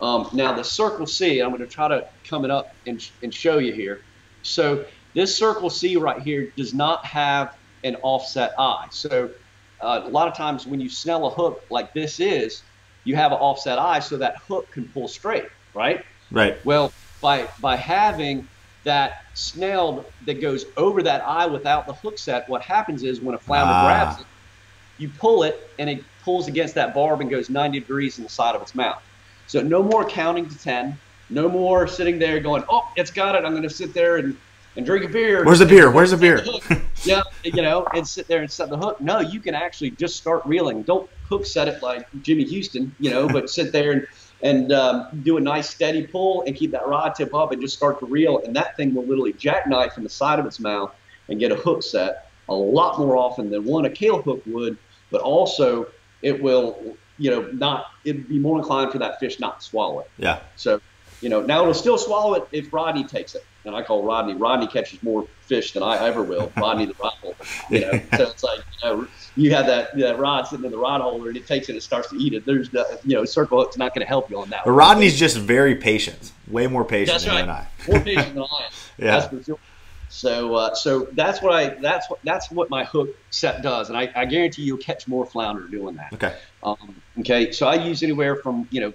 Um, 0.00 0.28
now 0.32 0.52
the 0.52 0.62
Circle 0.62 1.06
C, 1.06 1.40
I'm 1.40 1.48
going 1.50 1.60
to 1.60 1.66
try 1.66 1.88
to 1.88 2.06
come 2.24 2.44
it 2.44 2.50
up 2.52 2.72
and, 2.86 3.04
and 3.22 3.34
show 3.34 3.58
you 3.58 3.72
here. 3.72 4.00
So 4.42 4.84
this 5.14 5.36
Circle 5.36 5.70
C 5.70 5.96
right 5.96 6.20
here 6.22 6.52
does 6.56 6.72
not 6.72 7.04
have 7.04 7.56
an 7.84 7.96
offset 8.02 8.52
eye. 8.58 8.86
So 8.90 9.30
uh, 9.82 10.02
a 10.04 10.08
lot 10.08 10.28
of 10.28 10.36
times 10.36 10.66
when 10.66 10.80
you 10.80 10.88
snell 10.88 11.26
a 11.26 11.30
hook 11.30 11.64
like 11.70 11.92
this 11.94 12.20
is, 12.20 12.62
you 13.04 13.16
have 13.16 13.32
an 13.32 13.38
offset 13.38 13.78
eye 13.78 14.00
so 14.00 14.16
that 14.18 14.34
hook 14.46 14.70
can 14.72 14.84
pull 14.88 15.08
straight, 15.08 15.46
right? 15.74 16.04
Right. 16.30 16.64
Well, 16.64 16.92
by 17.20 17.48
by 17.60 17.76
having 17.76 18.48
that 18.84 19.12
snell 19.34 20.12
that 20.26 20.40
goes 20.40 20.64
over 20.76 21.02
that 21.02 21.22
eye 21.22 21.46
without 21.46 21.86
the 21.86 21.94
hook 21.94 22.18
set, 22.18 22.48
what 22.48 22.62
happens 22.62 23.02
is 23.02 23.20
when 23.20 23.34
a 23.34 23.38
flounder 23.38 23.72
Ah. 23.74 23.86
grabs 23.86 24.20
it, 24.20 24.26
you 24.98 25.08
pull 25.18 25.42
it 25.44 25.56
and 25.78 25.88
it 25.88 26.04
pulls 26.24 26.48
against 26.48 26.74
that 26.74 26.94
barb 26.94 27.20
and 27.20 27.30
goes 27.30 27.48
90 27.50 27.80
degrees 27.80 28.18
in 28.18 28.24
the 28.24 28.30
side 28.30 28.54
of 28.54 28.62
its 28.62 28.74
mouth. 28.74 28.98
So 29.46 29.62
no 29.62 29.82
more 29.82 30.04
counting 30.04 30.48
to 30.48 30.58
10. 30.58 30.98
No 31.30 31.48
more 31.48 31.86
sitting 31.86 32.18
there 32.18 32.40
going, 32.40 32.64
oh, 32.70 32.82
it's 32.96 33.10
got 33.10 33.34
it. 33.34 33.44
I'm 33.44 33.52
going 33.52 33.62
to 33.62 33.70
sit 33.70 33.94
there 33.94 34.16
and, 34.16 34.36
and 34.78 34.86
drink 34.86 35.04
a 35.04 35.08
beer. 35.08 35.44
Where's 35.44 35.58
the 35.58 35.66
beer? 35.66 35.90
Where's 35.90 36.12
the 36.12 36.16
beer? 36.16 36.40
yeah, 37.02 37.22
you 37.42 37.62
know, 37.62 37.84
and 37.94 38.06
sit 38.06 38.28
there 38.28 38.42
and 38.42 38.50
set 38.50 38.70
the 38.70 38.78
hook. 38.78 39.00
No, 39.00 39.18
you 39.18 39.40
can 39.40 39.54
actually 39.54 39.90
just 39.90 40.16
start 40.16 40.46
reeling. 40.46 40.84
Don't 40.84 41.10
hook 41.28 41.44
set 41.44 41.66
it 41.66 41.82
like 41.82 42.06
Jimmy 42.22 42.44
Houston, 42.44 42.94
you 43.00 43.10
know, 43.10 43.28
but 43.28 43.50
sit 43.50 43.72
there 43.72 43.90
and 43.92 44.06
and 44.40 44.70
um, 44.70 45.20
do 45.24 45.36
a 45.36 45.40
nice 45.40 45.68
steady 45.68 46.06
pull 46.06 46.44
and 46.46 46.54
keep 46.54 46.70
that 46.70 46.86
rod 46.86 47.16
tip 47.16 47.34
up 47.34 47.50
and 47.50 47.60
just 47.60 47.76
start 47.76 47.98
to 47.98 48.06
reel. 48.06 48.38
And 48.38 48.54
that 48.54 48.76
thing 48.76 48.94
will 48.94 49.02
literally 49.02 49.32
jackknife 49.32 49.98
in 49.98 50.04
the 50.04 50.08
side 50.08 50.38
of 50.38 50.46
its 50.46 50.60
mouth 50.60 50.94
and 51.28 51.40
get 51.40 51.50
a 51.50 51.56
hook 51.56 51.82
set 51.82 52.30
a 52.48 52.54
lot 52.54 53.00
more 53.00 53.16
often 53.16 53.50
than 53.50 53.64
one 53.64 53.84
a 53.84 53.90
Kahle 53.90 54.22
hook 54.22 54.40
would. 54.46 54.78
But 55.10 55.22
also, 55.22 55.88
it 56.22 56.40
will, 56.40 56.96
you 57.18 57.32
know, 57.32 57.50
not 57.50 57.86
it'd 58.04 58.28
be 58.28 58.38
more 58.38 58.58
inclined 58.58 58.92
for 58.92 58.98
that 58.98 59.18
fish 59.18 59.40
not 59.40 59.58
to 59.58 59.66
swallow 59.66 60.00
it. 60.00 60.10
Yeah. 60.18 60.38
So, 60.54 60.80
you 61.20 61.28
know, 61.28 61.42
now 61.42 61.62
it'll 61.62 61.74
still 61.74 61.98
swallow 61.98 62.34
it 62.34 62.48
if 62.52 62.72
Rodney 62.72 63.04
takes 63.04 63.34
it. 63.34 63.44
And 63.64 63.74
I 63.76 63.82
call 63.82 64.02
Rodney. 64.02 64.34
Rodney 64.34 64.66
catches 64.66 65.02
more 65.02 65.26
fish 65.42 65.72
than 65.72 65.82
I 65.82 66.06
ever 66.06 66.22
will. 66.22 66.50
Rodney 66.56 66.86
the 66.86 66.94
rod 67.02 67.12
holder. 67.20 67.36
You 67.68 67.80
know, 67.80 68.00
so 68.16 68.30
it's 68.30 68.42
like 68.42 68.60
you 68.82 68.88
know, 68.88 69.08
you 69.36 69.54
have 69.54 69.66
that 69.66 69.96
that 69.98 70.18
rod 70.18 70.46
sitting 70.46 70.64
in 70.64 70.70
the 70.70 70.78
rod 70.78 71.00
holder, 71.00 71.28
and 71.28 71.36
it 71.36 71.46
takes 71.46 71.68
it 71.68 71.72
and 71.72 71.82
starts 71.82 72.08
to 72.10 72.16
eat 72.16 72.32
it. 72.32 72.46
There's 72.46 72.72
no, 72.72 72.84
you 73.04 73.16
know, 73.16 73.24
circle 73.24 73.60
hook's 73.60 73.76
not 73.76 73.94
going 73.94 74.04
to 74.04 74.08
help 74.08 74.30
you 74.30 74.40
on 74.40 74.48
that. 74.50 74.62
But 74.64 74.70
one. 74.70 74.78
Rodney's 74.78 75.18
just 75.18 75.36
very 75.36 75.74
patient. 75.74 76.32
Way 76.46 76.66
more 76.66 76.84
patient 76.84 77.14
That's 77.20 77.24
than 77.24 77.46
right. 77.46 77.48
I. 77.48 77.90
more 77.90 78.00
patient 78.00 78.34
than 78.34 78.42
I 78.44 78.64
am. 78.64 78.70
Yeah. 79.00 79.20
That's 79.20 79.28
for 79.28 79.40
sure. 79.44 79.58
So, 80.08 80.54
uh, 80.54 80.74
so 80.74 81.06
that's 81.12 81.42
what 81.42 81.52
I 81.52 81.68
that's 81.68 82.08
what 82.08 82.18
that's 82.24 82.50
what 82.50 82.70
my 82.70 82.84
hook 82.84 83.14
set 83.30 83.62
does, 83.62 83.90
and 83.90 83.98
I, 83.98 84.10
I 84.16 84.24
guarantee 84.24 84.62
you'll 84.62 84.78
catch 84.78 85.06
more 85.06 85.26
flounder 85.26 85.68
doing 85.68 85.96
that. 85.96 86.12
Okay. 86.14 86.34
Um, 86.62 86.96
okay, 87.20 87.52
so 87.52 87.68
I 87.68 87.74
use 87.74 88.02
anywhere 88.02 88.36
from 88.36 88.66
you 88.70 88.80
know, 88.80 88.92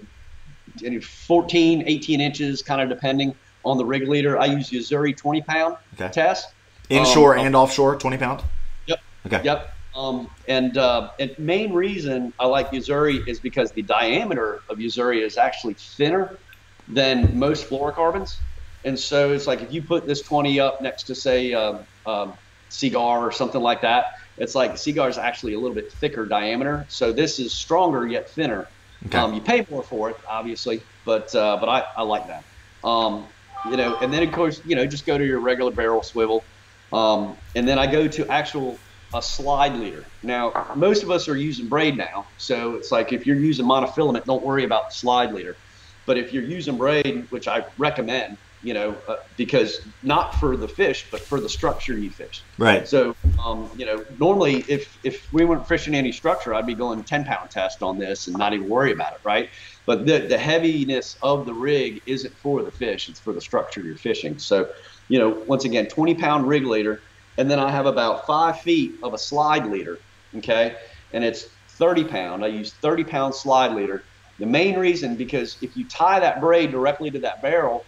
14, 1.27 1.83
18 1.87 2.21
inches, 2.21 2.61
kind 2.61 2.81
of 2.81 2.89
depending 2.89 3.33
on 3.63 3.77
the 3.77 3.85
rig 3.85 4.07
leader. 4.07 4.39
I 4.39 4.45
use 4.45 4.71
Yo-Zuri 4.71 5.15
20 5.15 5.41
pound 5.43 5.75
Okay. 5.93 6.09
test. 6.11 6.45
Inshore 6.89 7.37
Um, 7.37 7.45
and 7.45 7.55
offshore, 7.55 7.97
20 7.97 8.17
pound? 8.17 8.43
Yep. 8.85 8.99
Okay. 9.27 9.41
Yep. 9.43 9.69
Um, 9.95 10.27
and 10.47 10.77
uh, 10.77 11.09
and 11.19 11.31
main 11.37 11.71
reason 11.71 12.33
I 12.39 12.47
like 12.47 12.71
Yo-Zuri 12.71 13.19
is 13.27 13.39
because 13.39 13.71
the 13.73 13.83
diameter 13.83 14.63
of 14.69 14.79
Yo-Zuri 14.79 15.23
is 15.23 15.37
actually 15.37 15.75
thinner 15.97 16.39
than 16.87 17.37
most 17.37 17.69
fluorocarbons, 17.69 18.41
and 18.83 18.99
so 18.99 19.31
it's 19.31 19.45
like 19.47 19.61
if 19.61 19.71
you 19.71 19.83
put 19.83 20.07
this 20.07 20.23
20 20.23 20.59
up 20.59 20.79
next 20.81 21.03
to 21.03 21.15
say 21.15 21.53
um, 21.53 21.85
um, 22.07 22.33
Seaguar 22.69 23.21
or 23.21 23.31
something 23.31 23.61
like 23.61 23.81
that, 23.83 24.05
it's 24.37 24.55
like 24.55 24.77
Seaguar 24.79 25.09
is 25.09 25.19
actually 25.19 25.53
a 25.53 25.59
little 25.59 25.75
bit 25.75 25.93
thicker 26.01 26.25
diameter. 26.25 26.85
So 26.89 27.13
this 27.13 27.37
is 27.37 27.53
stronger 27.55 28.07
yet 28.07 28.29
thinner. 28.33 28.72
Okay. 29.07 29.17
Um, 29.17 29.33
you 29.33 29.41
pay 29.41 29.65
more 29.69 29.83
for 29.83 30.09
it, 30.09 30.17
obviously, 30.29 30.87
but 31.05 31.33
uh, 31.35 31.57
but 31.59 31.69
I, 31.69 31.83
I 31.97 32.03
like 32.03 32.23
that. 32.27 32.43
Um, 32.87 33.33
you 33.63 33.77
know, 33.77 33.95
and 34.01 34.13
then 34.13 34.23
of 34.23 34.31
course, 34.31 34.61
you 34.65 34.75
know, 34.75 34.85
just 34.85 35.05
go 35.05 35.17
to 35.17 35.25
your 35.25 35.41
regular 35.41 35.71
barrel 35.71 36.01
swivel, 36.03 36.47
um, 36.91 37.39
and 37.55 37.67
then 37.67 37.79
I 37.79 37.91
go 37.91 38.07
to 38.07 38.27
actual 38.31 38.81
a 39.13 39.21
slide 39.21 39.75
leader. 39.75 40.11
Now, 40.23 40.73
most 40.75 41.03
of 41.03 41.11
us 41.11 41.27
are 41.27 41.35
using 41.35 41.69
braid 41.69 41.97
now, 41.97 42.29
so 42.37 42.75
it's 42.75 42.91
like 42.91 43.13
if 43.13 43.25
you're 43.27 43.39
using 43.39 43.65
monofilament, 43.65 44.25
don't 44.25 44.43
worry 44.43 44.63
about 44.63 44.83
the 44.89 44.95
slide 44.95 45.33
leader. 45.33 45.57
But 46.05 46.17
if 46.17 46.33
you're 46.33 46.43
using 46.43 46.77
braid, 46.77 47.27
which 47.29 47.47
I 47.47 47.63
recommend, 47.77 48.37
you 48.63 48.73
know, 48.73 49.01
uh, 49.09 49.15
because 49.35 49.89
not 50.01 50.33
for 50.35 50.55
the 50.55 50.69
fish, 50.69 51.05
but 51.11 51.27
for 51.27 51.41
the 51.41 51.49
structure 51.49 51.97
you 51.97 52.09
fish. 52.09 52.45
Right. 52.57 52.87
So, 52.87 53.13
um, 53.45 53.71
you 53.75 53.85
know, 53.85 54.05
normally 54.17 54.61
if 54.69 54.97
if 55.03 55.27
we 55.33 55.43
weren't 55.43 55.67
fishing 55.67 55.93
any 55.93 56.13
structure, 56.13 56.53
I'd 56.53 56.65
be 56.65 56.73
going 56.73 57.03
10 57.03 57.25
pound 57.25 57.51
test 57.51 57.79
on 57.81 57.97
this 57.97 58.27
and 58.27 58.37
not 58.37 58.53
even 58.53 58.69
worry 58.69 58.93
about 58.93 59.11
it, 59.11 59.19
right? 59.25 59.49
But 59.85 60.05
the 60.05 60.27
the 60.29 60.37
heaviness 60.37 61.17
of 61.21 61.45
the 61.45 61.53
rig 61.53 62.01
isn't 62.07 62.37
for 62.41 62.63
the 62.63 62.71
fish; 62.71 63.09
it's 63.09 63.19
for 63.19 63.33
the 63.33 63.41
structure 63.41 63.81
you're 63.83 63.97
fishing. 63.97 64.39
So, 64.39 64.65
you 65.09 65.19
know, 65.19 65.43
once 65.45 65.65
again, 65.65 65.87
20 65.87 66.15
pound 66.15 66.47
rig 66.47 66.65
leader, 66.65 67.01
and 67.37 67.51
then 67.51 67.59
I 67.59 67.69
have 67.69 67.85
about 67.85 68.25
five 68.25 68.61
feet 68.61 68.95
of 69.03 69.13
a 69.13 69.17
slide 69.17 69.65
leader, 69.65 69.99
okay, 70.37 70.77
and 71.11 71.25
it's 71.25 71.43
30 71.77 72.05
pound. 72.05 72.45
I 72.45 72.47
use 72.47 72.77
30 72.81 73.03
pound 73.03 73.35
slide 73.35 73.73
leader. 73.75 74.05
The 74.39 74.47
main 74.47 74.79
reason 74.79 75.17
because 75.17 75.57
if 75.61 75.75
you 75.75 75.85
tie 75.89 76.21
that 76.21 76.39
braid 76.39 76.71
directly 76.71 77.11
to 77.11 77.19
that 77.19 77.41
barrel, 77.43 77.87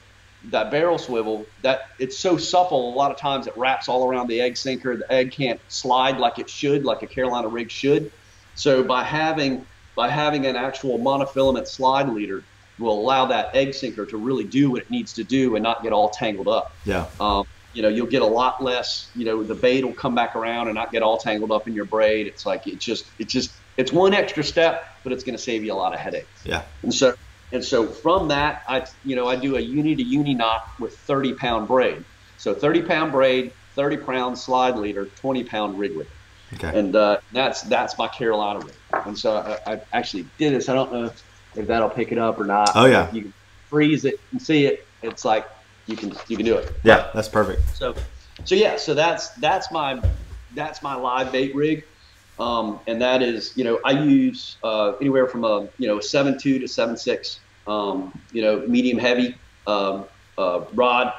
that 0.52 0.72
barrel 0.72 0.98
swivel 0.98 1.46
that 1.62 1.90
it's 2.00 2.18
so 2.18 2.38
supple. 2.38 2.94
A 2.94 2.96
lot 2.96 3.12
of 3.12 3.18
times 3.18 3.48
it 3.48 3.56
wraps 3.58 3.88
all 3.88 4.10
around 4.10 4.28
the 4.28 4.42
egg 4.42 4.58
sinker. 4.58 4.98
The 4.98 5.12
egg 5.12 5.32
can't 5.32 5.60
slide 5.68 6.18
like 6.18 6.40
it 6.40 6.50
should, 6.50 6.86
like 6.86 7.02
a 7.04 7.08
Carolina 7.08 7.48
rig 7.48 7.72
should. 7.72 8.12
So 8.56 8.84
by 8.84 9.04
having 9.04 9.66
by 9.96 10.10
having 10.10 10.46
an 10.46 10.56
actual 10.56 11.00
monofilament 11.00 11.68
slide 11.68 12.10
leader 12.10 12.44
will 12.78 13.00
allow 13.00 13.26
that 13.28 13.56
egg 13.56 13.74
sinker 13.74 14.06
to 14.06 14.18
really 14.18 14.44
do 14.44 14.70
what 14.72 14.82
it 14.82 14.92
needs 14.92 15.14
to 15.14 15.24
do 15.24 15.56
and 15.56 15.64
not 15.64 15.82
get 15.82 15.94
all 15.94 16.10
tangled 16.10 16.48
up. 16.48 16.74
Yeah. 16.84 17.06
Um, 17.20 17.46
you 17.74 17.82
know, 17.82 17.90
you'll 17.90 18.08
get 18.08 18.22
a 18.22 18.28
lot 18.28 18.64
less. 18.64 19.10
You 19.16 19.26
know, 19.26 19.44
the 19.44 19.56
bait 19.56 19.84
will 19.84 19.94
come 19.94 20.16
back 20.16 20.36
around 20.36 20.68
and 20.68 20.76
not 20.76 20.92
get 20.92 21.04
all 21.04 21.18
tangled 21.18 21.52
up 21.52 21.68
in 21.68 21.74
your 21.74 21.86
braid. 21.86 22.28
It's 22.28 22.46
like 22.46 22.68
it 22.68 22.80
just 22.80 23.06
it 23.20 23.28
just 23.28 23.52
it's 23.78 23.92
one 23.92 24.14
extra 24.14 24.44
step, 24.44 24.86
but 25.04 25.12
it's 25.12 25.24
going 25.24 25.36
to 25.36 25.42
save 25.42 25.64
you 25.64 25.74
a 25.74 25.76
lot 25.76 25.94
of 25.94 26.00
headaches. 26.00 26.28
Yeah. 26.46 26.64
And 26.84 26.94
so 26.94 27.16
and 27.56 27.64
so 27.64 27.88
from 27.88 28.28
that, 28.28 28.64
I 28.68 28.86
you 29.06 29.16
know 29.16 29.28
I 29.28 29.38
do 29.38 29.56
a 29.56 29.60
uni 29.60 29.96
to 29.96 30.04
uni 30.04 30.34
knot 30.34 30.70
with 30.78 30.98
30 30.98 31.34
pound 31.34 31.70
braid. 31.70 32.04
So 32.38 32.54
30 32.54 32.82
pound 32.82 33.12
braid, 33.14 33.54
30 33.76 33.98
pound 33.98 34.38
slide 34.38 34.76
leader, 34.76 35.06
20 35.06 35.46
pound 35.46 35.80
rig 35.80 35.96
leader. 35.96 36.10
Okay. 36.54 36.78
And 36.78 36.94
uh, 36.96 37.20
that's 37.32 37.62
that's 37.62 37.98
my 37.98 38.10
Carolina 38.10 38.60
rig. 38.60 38.76
And 39.06 39.18
so 39.18 39.38
I, 39.38 39.74
I, 39.74 39.82
actually 39.94 40.28
did 40.38 40.54
this. 40.54 40.68
I 40.68 40.74
don't 40.74 40.92
know 40.92 41.12
if 41.56 41.68
that'll 41.68 41.90
pick 41.90 42.12
it 42.12 42.18
up 42.18 42.40
or 42.40 42.46
not. 42.46 42.72
Oh 42.76 42.86
yeah. 42.86 43.10
You 43.14 43.22
can 43.24 43.34
freeze 43.70 44.04
it 44.04 44.20
and 44.32 44.42
see 44.42 44.66
it. 44.66 44.86
It's 45.02 45.24
like 45.24 45.48
you 45.88 45.96
can 45.96 46.14
you 46.28 46.36
can 46.36 46.46
do 46.46 46.56
it. 46.58 46.74
Yeah, 46.84 47.10
that's 47.14 47.30
perfect. 47.30 47.62
So 47.74 47.96
so 48.44 48.56
yeah, 48.56 48.76
so 48.76 48.94
that's 48.94 49.30
that's 49.30 49.72
my 49.72 50.02
that's 50.56 50.84
my 50.84 50.96
live 50.96 51.32
bait 51.32 51.56
rig. 51.56 51.86
Um, 52.38 52.80
and 52.86 53.02
that 53.02 53.22
is, 53.22 53.56
you 53.56 53.64
know, 53.64 53.80
I 53.86 53.92
use 53.92 54.58
uh, 54.64 54.94
anywhere 55.00 55.28
from 55.28 55.46
a, 55.46 55.70
you 55.78 55.88
know, 55.88 56.00
seven 56.00 56.38
two 56.38 56.60
to 56.60 56.68
seven 56.68 56.98
six, 56.98 57.40
um, 57.68 58.26
you 58.32 58.42
know, 58.42 58.66
medium 58.68 58.98
heavy 58.98 59.36
um, 59.68 60.08
uh, 60.38 60.62
rod, 60.74 61.12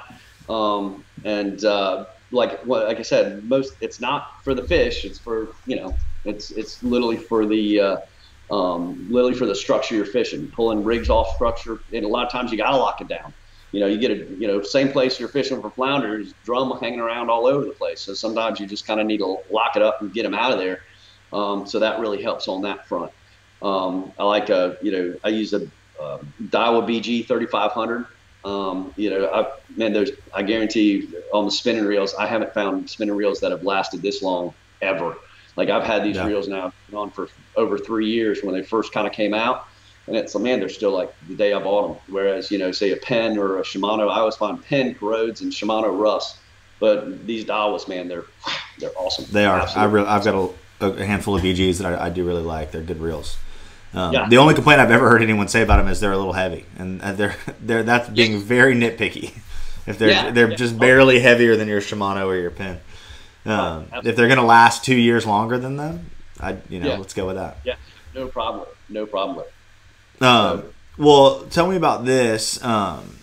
um, 0.48 1.04
and 1.24 1.64
uh, 1.64 2.04
like 2.30 2.62
what, 2.64 2.86
like 2.86 2.98
I 2.98 3.02
said, 3.02 3.44
most 3.44 3.76
it's 3.80 4.00
not 4.00 4.24
for 4.44 4.54
the 4.54 4.66
fish. 4.66 5.04
It's 5.04 5.20
for, 5.20 5.54
you 5.66 5.76
know, 5.76 5.98
it's 6.24 6.50
it's 6.52 6.82
literally 6.82 7.16
for 7.16 7.46
the 7.46 7.80
uh, 7.80 7.96
um, 8.54 9.06
literally 9.10 9.34
for 9.34 9.46
the 9.46 9.54
structure 9.54 9.94
you're 9.94 10.04
fishing, 10.04 10.50
pulling 10.54 10.84
rigs 10.84 11.10
off 11.10 11.28
structure, 11.34 11.80
and 11.92 12.04
a 12.04 12.08
lot 12.08 12.24
of 12.26 12.32
times 12.32 12.52
you 12.52 12.58
gotta 12.58 12.76
lock 12.76 13.00
it 13.00 13.08
down. 13.08 13.34
You 13.72 13.80
know, 13.80 13.86
you 13.86 13.98
get 13.98 14.10
a, 14.12 14.14
you 14.38 14.46
know, 14.46 14.62
same 14.62 14.90
place 14.92 15.18
you're 15.18 15.28
fishing 15.28 15.60
for 15.60 15.70
flounders, 15.72 16.34
drum 16.44 16.72
hanging 16.80 17.00
around 17.00 17.30
all 17.30 17.46
over 17.46 17.64
the 17.64 17.72
place. 17.72 18.02
So 18.04 18.14
sometimes 18.14 18.60
you 18.60 18.66
just 18.66 18.86
kind 18.86 19.00
of 19.00 19.06
need 19.06 19.18
to 19.18 19.26
lock 19.50 19.76
it 19.76 19.82
up 19.82 19.98
and 20.00 20.12
get 20.12 20.22
them 20.22 20.34
out 20.34 20.52
of 20.52 20.58
there. 20.58 20.78
Um, 21.32 21.66
so 21.66 21.80
that 21.80 21.98
really 21.98 22.22
helps 22.22 22.48
on 22.48 22.62
that 22.62 22.86
front. 22.88 23.12
Um, 23.62 24.12
I 24.18 24.24
like 24.24 24.48
a, 24.48 24.76
you 24.82 24.92
know, 24.92 25.14
I 25.24 25.28
use 25.30 25.52
a 25.52 25.60
uh, 26.00 26.18
Daiwa 26.44 26.86
BG 26.86 27.26
3500. 27.26 28.06
Um, 28.44 28.94
you 28.96 29.10
know, 29.10 29.28
I, 29.32 29.52
man, 29.76 29.92
there's, 29.92 30.10
I 30.32 30.42
guarantee 30.42 30.92
you 30.92 31.22
on 31.32 31.44
the 31.44 31.50
spinning 31.50 31.84
reels, 31.84 32.14
I 32.14 32.26
haven't 32.26 32.54
found 32.54 32.88
spinning 32.88 33.16
reels 33.16 33.40
that 33.40 33.50
have 33.50 33.64
lasted 33.64 34.02
this 34.02 34.22
long 34.22 34.54
ever. 34.80 35.16
Like 35.56 35.68
I've 35.68 35.82
had 35.82 36.04
these 36.04 36.16
yeah. 36.16 36.26
reels 36.26 36.46
now 36.46 36.72
on 36.94 37.10
for 37.10 37.28
over 37.56 37.78
three 37.78 38.08
years 38.08 38.42
when 38.42 38.54
they 38.54 38.62
first 38.62 38.92
kind 38.92 39.06
of 39.06 39.12
came 39.12 39.34
out. 39.34 39.66
And 40.06 40.14
it's, 40.14 40.36
man, 40.36 40.60
they're 40.60 40.68
still 40.68 40.92
like 40.92 41.12
the 41.26 41.34
day 41.34 41.52
I 41.52 41.58
bought 41.60 41.88
them. 41.88 42.14
Whereas, 42.14 42.50
you 42.50 42.58
know, 42.58 42.70
say 42.70 42.92
a 42.92 42.96
Penn 42.96 43.36
or 43.36 43.58
a 43.58 43.62
Shimano, 43.62 44.08
I 44.08 44.20
always 44.20 44.36
find 44.36 44.62
Penn 44.62 44.94
corrodes 44.94 45.40
and 45.40 45.50
Shimano 45.50 45.98
rusts. 45.98 46.38
But 46.78 47.26
these 47.26 47.44
Daiwas, 47.44 47.88
man, 47.88 48.06
they're 48.06 48.24
they're 48.78 48.96
awesome. 48.96 49.24
They 49.32 49.46
are. 49.46 49.66
I 49.74 49.84
really, 49.86 50.06
I've 50.06 50.22
got 50.22 50.34
a 50.34 50.54
a 50.80 51.04
handful 51.04 51.36
of 51.36 51.42
BGs 51.42 51.78
that 51.78 51.94
I, 51.94 52.06
I 52.06 52.10
do 52.10 52.24
really 52.24 52.42
like. 52.42 52.72
They're 52.72 52.82
good 52.82 53.00
reels. 53.00 53.38
Um, 53.94 54.12
yeah. 54.12 54.28
The 54.28 54.38
only 54.38 54.54
complaint 54.54 54.80
I've 54.80 54.90
ever 54.90 55.08
heard 55.08 55.22
anyone 55.22 55.48
say 55.48 55.62
about 55.62 55.78
them 55.78 55.88
is 55.88 56.00
they're 56.00 56.12
a 56.12 56.18
little 56.18 56.32
heavy, 56.32 56.66
and 56.78 57.00
they're 57.00 57.36
they're 57.60 57.82
that's 57.82 58.08
being 58.08 58.32
yeah. 58.32 58.38
very 58.38 58.74
nitpicky. 58.74 59.32
If 59.88 60.00
they're 60.00 60.08
yeah. 60.08 60.30
they're 60.32 60.48
just 60.48 60.76
barely 60.76 61.20
heavier 61.20 61.54
than 61.54 61.68
your 61.68 61.80
Shimano 61.80 62.26
or 62.26 62.34
your 62.34 62.50
Penn. 62.50 62.80
Um, 63.44 63.86
oh, 63.92 64.00
if 64.02 64.16
they're 64.16 64.26
going 64.26 64.40
to 64.40 64.44
last 64.44 64.84
two 64.84 64.96
years 64.96 65.24
longer 65.24 65.58
than 65.58 65.76
them, 65.76 66.10
I 66.40 66.56
you 66.68 66.80
know 66.80 66.96
let's 66.96 67.14
go 67.14 67.24
with 67.24 67.36
that. 67.36 67.58
Yeah, 67.62 67.76
no 68.12 68.26
problem. 68.26 68.66
No 68.88 69.06
problem. 69.06 69.46
Um, 70.20 70.64
well, 70.98 71.44
tell 71.50 71.68
me 71.68 71.76
about 71.76 72.04
this. 72.04 72.62
Um, 72.64 73.18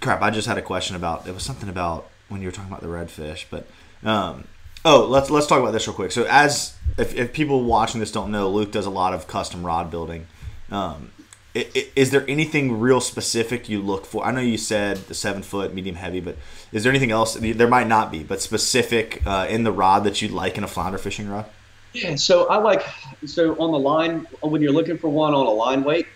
crap, 0.00 0.22
I 0.22 0.30
just 0.30 0.48
had 0.48 0.58
a 0.58 0.62
question 0.62 0.96
about 0.96 1.28
it 1.28 1.34
was 1.34 1.44
something 1.44 1.68
about 1.68 2.08
when 2.28 2.40
you 2.40 2.48
were 2.48 2.52
talking 2.52 2.70
about 2.70 2.80
the 2.80 2.88
redfish, 2.88 3.44
but 3.50 3.68
um, 4.02 4.44
oh, 4.88 5.06
let's 5.06 5.30
let's 5.30 5.46
talk 5.46 5.60
about 5.60 5.72
this 5.72 5.86
real 5.86 5.94
quick. 5.94 6.12
So 6.12 6.26
as 6.28 6.74
if, 6.96 7.14
if 7.14 7.32
people 7.32 7.62
watching 7.64 8.00
this 8.00 8.10
don't 8.10 8.30
know, 8.30 8.48
Luke 8.48 8.72
does 8.72 8.86
a 8.86 8.90
lot 8.90 9.14
of 9.14 9.26
custom 9.26 9.64
rod 9.64 9.90
building. 9.90 10.26
Um, 10.70 11.12
is 11.54 12.10
there 12.10 12.24
anything 12.28 12.78
real 12.78 13.00
specific 13.00 13.68
you 13.68 13.80
look 13.82 14.06
for? 14.06 14.24
I 14.24 14.30
know 14.30 14.40
you 14.40 14.58
said 14.58 14.98
the 15.08 15.14
seven 15.14 15.42
foot 15.42 15.74
medium 15.74 15.96
heavy, 15.96 16.20
but 16.20 16.36
is 16.72 16.84
there 16.84 16.90
anything 16.90 17.10
else? 17.10 17.34
There 17.34 17.68
might 17.68 17.88
not 17.88 18.12
be, 18.12 18.22
but 18.22 18.40
specific 18.40 19.22
uh, 19.26 19.46
in 19.48 19.64
the 19.64 19.72
rod 19.72 20.04
that 20.04 20.22
you'd 20.22 20.30
like 20.30 20.56
in 20.56 20.64
a 20.64 20.68
flounder 20.68 20.98
fishing 20.98 21.28
rod. 21.28 21.46
Yeah, 21.94 22.14
so 22.16 22.48
I 22.48 22.58
like 22.58 22.84
so 23.24 23.56
on 23.58 23.72
the 23.72 23.78
line 23.78 24.26
when 24.42 24.62
you're 24.62 24.72
looking 24.72 24.98
for 24.98 25.08
one 25.08 25.34
on 25.34 25.46
a 25.46 25.50
line 25.50 25.82
weight. 25.84 26.06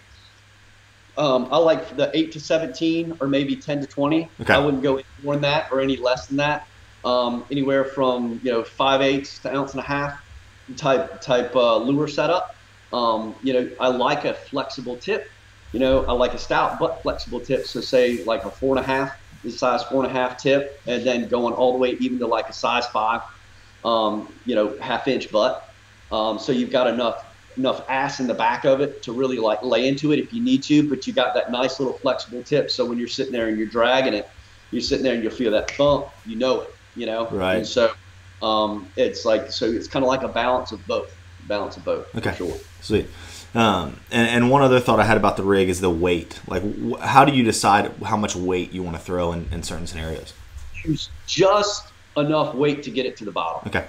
Um, 1.18 1.48
I 1.50 1.58
like 1.58 1.96
the 1.96 2.10
eight 2.16 2.32
to 2.32 2.40
seventeen 2.40 3.16
or 3.20 3.26
maybe 3.26 3.56
ten 3.56 3.80
to 3.80 3.86
twenty. 3.86 4.28
Okay. 4.40 4.54
I 4.54 4.58
wouldn't 4.58 4.82
go 4.82 4.96
any 4.96 5.04
more 5.22 5.34
than 5.34 5.42
that 5.42 5.72
or 5.72 5.80
any 5.80 5.96
less 5.96 6.26
than 6.26 6.36
that. 6.38 6.66
Um, 7.04 7.44
anywhere 7.50 7.84
from 7.84 8.40
you 8.44 8.52
know 8.52 8.62
five 8.62 9.00
eighths 9.00 9.40
to 9.40 9.54
ounce 9.54 9.72
and 9.72 9.80
a 9.80 9.86
half 9.86 10.22
type 10.76 11.20
type 11.20 11.54
uh, 11.56 11.78
lure 11.78 12.08
setup. 12.08 12.54
Um, 12.92 13.34
you 13.42 13.52
know, 13.52 13.70
I 13.80 13.88
like 13.88 14.24
a 14.24 14.34
flexible 14.34 14.96
tip. 14.96 15.28
You 15.72 15.80
know, 15.80 16.04
I 16.04 16.12
like 16.12 16.34
a 16.34 16.38
stout 16.38 16.78
but 16.78 17.02
flexible 17.02 17.40
tip. 17.40 17.66
So 17.66 17.80
say 17.80 18.22
like 18.24 18.44
a 18.44 18.50
four 18.50 18.76
and 18.76 18.84
a 18.84 18.86
half, 18.86 19.16
the 19.42 19.50
size 19.50 19.82
four 19.84 20.04
and 20.04 20.10
a 20.10 20.14
half 20.14 20.36
tip, 20.36 20.80
and 20.86 21.04
then 21.06 21.28
going 21.28 21.54
all 21.54 21.72
the 21.72 21.78
way 21.78 21.96
even 22.00 22.18
to 22.18 22.26
like 22.26 22.48
a 22.48 22.52
size 22.52 22.86
five. 22.88 23.22
Um, 23.84 24.32
you 24.44 24.54
know, 24.54 24.78
half 24.80 25.08
inch 25.08 25.30
butt. 25.32 25.68
Um, 26.12 26.38
so 26.38 26.52
you've 26.52 26.70
got 26.70 26.86
enough 26.86 27.24
enough 27.56 27.84
ass 27.88 28.20
in 28.20 28.26
the 28.26 28.34
back 28.34 28.64
of 28.64 28.80
it 28.80 29.02
to 29.02 29.12
really 29.12 29.38
like 29.38 29.62
lay 29.62 29.86
into 29.88 30.12
it 30.12 30.18
if 30.18 30.32
you 30.32 30.42
need 30.42 30.62
to, 30.64 30.88
but 30.88 31.06
you 31.06 31.12
got 31.12 31.34
that 31.34 31.50
nice 31.50 31.80
little 31.80 31.94
flexible 31.98 32.42
tip. 32.42 32.70
So 32.70 32.84
when 32.84 32.98
you're 32.98 33.08
sitting 33.08 33.32
there 33.32 33.48
and 33.48 33.58
you're 33.58 33.68
dragging 33.68 34.14
it, 34.14 34.28
you're 34.70 34.82
sitting 34.82 35.04
there 35.04 35.14
and 35.14 35.22
you'll 35.22 35.32
feel 35.32 35.52
that 35.52 35.76
bump. 35.76 36.08
You 36.26 36.36
know 36.36 36.62
it. 36.62 36.70
You 36.96 37.06
know. 37.06 37.28
Right. 37.30 37.56
And 37.56 37.66
so 37.66 37.92
um, 38.42 38.88
it's 38.96 39.24
like 39.24 39.50
so 39.50 39.66
it's 39.66 39.88
kind 39.88 40.04
of 40.04 40.08
like 40.08 40.22
a 40.22 40.28
balance 40.28 40.72
of 40.72 40.86
both. 40.86 41.14
Balance 41.48 41.76
of 41.76 41.84
both. 41.84 42.14
Okay. 42.14 42.34
sure. 42.34 42.54
Sweet. 42.80 43.08
Um, 43.54 44.00
and, 44.10 44.28
and, 44.28 44.50
one 44.50 44.62
other 44.62 44.80
thought 44.80 44.98
I 44.98 45.04
had 45.04 45.18
about 45.18 45.36
the 45.36 45.42
rig 45.42 45.68
is 45.68 45.80
the 45.80 45.90
weight. 45.90 46.40
Like, 46.46 46.62
wh- 46.62 46.98
how 47.00 47.26
do 47.26 47.32
you 47.32 47.42
decide 47.42 47.92
how 48.02 48.16
much 48.16 48.34
weight 48.34 48.72
you 48.72 48.82
want 48.82 48.96
to 48.96 49.02
throw 49.02 49.32
in, 49.32 49.46
in 49.52 49.62
certain 49.62 49.86
scenarios? 49.86 50.32
Use 50.84 51.10
just 51.26 51.92
enough 52.16 52.54
weight 52.54 52.82
to 52.84 52.90
get 52.90 53.04
it 53.04 53.16
to 53.18 53.26
the 53.26 53.30
bottom. 53.30 53.68
Okay. 53.68 53.86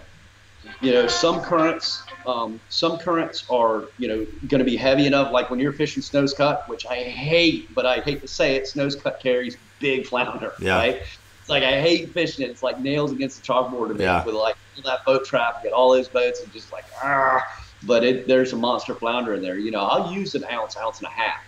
You 0.81 0.91
know, 0.91 1.07
some 1.07 1.41
currents, 1.41 2.03
um, 2.27 2.59
some 2.67 2.97
currents 2.97 3.45
are 3.49 3.85
you 3.97 4.07
know 4.07 4.27
going 4.47 4.59
to 4.59 4.65
be 4.65 4.75
heavy 4.75 5.05
enough. 5.05 5.31
Like 5.31 5.49
when 5.49 5.59
you're 5.59 5.73
fishing 5.73 6.03
Snow's 6.03 6.33
Cut, 6.33 6.67
which 6.67 6.85
I 6.85 6.95
hate, 6.95 7.73
but 7.73 7.85
I 7.85 7.99
hate 7.99 8.21
to 8.21 8.27
say 8.27 8.55
it, 8.55 8.67
Snow's 8.67 8.95
Cut 8.95 9.21
carries 9.21 9.55
big 9.79 10.05
flounder. 10.05 10.53
Yeah. 10.59 10.77
Right. 10.77 11.01
It's 11.43 11.49
like 11.49 11.63
I 11.63 11.81
hate 11.81 12.13
fishing 12.13 12.45
it. 12.45 12.51
It's 12.51 12.63
like 12.63 12.79
nails 12.79 13.11
against 13.11 13.41
the 13.41 13.45
chalkboard 13.45 13.89
to 13.89 13.95
me 13.95 14.05
yeah. 14.05 14.23
with 14.23 14.33
like 14.33 14.55
that 14.85 15.03
boat 15.03 15.25
traffic 15.25 15.63
get 15.63 15.73
all 15.73 15.91
those 15.91 16.07
boats, 16.07 16.41
and 16.41 16.53
just 16.53 16.71
like 16.71 16.85
ah. 17.03 17.45
But 17.85 18.05
it, 18.05 18.27
there's 18.29 18.53
a 18.53 18.55
monster 18.55 18.95
flounder 18.95 19.33
in 19.33 19.41
there. 19.41 19.57
You 19.57 19.71
know, 19.71 19.81
I'll 19.81 20.13
use 20.13 20.35
an 20.35 20.45
ounce, 20.49 20.77
ounce 20.77 20.99
and 20.99 21.07
a 21.07 21.11
half. 21.11 21.43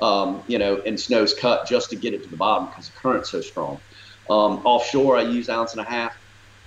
Um, 0.00 0.42
you 0.48 0.58
know, 0.58 0.82
and 0.84 0.98
Snow's 0.98 1.32
Cut 1.32 1.68
just 1.68 1.90
to 1.90 1.96
get 1.96 2.12
it 2.12 2.24
to 2.24 2.28
the 2.28 2.36
bottom 2.36 2.66
because 2.66 2.88
the 2.88 2.96
current's 2.98 3.30
so 3.30 3.40
strong. 3.40 3.78
Um, 4.28 4.66
offshore, 4.66 5.16
I 5.16 5.22
use 5.22 5.48
ounce 5.48 5.74
and 5.74 5.80
a 5.80 5.84
half. 5.84 6.18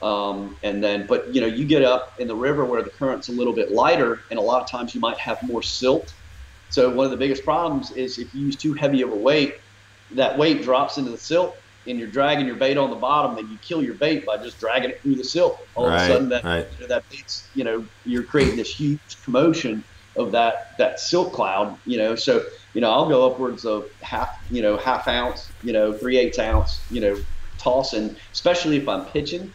Um, 0.02 0.56
and 0.64 0.82
then, 0.82 1.06
but 1.06 1.36
you 1.36 1.42
know, 1.42 1.48
you 1.48 1.66
get 1.66 1.84
up 1.84 2.18
in 2.18 2.30
the 2.30 2.36
river 2.36 2.64
where 2.64 2.82
the 2.82 2.90
current's 2.90 3.28
a 3.28 3.34
little 3.34 3.52
bit 3.52 3.74
lighter, 3.74 4.22
and 4.30 4.40
a 4.40 4.42
lot 4.42 4.62
of 4.62 4.70
times 4.70 4.96
you 4.96 5.02
might 5.02 5.18
have 5.18 5.44
more 5.44 5.62
silt. 5.62 6.14
So 6.70 6.90
one 6.90 7.04
of 7.04 7.12
the 7.12 7.18
biggest 7.18 7.44
problems 7.44 7.92
is 7.92 8.20
if 8.20 8.34
you 8.34 8.46
use 8.46 8.56
too 8.56 8.72
heavy 8.72 9.02
of 9.02 9.12
a 9.12 9.16
weight, 9.16 9.56
that 10.12 10.38
weight 10.38 10.64
drops 10.64 10.98
into 10.98 11.12
the 11.12 11.18
silt, 11.18 11.58
and 11.90 12.00
you're 12.00 12.08
dragging 12.08 12.46
your 12.46 12.56
bait 12.56 12.78
on 12.78 12.90
the 12.90 12.96
bottom, 12.96 13.36
then 13.36 13.50
you 13.52 13.58
kill 13.62 13.84
your 13.84 13.96
bait 13.96 14.26
by 14.26 14.38
just 14.38 14.60
dragging 14.60 14.92
it 14.92 15.02
through 15.02 15.16
the 15.16 15.24
silt. 15.24 15.66
All 15.76 15.88
right, 15.88 15.96
of 15.96 16.02
a 16.02 16.14
sudden, 16.14 16.30
that 16.30 16.44
right. 16.44 16.68
you 16.76 16.82
know, 16.82 16.88
that 16.88 17.10
bait's 17.10 17.50
you 17.56 17.64
know 17.64 17.86
you're 18.06 18.24
creating 18.24 18.56
this 18.56 18.74
huge 18.74 19.22
commotion 19.24 19.84
of 20.16 20.32
that 20.32 20.78
that 20.78 21.00
silt 21.00 21.34
cloud. 21.34 21.78
You 21.86 21.98
know, 21.98 22.16
so 22.16 22.46
you 22.74 22.82
know 22.82 22.92
I'll 22.92 23.10
go 23.10 23.30
upwards 23.30 23.66
of 23.66 23.90
half 24.02 24.40
you 24.52 24.62
know 24.62 24.78
half 24.78 25.08
ounce, 25.08 25.52
you 25.64 25.74
know 25.74 25.92
three 25.92 26.18
eighths 26.18 26.40
ounce, 26.40 26.80
you 26.92 27.02
know 27.02 27.18
tossing, 27.58 28.16
especially 28.32 28.78
if 28.78 28.88
I'm 28.88 29.06
pitching. 29.06 29.52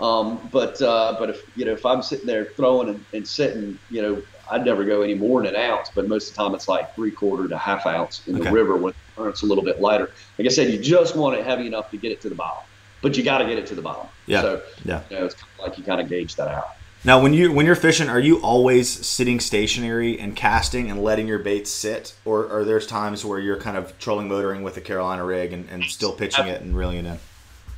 Um, 0.00 0.48
but 0.52 0.80
uh, 0.80 1.16
but 1.18 1.30
if 1.30 1.42
you 1.56 1.64
know 1.64 1.72
if 1.72 1.84
I'm 1.84 2.02
sitting 2.02 2.26
there 2.26 2.46
throwing 2.46 2.88
and, 2.88 3.04
and 3.12 3.26
sitting, 3.26 3.78
you 3.90 4.02
know 4.02 4.22
I'd 4.50 4.64
never 4.64 4.84
go 4.84 5.02
any 5.02 5.14
more 5.14 5.42
than 5.42 5.54
an 5.54 5.60
ounce, 5.60 5.90
but 5.94 6.08
most 6.08 6.30
of 6.30 6.36
the 6.36 6.42
time 6.42 6.54
it's 6.54 6.68
like 6.68 6.94
three 6.94 7.10
quarter 7.10 7.48
to 7.48 7.56
half 7.56 7.86
ounce 7.86 8.26
in 8.26 8.36
okay. 8.36 8.44
the 8.44 8.50
river 8.50 8.76
when 8.76 8.92
the 8.92 9.22
current's 9.22 9.42
a 9.42 9.46
little 9.46 9.64
bit 9.64 9.80
lighter. 9.80 10.10
Like 10.38 10.46
I 10.46 10.50
said, 10.50 10.72
you 10.72 10.78
just 10.78 11.16
want 11.16 11.36
it 11.36 11.44
heavy 11.44 11.66
enough 11.66 11.90
to 11.90 11.96
get 11.96 12.12
it 12.12 12.20
to 12.22 12.28
the 12.28 12.34
bottom, 12.34 12.64
but 13.00 13.16
you 13.16 13.22
got 13.22 13.38
to 13.38 13.46
get 13.46 13.58
it 13.58 13.66
to 13.68 13.74
the 13.74 13.82
bottom. 13.82 14.08
Yeah. 14.26 14.42
So 14.42 14.62
yeah, 14.84 15.02
you 15.10 15.18
know, 15.18 15.24
it's 15.26 15.34
kind 15.34 15.50
of 15.58 15.66
like 15.66 15.78
you 15.78 15.84
kind 15.84 16.00
of 16.00 16.08
gauge 16.08 16.36
that 16.36 16.48
out. 16.48 16.76
Now, 17.04 17.20
when 17.20 17.34
you 17.34 17.52
when 17.52 17.66
you're 17.66 17.74
fishing, 17.74 18.08
are 18.08 18.20
you 18.20 18.40
always 18.42 18.88
sitting 18.88 19.40
stationary 19.40 20.20
and 20.20 20.36
casting 20.36 20.88
and 20.88 21.02
letting 21.02 21.26
your 21.26 21.40
bait 21.40 21.66
sit, 21.66 22.14
or 22.24 22.48
are 22.48 22.64
there 22.64 22.78
times 22.78 23.24
where 23.24 23.40
you're 23.40 23.56
kind 23.56 23.76
of 23.76 23.98
trolling 23.98 24.28
motoring 24.28 24.62
with 24.62 24.76
a 24.76 24.80
Carolina 24.80 25.24
rig 25.24 25.52
and, 25.52 25.68
and 25.68 25.82
still 25.84 26.12
pitching 26.12 26.46
it 26.46 26.62
and 26.62 26.76
reeling 26.76 26.98
it 26.98 27.06
in? 27.06 27.18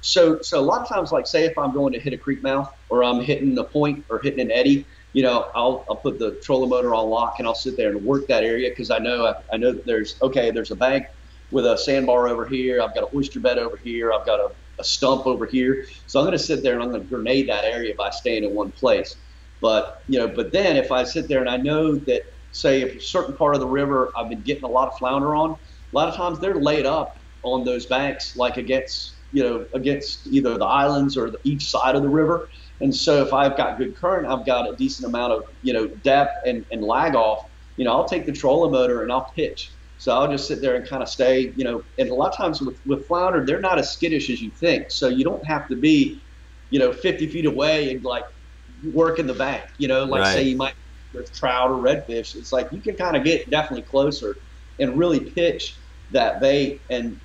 So, 0.02 0.42
so 0.42 0.60
a 0.60 0.60
lot 0.60 0.82
of 0.82 0.88
times, 0.88 1.10
like 1.10 1.26
say 1.26 1.44
if 1.44 1.56
I'm 1.56 1.72
going 1.72 1.94
to 1.94 1.98
hit 1.98 2.12
a 2.12 2.18
creek 2.18 2.42
mouth 2.42 2.70
or 2.90 3.02
I'm 3.02 3.22
hitting 3.22 3.56
a 3.56 3.64
point 3.64 4.04
or 4.10 4.18
hitting 4.18 4.40
an 4.40 4.50
eddy, 4.50 4.84
you 5.14 5.22
know, 5.22 5.50
I'll 5.54 5.86
I'll 5.88 5.96
put 5.96 6.18
the 6.18 6.38
trolling 6.42 6.68
motor 6.68 6.94
on 6.94 7.08
lock 7.08 7.36
and 7.38 7.48
I'll 7.48 7.54
sit 7.54 7.78
there 7.78 7.88
and 7.88 8.04
work 8.04 8.28
that 8.28 8.44
area 8.44 8.68
because 8.68 8.90
I 8.90 8.98
know 8.98 9.26
I, 9.26 9.34
I 9.54 9.56
know 9.56 9.72
that 9.72 9.86
there's 9.86 10.20
okay, 10.20 10.50
there's 10.50 10.70
a 10.70 10.76
bank 10.76 11.06
with 11.50 11.64
a 11.64 11.78
sandbar 11.78 12.28
over 12.28 12.46
here, 12.46 12.82
I've 12.82 12.94
got 12.94 13.04
a 13.04 13.16
oyster 13.16 13.40
bed 13.40 13.58
over 13.58 13.78
here, 13.78 14.12
I've 14.12 14.26
got 14.26 14.40
a 14.40 14.50
a 14.78 14.84
stump 14.84 15.26
over 15.26 15.46
here. 15.46 15.86
So 16.06 16.18
I'm 16.18 16.26
going 16.26 16.36
to 16.36 16.42
sit 16.42 16.62
there 16.62 16.74
and 16.74 16.82
I'm 16.82 16.90
going 16.90 17.02
to 17.02 17.08
grenade 17.08 17.48
that 17.48 17.64
area 17.64 17.94
by 17.96 18.10
staying 18.10 18.44
in 18.44 18.54
one 18.54 18.72
place. 18.72 19.16
But 19.60 20.02
you 20.08 20.18
know, 20.18 20.28
but 20.28 20.52
then 20.52 20.76
if 20.76 20.92
I 20.92 21.04
sit 21.04 21.28
there 21.28 21.40
and 21.40 21.48
I 21.48 21.56
know 21.56 21.94
that, 21.94 22.22
say, 22.50 22.82
if 22.82 22.96
a 22.96 23.00
certain 23.00 23.36
part 23.36 23.54
of 23.54 23.60
the 23.60 23.68
river 23.68 24.12
I've 24.16 24.28
been 24.28 24.42
getting 24.42 24.64
a 24.64 24.68
lot 24.68 24.88
of 24.88 24.98
flounder 24.98 25.34
on, 25.34 25.50
a 25.52 25.56
lot 25.92 26.08
of 26.08 26.14
times 26.16 26.40
they're 26.40 26.60
laid 26.60 26.86
up 26.86 27.18
on 27.42 27.64
those 27.64 27.86
banks, 27.86 28.36
like 28.36 28.56
against 28.56 29.14
you 29.32 29.42
know 29.42 29.66
against 29.74 30.26
either 30.26 30.58
the 30.58 30.64
islands 30.64 31.16
or 31.16 31.30
the, 31.30 31.38
each 31.44 31.70
side 31.70 31.94
of 31.94 32.02
the 32.02 32.08
river. 32.08 32.48
And 32.80 32.94
so 32.94 33.24
if 33.24 33.32
I've 33.32 33.56
got 33.56 33.78
good 33.78 33.96
current, 33.96 34.26
I've 34.26 34.44
got 34.44 34.68
a 34.68 34.76
decent 34.76 35.08
amount 35.08 35.32
of 35.32 35.44
you 35.62 35.72
know 35.72 35.86
depth 35.86 36.46
and, 36.46 36.64
and 36.70 36.82
lag 36.82 37.14
off. 37.14 37.48
You 37.76 37.84
know, 37.84 37.92
I'll 37.92 38.08
take 38.08 38.26
the 38.26 38.32
trolling 38.32 38.72
motor 38.72 39.02
and 39.02 39.10
I'll 39.10 39.30
pitch 39.34 39.70
so 39.98 40.12
I'll 40.12 40.28
just 40.28 40.46
sit 40.46 40.60
there 40.60 40.74
and 40.74 40.86
kind 40.86 41.02
of 41.02 41.08
stay, 41.08 41.52
you 41.56 41.64
know, 41.64 41.82
and 41.98 42.10
a 42.10 42.14
lot 42.14 42.30
of 42.30 42.36
times 42.36 42.60
with, 42.60 42.78
with 42.86 43.06
flounder, 43.06 43.44
they're 43.46 43.60
not 43.60 43.78
as 43.78 43.90
skittish 43.90 44.28
as 44.28 44.42
you 44.42 44.50
think. 44.50 44.90
So 44.90 45.08
you 45.08 45.24
don't 45.24 45.44
have 45.46 45.66
to 45.68 45.76
be, 45.76 46.20
you 46.70 46.78
know, 46.78 46.92
50 46.92 47.28
feet 47.28 47.46
away 47.46 47.90
and 47.90 48.04
like 48.04 48.24
work 48.92 49.18
in 49.18 49.26
the 49.26 49.34
bank, 49.34 49.64
you 49.78 49.88
know, 49.88 50.04
like 50.04 50.22
right. 50.22 50.34
say 50.34 50.42
you 50.42 50.56
might 50.56 50.74
with 51.14 51.32
trout 51.32 51.70
or 51.70 51.76
redfish. 51.76 52.34
It's 52.34 52.52
like 52.52 52.70
you 52.72 52.80
can 52.80 52.96
kind 52.96 53.16
of 53.16 53.24
get 53.24 53.48
definitely 53.48 53.82
closer 53.82 54.36
and 54.78 54.98
really 54.98 55.20
pitch 55.20 55.76
that 56.10 56.38
bait. 56.40 56.82
And, 56.90 57.18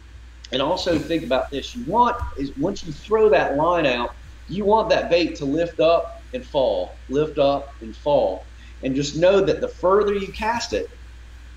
and 0.52 0.62
also 0.62 0.98
think 0.98 1.24
about 1.24 1.50
this. 1.50 1.76
You 1.76 1.84
want 1.86 2.16
is 2.38 2.56
once 2.56 2.84
you 2.86 2.94
throw 2.94 3.30
that 3.30 3.58
line 3.58 3.88
out, 3.88 4.16
you 4.50 4.66
want 4.66 4.90
that 4.90 5.10
bait 5.10 5.36
to 5.38 5.46
lift 5.46 5.80
up 5.80 6.22
and 6.34 6.46
fall, 6.46 6.96
lift 7.10 7.40
up 7.40 7.74
and 7.82 7.96
fall. 7.96 8.46
And 8.84 8.96
just 8.96 9.18
know 9.18 9.42
that 9.42 9.62
the 9.62 9.68
further 9.68 10.14
you 10.14 10.32
cast 10.32 10.74
it, 10.74 10.90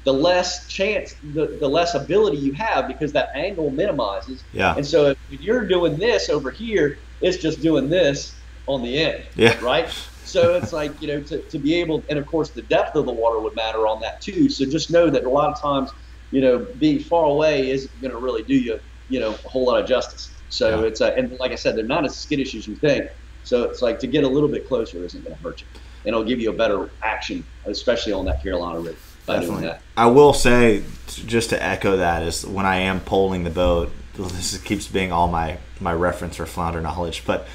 the 0.05 0.12
less 0.12 0.66
chance, 0.66 1.14
the, 1.34 1.47
the 1.61 1.68
less 1.68 1.95
ability 1.95 2.38
you 2.38 2.53
have 2.55 2.88
because 2.88 3.12
that 3.12 3.30
angle 3.34 3.70
minimizes. 3.70 4.43
Yeah. 4.53 4.74
And 4.74 4.84
so 4.84 5.14
if 5.30 5.40
you're 5.40 5.66
doing 5.66 5.97
this 5.97 6.28
over 6.28 6.51
here, 6.51 6.99
it's 7.20 7.36
just 7.36 7.62
doing 7.62 7.88
this 7.88 8.34
on 8.66 8.82
the 8.82 8.99
end. 8.99 9.24
Yeah. 9.36 9.59
Right. 9.64 9.88
So 10.24 10.55
it's 10.55 10.72
like, 10.80 11.01
you 11.01 11.09
know, 11.09 11.20
to, 11.22 11.40
to 11.40 11.59
be 11.59 11.74
able, 11.74 12.03
and 12.09 12.18
of 12.18 12.26
course 12.26 12.51
the 12.51 12.62
depth 12.62 12.97
of 12.97 13.07
the 13.07 13.12
water 13.12 13.38
would 13.38 13.55
matter 13.55 13.86
on 13.86 14.01
that 14.01 14.20
too. 14.20 14.49
So 14.49 14.64
just 14.64 14.90
know 14.90 15.09
that 15.09 15.24
a 15.24 15.30
lot 15.30 15.51
of 15.51 15.61
times, 15.61 15.90
you 16.32 16.40
know, 16.40 16.66
being 16.78 16.99
far 16.99 17.24
away 17.24 17.70
isn't 17.70 18.01
going 18.01 18.12
to 18.12 18.18
really 18.18 18.43
do 18.43 18.55
you, 18.55 18.80
you 19.09 19.20
know, 19.20 19.30
a 19.30 19.49
whole 19.49 19.66
lot 19.66 19.80
of 19.80 19.86
justice. 19.86 20.32
So 20.53 20.80
yeah. 20.80 20.86
it's, 20.86 21.00
a, 21.00 21.16
and 21.16 21.38
like 21.40 21.50
I 21.50 21.55
said, 21.55 21.76
they're 21.76 21.84
not 21.84 22.05
as 22.05 22.14
skittish 22.14 22.55
as 22.55 22.68
you 22.68 22.76
think. 22.76 23.11
So 23.42 23.64
it's 23.64 23.80
like 23.80 23.98
to 24.00 24.07
get 24.07 24.22
a 24.22 24.28
little 24.28 24.50
bit 24.50 24.68
closer 24.68 25.03
isn't 25.03 25.24
going 25.24 25.34
to 25.34 25.42
hurt 25.42 25.62
you. 25.62 25.66
And 26.05 26.09
it'll 26.09 26.24
give 26.24 26.40
you 26.40 26.50
a 26.50 26.53
better 26.53 26.90
action, 27.03 27.42
especially 27.64 28.12
on 28.12 28.26
that 28.26 28.42
Carolina 28.42 28.80
River. 28.80 28.98
Definitely. 29.26 29.72
I 29.96 30.07
will 30.07 30.34
say, 30.34 30.82
just 31.07 31.50
to 31.50 31.62
echo 31.62 31.96
that, 31.96 32.22
is 32.22 32.44
when 32.44 32.66
I 32.66 32.76
am 32.76 33.00
poling 33.00 33.44
the 33.44 33.50
boat, 33.50 33.90
this 34.14 34.59
keeps 34.59 34.86
being 34.88 35.11
all 35.11 35.28
my, 35.28 35.59
my 35.80 35.94
reference 35.94 36.36
for 36.36 36.44
flounder 36.44 36.80
knowledge, 36.80 37.24
but 37.24 37.48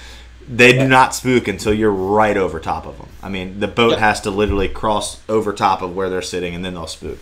they 0.50 0.72
do 0.72 0.88
not 0.88 1.14
spook 1.14 1.48
until 1.48 1.74
you're 1.74 1.92
right 1.92 2.38
over 2.38 2.60
top 2.60 2.88
of 2.88 2.98
them. 2.98 3.10
I 3.22 3.30
mean, 3.30 3.60
the 3.60 3.68
boat 3.68 4.00
has 4.00 4.22
to 4.22 4.32
literally 4.32 4.70
cross 4.70 5.22
over 5.30 5.54
top 5.54 5.82
of 5.82 5.96
where 5.96 6.10
they're 6.10 6.22
sitting, 6.22 6.56
and 6.56 6.66
then 6.66 6.74
they'll 6.74 6.88
spook. 6.88 7.20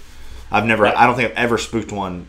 I've 0.52 0.66
never, 0.66 0.84
right. 0.84 0.96
I 0.96 1.06
don't 1.06 1.16
think 1.16 1.32
I've 1.32 1.38
ever 1.38 1.58
spooked 1.58 1.92
one 1.92 2.28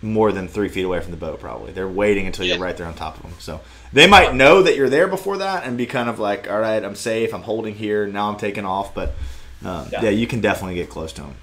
more 0.00 0.32
than 0.32 0.48
three 0.48 0.68
feet 0.68 0.84
away 0.84 1.00
from 1.00 1.10
the 1.10 1.16
boat. 1.16 1.40
Probably 1.40 1.72
they're 1.72 1.88
waiting 1.88 2.26
until 2.26 2.46
you're 2.46 2.58
right 2.58 2.76
there 2.76 2.86
on 2.86 2.94
top 2.94 3.16
of 3.16 3.22
them. 3.22 3.32
So 3.38 3.60
they 3.92 4.06
might 4.06 4.34
know 4.34 4.62
that 4.62 4.76
you're 4.76 4.88
there 4.88 5.08
before 5.08 5.38
that 5.38 5.64
and 5.64 5.76
be 5.76 5.86
kind 5.86 6.08
of 6.08 6.18
like, 6.18 6.50
all 6.50 6.60
right, 6.60 6.82
I'm 6.82 6.94
safe. 6.94 7.34
I'm 7.34 7.42
holding 7.42 7.74
here. 7.74 8.06
Now 8.06 8.30
I'm 8.30 8.36
taking 8.36 8.64
off, 8.64 8.94
but 8.94 9.14
um, 9.64 9.88
yeah. 9.92 10.02
yeah. 10.02 10.10
you 10.10 10.26
can 10.26 10.40
definitely 10.40 10.76
get 10.76 10.88
close 10.88 11.12
to 11.14 11.22
them. 11.22 11.34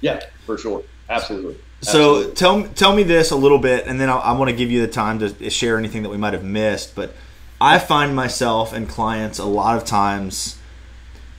Yeah, 0.00 0.20
for 0.44 0.58
sure, 0.58 0.82
absolutely. 1.08 1.56
So 1.80 2.16
absolutely. 2.16 2.34
tell 2.34 2.62
tell 2.74 2.96
me 2.96 3.02
this 3.02 3.30
a 3.30 3.36
little 3.36 3.58
bit, 3.58 3.86
and 3.86 4.00
then 4.00 4.08
I, 4.08 4.16
I 4.16 4.32
want 4.32 4.50
to 4.50 4.56
give 4.56 4.70
you 4.70 4.80
the 4.80 4.92
time 4.92 5.18
to 5.18 5.50
share 5.50 5.78
anything 5.78 6.02
that 6.02 6.08
we 6.08 6.16
might 6.16 6.32
have 6.32 6.44
missed. 6.44 6.94
But 6.94 7.14
I 7.60 7.78
find 7.78 8.14
myself 8.14 8.72
and 8.72 8.88
clients 8.88 9.38
a 9.38 9.44
lot 9.44 9.76
of 9.76 9.84
times. 9.84 10.58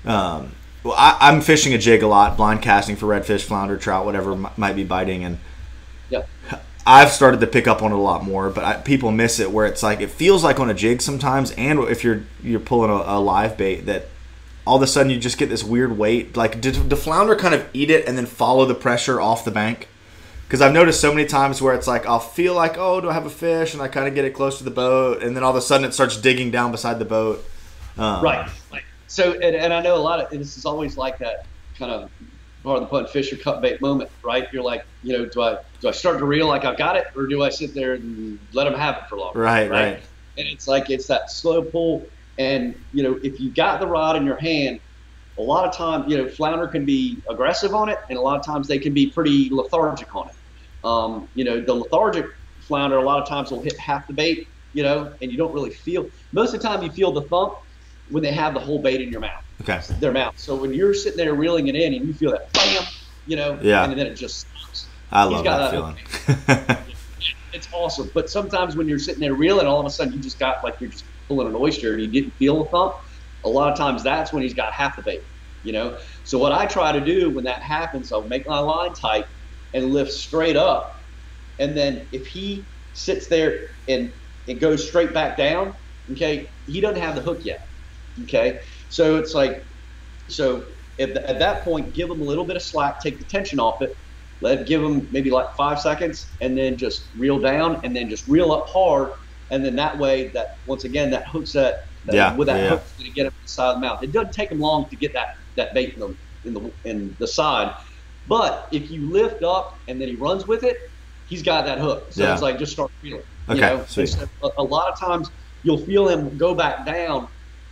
Um, 0.06 0.54
well, 0.84 0.96
I, 0.98 1.34
am 1.34 1.42
fishing 1.42 1.74
a 1.74 1.78
jig 1.78 2.02
a 2.02 2.08
lot, 2.08 2.38
blind 2.38 2.62
casting 2.62 2.96
for 2.96 3.08
redfish, 3.08 3.44
flounder, 3.44 3.78
trout, 3.78 4.06
whatever 4.06 4.34
m- 4.34 4.48
might 4.56 4.76
be 4.76 4.84
biting, 4.84 5.24
and 5.24 5.40
yeah. 6.10 6.24
I've 6.86 7.12
started 7.12 7.42
to 7.42 7.48
pick 7.48 7.68
up 7.68 7.82
on 7.82 7.92
it 7.92 7.96
a 7.96 8.00
lot 8.00 8.24
more. 8.24 8.50
But 8.50 8.64
I, 8.64 8.74
people 8.78 9.12
miss 9.12 9.40
it 9.40 9.52
where 9.52 9.66
it's 9.66 9.84
like 9.84 10.00
it 10.00 10.10
feels 10.10 10.44
like 10.44 10.60
on 10.60 10.70
a 10.70 10.74
jig 10.74 11.02
sometimes, 11.02 11.52
and 11.52 11.80
if 11.80 12.04
you're 12.04 12.24
you're 12.42 12.60
pulling 12.60 12.90
a, 12.90 13.04
a 13.06 13.20
live 13.20 13.58
bait 13.58 13.86
that 13.88 14.08
all 14.66 14.78
of 14.78 14.82
a 14.82 14.88
sudden 14.88 15.10
you 15.10 15.18
just 15.18 15.38
get 15.38 15.50
this 15.50 15.64
weird 15.64 15.98
weight. 15.98 16.36
Like, 16.36 16.62
did 16.62 16.76
the 16.76 16.96
flounder 16.96 17.36
kind 17.36 17.54
of 17.54 17.68
eat 17.74 17.90
it 17.90 18.08
and 18.08 18.18
then 18.18 18.26
follow 18.26 18.66
the 18.66 18.76
pressure 18.76 19.20
off 19.20 19.46
the 19.46 19.52
bank? 19.52 19.88
Because 20.46 20.62
I've 20.62 20.74
noticed 20.74 21.02
so 21.02 21.14
many 21.14 21.28
times 21.28 21.62
where 21.62 21.74
it's 21.74 21.88
like 21.88 22.06
I'll 22.06 22.20
feel 22.20 22.54
like, 22.54 22.78
oh, 22.78 23.02
do 23.02 23.10
I 23.10 23.14
have 23.14 23.26
a 23.26 23.30
fish? 23.30 23.74
And 23.74 23.82
I 23.82 23.90
kind 23.90 24.08
of 24.08 24.16
get 24.16 24.24
it 24.24 24.34
close 24.34 24.58
to 24.60 24.64
the 24.64 24.72
boat, 24.72 25.22
and 25.22 25.36
then 25.36 25.44
all 25.44 25.52
of 25.52 25.58
a 25.58 25.62
sudden 25.62 25.86
it 25.86 25.94
starts 25.94 26.16
digging 26.18 26.52
down 26.52 26.72
beside 26.72 27.00
the 27.00 27.06
boat. 27.06 27.44
Um, 27.98 28.24
right. 28.24 28.50
So, 29.08 29.34
and, 29.34 29.56
and 29.56 29.74
I 29.74 29.82
know 29.82 29.96
a 29.96 29.98
lot 29.98 30.20
of 30.20 30.30
this 30.30 30.58
is 30.58 30.66
always 30.66 30.98
like 30.98 31.18
that 31.20 31.46
kind 31.80 31.92
of 31.92 32.12
part 32.68 32.82
of 32.82 32.84
the 32.84 32.90
punt 32.90 33.10
Fisher 33.10 33.38
cut 33.38 33.62
bait 33.62 33.82
moment, 33.82 34.10
right? 34.24 34.46
You're 34.52 34.64
like, 34.64 34.86
you 35.02 35.18
know, 35.18 35.26
do 35.26 35.42
I 35.42 35.58
do 35.80 35.88
I 35.88 35.92
start 35.92 36.20
to 36.20 36.26
reel 36.26 36.48
like 36.48 36.66
I've 36.66 36.78
got 36.78 36.98
it, 36.98 37.06
or 37.16 37.28
do 37.28 37.44
I 37.44 37.50
sit 37.50 37.74
there 37.74 37.94
and 37.94 38.40
let 38.54 38.66
them 38.66 38.74
have 38.74 38.98
it 38.98 39.04
for 39.10 39.18
long? 39.18 39.32
Right, 39.36 39.70
right. 39.70 39.94
right. 39.94 40.10
And 40.38 40.48
it's 40.48 40.68
like 40.68 40.90
it's 40.90 41.08
that 41.08 41.32
slow 41.32 41.64
pull 41.64 42.10
and 42.38 42.76
you 42.92 43.04
know, 43.04 43.20
if 43.24 43.40
you 43.40 43.52
got 43.52 43.80
the 43.80 43.88
rod 43.88 44.16
in 44.16 44.26
your 44.26 44.38
hand, 44.38 44.80
a 45.38 45.42
lot 45.42 45.66
of 45.68 45.76
times, 45.76 46.06
you 46.08 46.18
know, 46.18 46.28
flounder 46.28 46.68
can 46.68 46.86
be 46.86 47.22
aggressive 47.30 47.74
on 47.74 47.90
it, 47.90 47.98
and 48.10 48.18
a 48.18 48.22
lot 48.22 48.38
of 48.40 48.46
times 48.46 48.68
they 48.68 48.80
can 48.80 48.94
be 48.94 49.12
pretty 49.12 49.50
lethargic 49.52 50.14
on 50.16 50.28
it. 50.30 50.36
Um, 50.86 51.30
you 51.34 51.44
know, 51.44 51.62
the 51.62 51.74
lethargic 51.74 52.26
flounder 52.60 52.98
a 52.98 53.04
lot 53.04 53.22
of 53.22 53.28
times 53.28 53.52
will 53.52 53.62
hit 53.62 53.78
half 53.80 54.08
the 54.08 54.14
bait, 54.14 54.50
you 54.74 54.84
know, 54.84 55.16
and 55.22 55.32
you 55.32 55.38
don't 55.38 55.54
really 55.54 55.72
feel. 55.72 56.10
Most 56.32 56.54
of 56.54 56.62
the 56.62 56.68
time, 56.68 56.84
you 56.84 56.92
feel 56.92 57.12
the 57.12 57.24
thump 57.24 57.54
when 58.10 58.24
they 58.24 58.32
have 58.32 58.54
the 58.54 58.60
whole 58.60 58.82
bait 58.82 59.02
in 59.02 59.10
your 59.10 59.22
mouth. 59.22 59.32
Okay. 59.62 59.82
Their 60.00 60.12
mouth. 60.12 60.38
So 60.38 60.56
when 60.56 60.74
you're 60.74 60.94
sitting 60.94 61.18
there 61.18 61.34
reeling 61.34 61.68
it 61.68 61.76
in, 61.76 61.94
and 61.94 62.08
you 62.08 62.14
feel 62.14 62.32
that 62.32 62.52
bam, 62.54 62.84
you 63.26 63.36
know, 63.36 63.60
yeah. 63.62 63.84
and 63.84 63.98
then 63.98 64.06
it 64.06 64.16
just 64.16 64.48
stops. 64.48 64.88
I 65.12 65.24
love 65.24 65.44
that, 65.44 65.72
that 65.72 66.78
feeling. 66.78 66.86
it's 67.54 67.68
awesome. 67.74 68.10
But 68.14 68.30
sometimes 68.30 68.76
when 68.76 68.88
you're 68.88 69.00
sitting 69.00 69.22
there 69.22 69.34
reeling, 69.34 69.68
all 69.68 69.80
of 69.80 69.86
a 69.86 69.90
sudden 69.90 70.14
you 70.14 70.20
just 70.20 70.40
got 70.40 70.64
like 70.64 70.80
you're 70.80 70.92
just 70.92 71.06
pulling 71.28 71.48
an 71.48 71.56
oyster 71.56 71.94
and 71.94 72.02
you 72.02 72.08
didn't 72.08 72.34
feel 72.34 72.64
the 72.64 72.70
thump, 72.70 72.96
a 73.44 73.50
lot 73.50 73.72
of 73.72 73.78
times 73.78 74.04
that's 74.04 74.32
when 74.32 74.44
he's 74.44 74.54
got 74.54 74.74
half 74.74 74.96
the 74.96 75.02
bait, 75.02 75.24
you 75.64 75.72
know? 75.72 75.98
So 76.24 76.38
what 76.38 76.52
I 76.52 76.66
try 76.66 76.92
to 76.92 77.02
do 77.02 77.30
when 77.30 77.44
that 77.46 77.62
happens, 77.62 78.12
I'll 78.12 78.22
make 78.22 78.48
my 78.48 78.60
line 78.60 78.94
tight 78.94 79.26
and 79.74 79.94
lift 79.94 80.12
straight 80.12 80.56
up. 80.56 81.00
And 81.60 81.76
then 81.76 82.08
if 82.12 82.28
he 82.28 82.64
sits 82.94 83.28
there 83.28 83.70
and 83.88 84.12
it 84.46 84.56
goes 84.56 84.88
straight 84.88 85.14
back 85.14 85.38
down, 85.38 85.74
okay, 86.12 86.50
he 86.68 86.82
doesn't 86.82 87.02
have 87.02 87.16
the 87.16 87.22
hook 87.22 87.44
yet. 87.44 87.68
Okay. 88.24 88.62
So 88.90 89.18
it's 89.18 89.34
like, 89.34 89.64
so 90.28 90.64
at, 91.00 91.14
the, 91.14 91.30
at 91.30 91.40
that 91.40 91.64
point, 91.64 91.94
give 91.94 92.10
them 92.10 92.22
a 92.22 92.24
little 92.24 92.46
bit 92.46 92.56
of 92.56 92.62
slack, 92.62 93.02
take 93.02 93.18
the 93.18 93.26
tension 93.26 93.60
off 93.60 93.82
it, 93.82 93.96
let 94.42 94.68
give 94.68 94.82
them 94.82 95.08
maybe 95.12 95.32
like 95.32 95.56
five 95.56 95.80
seconds, 95.80 96.28
and 96.42 96.58
then 96.58 96.78
just 96.78 97.04
reel 97.18 97.40
down, 97.40 97.82
and 97.84 97.96
then 97.96 98.10
just 98.10 98.28
reel 98.28 98.52
up 98.52 98.68
hard 98.70 99.12
and 99.50 99.64
then 99.64 99.76
that 99.78 99.98
way, 99.98 100.28
that 100.30 100.58
once 100.66 100.84
again, 100.84 101.12
that 101.12 101.28
hook 101.28 101.48
set 101.48 101.86
that, 102.06 102.16
yeah, 102.16 102.36
with 102.36 102.48
that 102.48 102.58
yeah. 102.58 102.70
hook 102.70 102.84
going 102.98 103.10
to 103.10 103.16
get 103.16 103.26
him 103.28 103.34
inside 103.42 103.76
the 103.76 103.80
mouth. 103.80 104.04
It 104.04 104.12
doesn't 104.12 104.34
take 104.34 104.52
him 104.52 104.60
long 104.60 104.86
to 104.90 104.96
get 104.96 105.14
that 105.14 105.38
that 105.56 105.74
bait 105.74 105.94
in 105.94 106.00
the 106.00 106.16
in 106.46 106.54
the 106.54 106.72
in 106.84 107.16
the 107.20 107.28
side, 107.28 107.76
but 108.28 108.68
if 108.72 108.92
you 108.92 109.10
lift 109.10 109.44
up 109.44 109.78
and 109.88 110.02
then 110.02 110.08
he 110.10 110.16
runs 110.16 110.48
with 110.48 110.64
it, 110.64 110.90
he's 111.28 111.44
got 111.44 111.66
that 111.66 111.80
hook. 111.80 112.08
So 112.10 112.24
yeah. 112.24 112.34
it's 112.34 112.42
like 112.42 112.60
just 112.60 112.74
start 112.74 112.92
feeling. 113.02 113.24
Okay, 113.50 113.72
you 113.72 113.78
know? 113.78 113.86
So 113.86 114.04
uh, 114.04 114.50
a, 114.58 114.62
a, 114.62 114.64
lot 114.64 114.92
of 114.92 115.00
times 115.00 115.32
you'll 115.64 115.78
feel 115.78 116.08
him 116.08 116.38
go 116.38 116.54
back 116.54 116.86
down, 116.86 117.28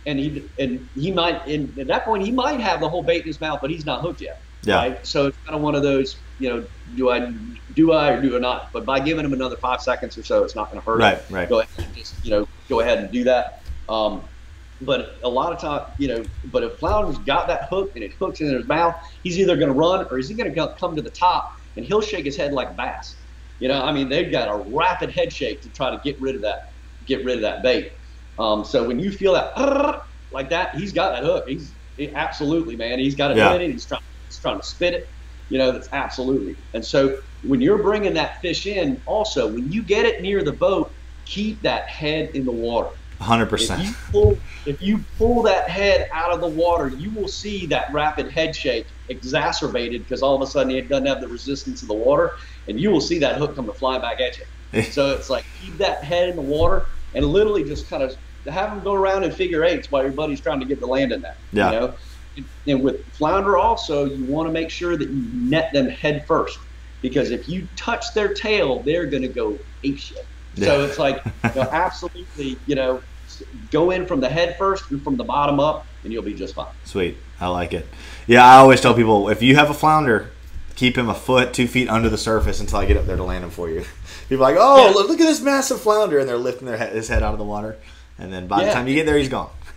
and 0.06 0.18
he 0.18 0.48
and 0.58 0.88
he 0.94 1.12
might 1.12 1.46
in, 1.46 1.74
at 1.78 1.88
that 1.88 2.04
point 2.04 2.24
he 2.24 2.32
might 2.32 2.60
have 2.60 2.80
the 2.80 2.88
whole 2.88 3.02
bait 3.02 3.22
in 3.22 3.26
his 3.26 3.40
mouth, 3.40 3.58
but 3.60 3.70
he's 3.70 3.84
not 3.84 4.00
hooked 4.00 4.20
yet. 4.20 4.42
Yeah. 4.62 4.76
Right? 4.76 5.06
So 5.06 5.26
it's 5.26 5.38
kind 5.44 5.54
of 5.54 5.62
one 5.62 5.74
of 5.74 5.82
those, 5.82 6.22
you 6.38 6.48
know, 6.48 6.66
do 6.94 7.10
I 7.10 7.32
do 7.74 7.92
I 7.92 8.10
or 8.10 8.22
do 8.22 8.36
I 8.36 8.38
not? 8.38 8.72
But 8.72 8.86
by 8.86 9.00
giving 9.00 9.24
him 9.24 9.32
another 9.32 9.56
five 9.56 9.80
seconds 9.80 10.16
or 10.16 10.24
so, 10.24 10.42
it's 10.44 10.56
not 10.56 10.70
going 10.70 10.80
to 10.80 10.86
hurt. 10.86 10.98
Right, 11.00 11.18
him. 11.18 11.34
right. 11.34 11.48
Go 11.48 11.60
ahead 11.60 11.86
and 11.86 11.94
just 11.94 12.24
you 12.24 12.30
know 12.30 12.48
go 12.68 12.80
ahead 12.80 12.98
and 12.98 13.10
do 13.12 13.24
that. 13.24 13.62
Um, 13.88 14.28
but 14.80 15.18
a 15.22 15.28
lot 15.28 15.52
of 15.52 15.60
time, 15.60 15.86
you 15.98 16.08
know, 16.08 16.24
but 16.44 16.62
if 16.62 16.78
Flounder's 16.78 17.18
got 17.18 17.48
that 17.48 17.68
hook 17.70 17.92
and 17.94 18.04
it 18.04 18.12
hooks 18.18 18.40
in 18.40 18.52
his 18.52 18.66
mouth, 18.66 18.94
he's 19.22 19.38
either 19.38 19.56
going 19.56 19.68
to 19.68 19.74
run 19.74 20.06
or 20.10 20.18
he's 20.18 20.30
going 20.30 20.52
to 20.52 20.74
come 20.78 20.94
to 20.94 21.02
the 21.02 21.10
top 21.10 21.50
and 21.76 21.84
he'll 21.84 22.02
shake 22.02 22.24
his 22.24 22.36
head 22.36 22.52
like 22.52 22.70
a 22.70 22.74
bass. 22.74 23.16
You 23.58 23.68
know, 23.68 23.82
I 23.82 23.92
mean, 23.92 24.10
they've 24.10 24.30
got 24.30 24.48
a 24.48 24.56
rapid 24.56 25.10
head 25.10 25.32
shake 25.32 25.62
to 25.62 25.70
try 25.70 25.90
to 25.90 25.98
get 26.04 26.20
rid 26.20 26.36
of 26.36 26.42
that, 26.42 26.74
get 27.06 27.24
rid 27.24 27.36
of 27.36 27.42
that 27.42 27.62
bait. 27.62 27.92
Um, 28.38 28.64
so 28.64 28.86
when 28.86 28.98
you 28.98 29.10
feel 29.10 29.32
that, 29.34 29.52
like 30.30 30.50
that, 30.50 30.74
he's 30.76 30.92
got 30.92 31.12
that 31.12 31.24
hook. 31.24 31.44
He's 31.48 31.76
he, 31.96 32.12
absolutely, 32.14 32.76
man. 32.76 32.98
He's 32.98 33.14
got 33.14 33.30
it 33.30 33.38
Yeah. 33.38 33.54
in 33.54 33.62
it. 33.62 33.70
He's 33.70 33.86
trying, 33.86 34.00
he's 34.28 34.38
trying 34.38 34.60
to 34.60 34.66
spit 34.66 34.94
it. 34.94 35.04
You 35.48 35.58
know, 35.58 35.72
that's 35.72 35.88
absolutely. 35.92 36.56
And 36.74 36.84
so 36.84 37.16
when 37.42 37.60
you're 37.60 37.82
bringing 37.82 38.14
that 38.14 38.40
fish 38.42 38.66
in, 38.66 39.00
also 39.06 39.52
when 39.52 39.70
you 39.70 39.82
get 39.84 40.04
it 40.04 40.20
near 40.20 40.42
the 40.42 40.52
boat, 40.52 40.96
keep 41.24 41.62
that 41.62 41.88
head 41.88 42.30
in 42.34 42.44
the 42.44 42.52
water. 42.52 42.90
Hundred 43.20 43.46
If 43.58 43.70
percent. 43.70 43.82
you 43.82 43.94
pull, 44.12 44.42
if 44.66 44.76
you 44.82 45.06
pull 45.16 45.42
that 45.44 45.68
head 45.70 46.06
out 46.12 46.32
of 46.32 46.40
the 46.40 46.48
water, 46.48 46.92
you 46.98 47.12
will 47.12 47.28
see 47.28 47.66
that 47.68 47.86
rapid 47.92 48.30
head 48.30 48.54
shake 48.54 48.92
exacerbated 49.08 50.02
because 50.02 50.22
all 50.22 50.34
of 50.34 50.42
a 50.46 50.50
sudden 50.50 50.72
it 50.72 50.88
doesn't 50.88 51.06
have 51.06 51.20
the 51.20 51.28
resistance 51.28 51.82
of 51.82 51.88
the 51.88 51.94
water, 51.94 52.32
and 52.66 52.78
you 52.78 52.90
will 52.90 53.00
see 53.00 53.18
that 53.20 53.36
hook 53.38 53.54
come 53.56 53.66
to 53.66 53.72
flying 53.74 54.02
back 54.02 54.20
at 54.20 54.36
you. 54.36 54.44
so 54.88 55.10
it's 55.12 55.30
like 55.30 55.44
keep 55.54 55.78
that 55.78 56.02
head 56.04 56.28
in 56.28 56.36
the 56.36 56.42
water 56.42 56.86
and 57.14 57.24
literally 57.24 57.64
just 57.64 57.88
kind 57.88 58.02
of 58.02 58.12
have 58.50 58.70
them 58.70 58.82
go 58.82 58.94
around 58.94 59.24
in 59.24 59.32
figure 59.32 59.64
eights 59.64 59.90
while 59.90 60.02
your 60.02 60.12
buddy's 60.12 60.40
trying 60.40 60.60
to 60.60 60.66
get 60.66 60.80
the 60.80 60.86
land 60.86 61.12
in 61.12 61.22
that. 61.22 61.36
Yeah. 61.52 61.72
You 61.72 61.80
know, 61.80 61.94
and, 62.66 62.82
with 62.82 63.04
flounder 63.12 63.56
also, 63.56 64.04
you 64.04 64.24
want 64.24 64.48
to 64.48 64.52
make 64.52 64.70
sure 64.70 64.96
that 64.96 65.08
you 65.08 65.24
net 65.32 65.72
them 65.72 65.88
head 65.88 66.26
first 66.26 66.58
because 67.00 67.30
if 67.30 67.48
you 67.48 67.66
touch 67.76 68.12
their 68.14 68.34
tail, 68.34 68.82
they're 68.82 69.06
going 69.06 69.22
to 69.22 69.28
go 69.28 69.58
ape 69.84 69.98
shit. 69.98 70.26
So 70.56 70.84
it's 70.84 70.98
like, 70.98 71.22
you 71.24 71.50
know, 71.54 71.62
absolutely, 71.72 72.58
you 72.66 72.74
know, 72.74 73.02
go 73.70 73.90
in 73.90 74.06
from 74.06 74.20
the 74.20 74.28
head 74.28 74.56
first 74.56 74.90
and 74.90 75.02
from 75.02 75.16
the 75.16 75.24
bottom 75.24 75.60
up, 75.60 75.86
and 76.02 76.12
you'll 76.12 76.22
be 76.22 76.34
just 76.34 76.54
fine. 76.54 76.72
Sweet. 76.84 77.16
I 77.40 77.48
like 77.48 77.74
it. 77.74 77.86
Yeah, 78.26 78.44
I 78.44 78.56
always 78.56 78.80
tell 78.80 78.94
people 78.94 79.28
if 79.28 79.42
you 79.42 79.56
have 79.56 79.68
a 79.68 79.74
flounder, 79.74 80.30
keep 80.74 80.96
him 80.96 81.08
a 81.08 81.14
foot, 81.14 81.52
two 81.52 81.66
feet 81.66 81.88
under 81.88 82.08
the 82.08 82.18
surface 82.18 82.60
until 82.60 82.78
I 82.78 82.86
get 82.86 82.96
up 82.96 83.06
there 83.06 83.16
to 83.16 83.24
land 83.24 83.44
him 83.44 83.50
for 83.50 83.68
you. 83.68 83.84
People 84.28 84.44
are 84.44 84.52
like, 84.52 84.58
oh, 84.60 84.86
Yeah. 84.86 84.94
look, 84.94 85.08
look 85.08 85.20
at 85.20 85.26
this 85.26 85.40
massive 85.40 85.80
flounder, 85.80 86.18
and 86.18 86.28
they're 86.28 86.36
lifting 86.38 86.66
their 86.66 86.76
head, 86.76 86.92
his 86.94 87.08
head 87.08 87.22
out 87.22 87.32
of 87.32 87.38
the 87.38 87.44
water, 87.44 87.76
and 88.18 88.32
then 88.32 88.46
by 88.46 88.64
the 88.64 88.72
time 88.72 88.86
you 88.88 88.94
get 88.94 89.06
there, 89.06 89.18
he's 89.18 89.28
gone. 89.28 89.50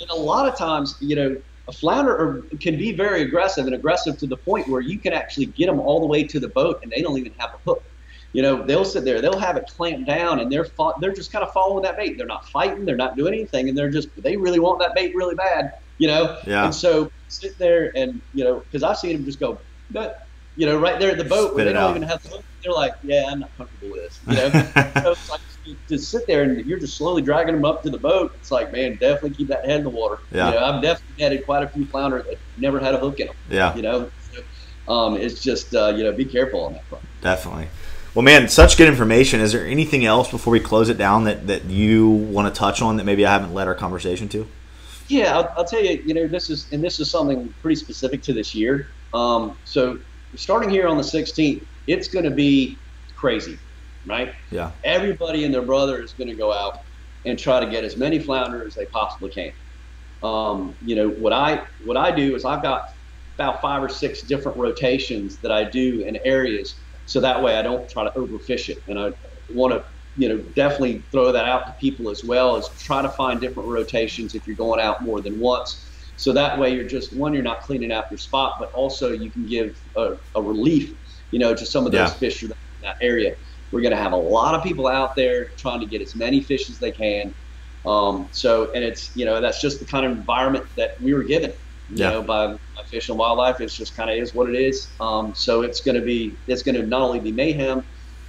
And 0.00 0.10
a 0.10 0.14
lot 0.16 0.48
of 0.48 0.58
times, 0.58 0.96
you 1.00 1.14
know, 1.14 1.36
a 1.68 1.72
flounder 1.72 2.42
can 2.60 2.76
be 2.76 2.92
very 2.92 3.22
aggressive 3.22 3.64
and 3.66 3.74
aggressive 3.76 4.18
to 4.18 4.26
the 4.26 4.36
point 4.36 4.66
where 4.68 4.80
you 4.80 4.98
can 4.98 5.12
actually 5.12 5.46
get 5.46 5.66
them 5.66 5.78
all 5.78 6.00
the 6.00 6.06
way 6.06 6.24
to 6.24 6.40
the 6.40 6.48
boat 6.48 6.80
and 6.82 6.90
they 6.90 7.00
don't 7.00 7.16
even 7.16 7.32
have 7.38 7.50
a 7.54 7.58
hook. 7.58 7.82
You 8.32 8.42
know, 8.42 8.64
they'll 8.66 8.84
sit 8.84 9.04
there, 9.04 9.20
they'll 9.22 9.38
have 9.38 9.56
it 9.56 9.66
clamped 9.68 10.06
down, 10.08 10.40
and 10.40 10.50
they're 10.50 10.64
fo- 10.64 10.94
they're 11.00 11.12
just 11.14 11.30
kind 11.30 11.44
of 11.44 11.52
following 11.52 11.84
that 11.84 11.96
bait. 11.96 12.18
They're 12.18 12.26
not 12.26 12.48
fighting, 12.48 12.84
they're 12.84 12.96
not 12.96 13.16
doing 13.16 13.32
anything, 13.34 13.68
and 13.68 13.78
they're 13.78 13.88
just 13.88 14.08
they 14.20 14.36
really 14.36 14.58
want 14.58 14.80
that 14.80 14.94
bait 14.96 15.14
really 15.14 15.36
bad. 15.36 15.72
You 15.98 16.08
know, 16.08 16.38
Yeah. 16.44 16.64
and 16.64 16.74
so 16.74 17.12
sit 17.28 17.56
there 17.58 17.92
and 17.96 18.20
you 18.34 18.42
know, 18.42 18.58
because 18.58 18.82
I've 18.82 18.98
seen 18.98 19.12
them 19.12 19.24
just 19.24 19.38
go, 19.38 19.60
but 19.92 20.26
you 20.56 20.66
know, 20.66 20.76
right 20.76 20.98
there 20.98 21.12
at 21.12 21.18
the 21.18 21.24
boat 21.24 21.52
Spit 21.52 21.54
where 21.54 21.64
they 21.66 21.72
don't 21.72 21.82
out. 21.82 21.90
even 21.96 22.02
have 22.02 22.20
the 22.24 22.30
hook. 22.30 22.44
They're 22.64 22.72
like, 22.72 22.94
yeah, 23.04 23.26
I'm 23.30 23.38
not 23.40 23.56
comfortable 23.56 23.92
with 23.92 24.02
this. 24.02 24.20
You 24.26 24.34
know, 24.34 25.14
so 25.14 25.14
it's 25.64 25.68
like 25.68 25.78
you 25.90 25.96
just 25.96 26.10
sit 26.10 26.26
there 26.26 26.42
and 26.42 26.64
you're 26.66 26.78
just 26.78 26.96
slowly 26.96 27.22
dragging 27.22 27.54
them 27.54 27.64
up 27.64 27.82
to 27.82 27.90
the 27.90 27.98
boat. 27.98 28.32
It's 28.36 28.50
like, 28.50 28.72
man, 28.72 28.92
definitely 28.96 29.30
keep 29.30 29.48
that 29.48 29.64
head 29.64 29.78
in 29.78 29.84
the 29.84 29.90
water. 29.90 30.18
Yeah. 30.32 30.48
You 30.48 30.54
know, 30.54 30.64
I've 30.64 30.82
definitely 30.82 31.22
netted 31.22 31.44
quite 31.44 31.62
a 31.62 31.68
few 31.68 31.86
flounder 31.86 32.22
that 32.22 32.38
never 32.56 32.78
had 32.78 32.94
a 32.94 32.98
hook 32.98 33.20
in 33.20 33.28
them. 33.28 33.36
yeah, 33.50 33.74
You 33.74 33.82
know, 33.82 34.10
so, 34.32 34.92
um, 34.92 35.16
it's 35.16 35.42
just 35.42 35.74
uh, 35.74 35.92
you 35.96 36.04
know, 36.04 36.12
be 36.12 36.24
careful 36.24 36.60
on 36.64 36.74
that 36.74 36.84
front. 36.84 37.04
definitely. 37.20 37.68
Well, 38.14 38.22
man, 38.22 38.48
such 38.48 38.76
good 38.76 38.88
information. 38.88 39.40
Is 39.40 39.50
there 39.50 39.66
anything 39.66 40.04
else 40.04 40.30
before 40.30 40.52
we 40.52 40.60
close 40.60 40.88
it 40.88 40.96
down 40.96 41.24
that, 41.24 41.48
that 41.48 41.64
you 41.64 42.08
want 42.08 42.52
to 42.52 42.56
touch 42.56 42.80
on 42.80 42.96
that 42.98 43.04
maybe 43.04 43.26
I 43.26 43.32
haven't 43.32 43.52
led 43.52 43.66
our 43.66 43.74
conversation 43.74 44.28
to? 44.28 44.46
Yeah, 45.08 45.36
I'll, 45.36 45.52
I'll 45.56 45.64
tell 45.64 45.82
you. 45.82 46.00
You 46.06 46.14
know, 46.14 46.28
this 46.28 46.48
is 46.48 46.66
and 46.72 46.82
this 46.82 47.00
is 47.00 47.10
something 47.10 47.52
pretty 47.60 47.74
specific 47.74 48.22
to 48.22 48.32
this 48.32 48.54
year. 48.54 48.86
Um, 49.12 49.56
so 49.64 49.98
starting 50.36 50.70
here 50.70 50.86
on 50.86 50.96
the 50.96 51.02
16th, 51.02 51.64
it's 51.88 52.06
going 52.08 52.24
to 52.24 52.30
be 52.30 52.78
crazy, 53.16 53.58
right? 54.06 54.32
Yeah. 54.50 54.72
Everybody 54.84 55.44
and 55.44 55.52
their 55.54 55.62
brother 55.64 56.02
is 56.02 56.12
going 56.12 56.28
to 56.28 56.36
go 56.36 56.52
out 56.52 56.78
and 57.24 57.38
try 57.38 57.60
to 57.60 57.70
get 57.70 57.84
as 57.84 57.96
many 57.96 58.18
flounder 58.18 58.66
as 58.66 58.74
they 58.74 58.86
possibly 58.86 59.30
can. 59.30 59.52
Um, 60.22 60.76
you 60.82 60.96
know 60.96 61.08
what 61.10 61.32
I 61.32 61.62
what 61.80 61.96
I 61.96 62.10
do 62.10 62.34
is 62.34 62.44
I've 62.44 62.62
got 62.62 62.82
about 63.38 63.60
five 63.60 63.82
or 63.82 63.88
six 63.88 64.22
different 64.22 64.56
rotations 64.56 65.38
that 65.40 65.52
I 65.52 65.64
do 65.64 66.02
in 66.06 66.18
areas, 66.24 66.82
so 67.04 67.20
that 67.20 67.42
way 67.42 67.56
I 67.56 67.62
don't 67.62 67.88
try 67.90 68.04
to 68.04 68.10
overfish 68.16 68.68
it, 68.68 68.78
and 68.88 68.98
I 68.98 69.10
want 69.48 69.74
to 69.74 69.84
you 70.16 70.28
know 70.28 70.38
definitely 70.56 71.04
throw 71.12 71.30
that 71.32 71.44
out 71.44 71.66
to 71.66 71.74
people 71.80 72.10
as 72.10 72.22
well 72.24 72.56
as 72.56 72.66
try 72.80 73.02
to 73.02 73.10
find 73.10 73.40
different 73.40 73.68
rotations 73.68 74.34
if 74.34 74.46
you're 74.46 74.56
going 74.56 74.80
out 74.80 75.02
more 75.02 75.20
than 75.20 75.38
once. 75.38 76.12
So 76.16 76.32
that 76.32 76.58
way 76.58 76.72
you're 76.74 76.86
just 76.86 77.14
one 77.16 77.34
you're 77.34 77.42
not 77.42 77.60
cleaning 77.60 77.92
out 77.92 78.04
your 78.10 78.18
spot, 78.18 78.54
but 78.58 78.70
also 78.72 79.10
you 79.12 79.30
can 79.30 79.44
give 79.44 79.76
a, 79.96 80.12
a 80.36 80.42
relief, 80.42 80.92
you 81.32 81.38
know, 81.38 81.54
to 81.54 81.66
some 81.66 81.84
of 81.86 81.92
those 81.92 82.12
Yeah. 82.12 82.18
fish 82.18 82.42
in 82.42 82.52
that 82.82 82.96
area. 83.02 83.32
We're 83.74 83.80
going 83.80 83.90
to 83.90 84.00
have 84.00 84.12
a 84.12 84.16
lot 84.16 84.54
of 84.54 84.62
people 84.62 84.86
out 84.86 85.16
there 85.16 85.48
trying 85.58 85.80
to 85.80 85.86
get 85.86 86.00
as 86.00 86.14
many 86.14 86.40
fish 86.44 86.70
as 86.70 86.78
they 86.78 86.92
can. 86.92 87.34
Um, 87.84 88.28
so, 88.30 88.70
and 88.72 88.84
it's, 88.84 89.10
you 89.16 89.24
know, 89.24 89.40
that's 89.40 89.60
just 89.60 89.80
the 89.80 89.84
kind 89.84 90.06
of 90.06 90.12
environment 90.12 90.66
that 90.76 90.90
we 91.00 91.12
were 91.12 91.24
given, 91.24 91.50
you 91.88 92.04
Yeah. 92.04 92.10
know, 92.10 92.22
by, 92.22 92.46
by 92.46 92.82
Fish 92.88 93.08
and 93.08 93.18
Wildlife. 93.18 93.60
It's 93.60 93.76
just 93.76 93.96
kind 93.96 94.08
of 94.10 94.16
is 94.16 94.32
what 94.32 94.48
it 94.48 94.56
is. 94.56 94.94
Um, 95.00 95.34
so 95.34 95.62
it's 95.62 95.80
going 95.80 95.96
to 95.96 96.02
be, 96.02 96.38
it's 96.46 96.62
going 96.62 96.76
to 96.76 96.86
not 96.86 97.02
only 97.02 97.18
be 97.18 97.32
mayhem, 97.32 97.82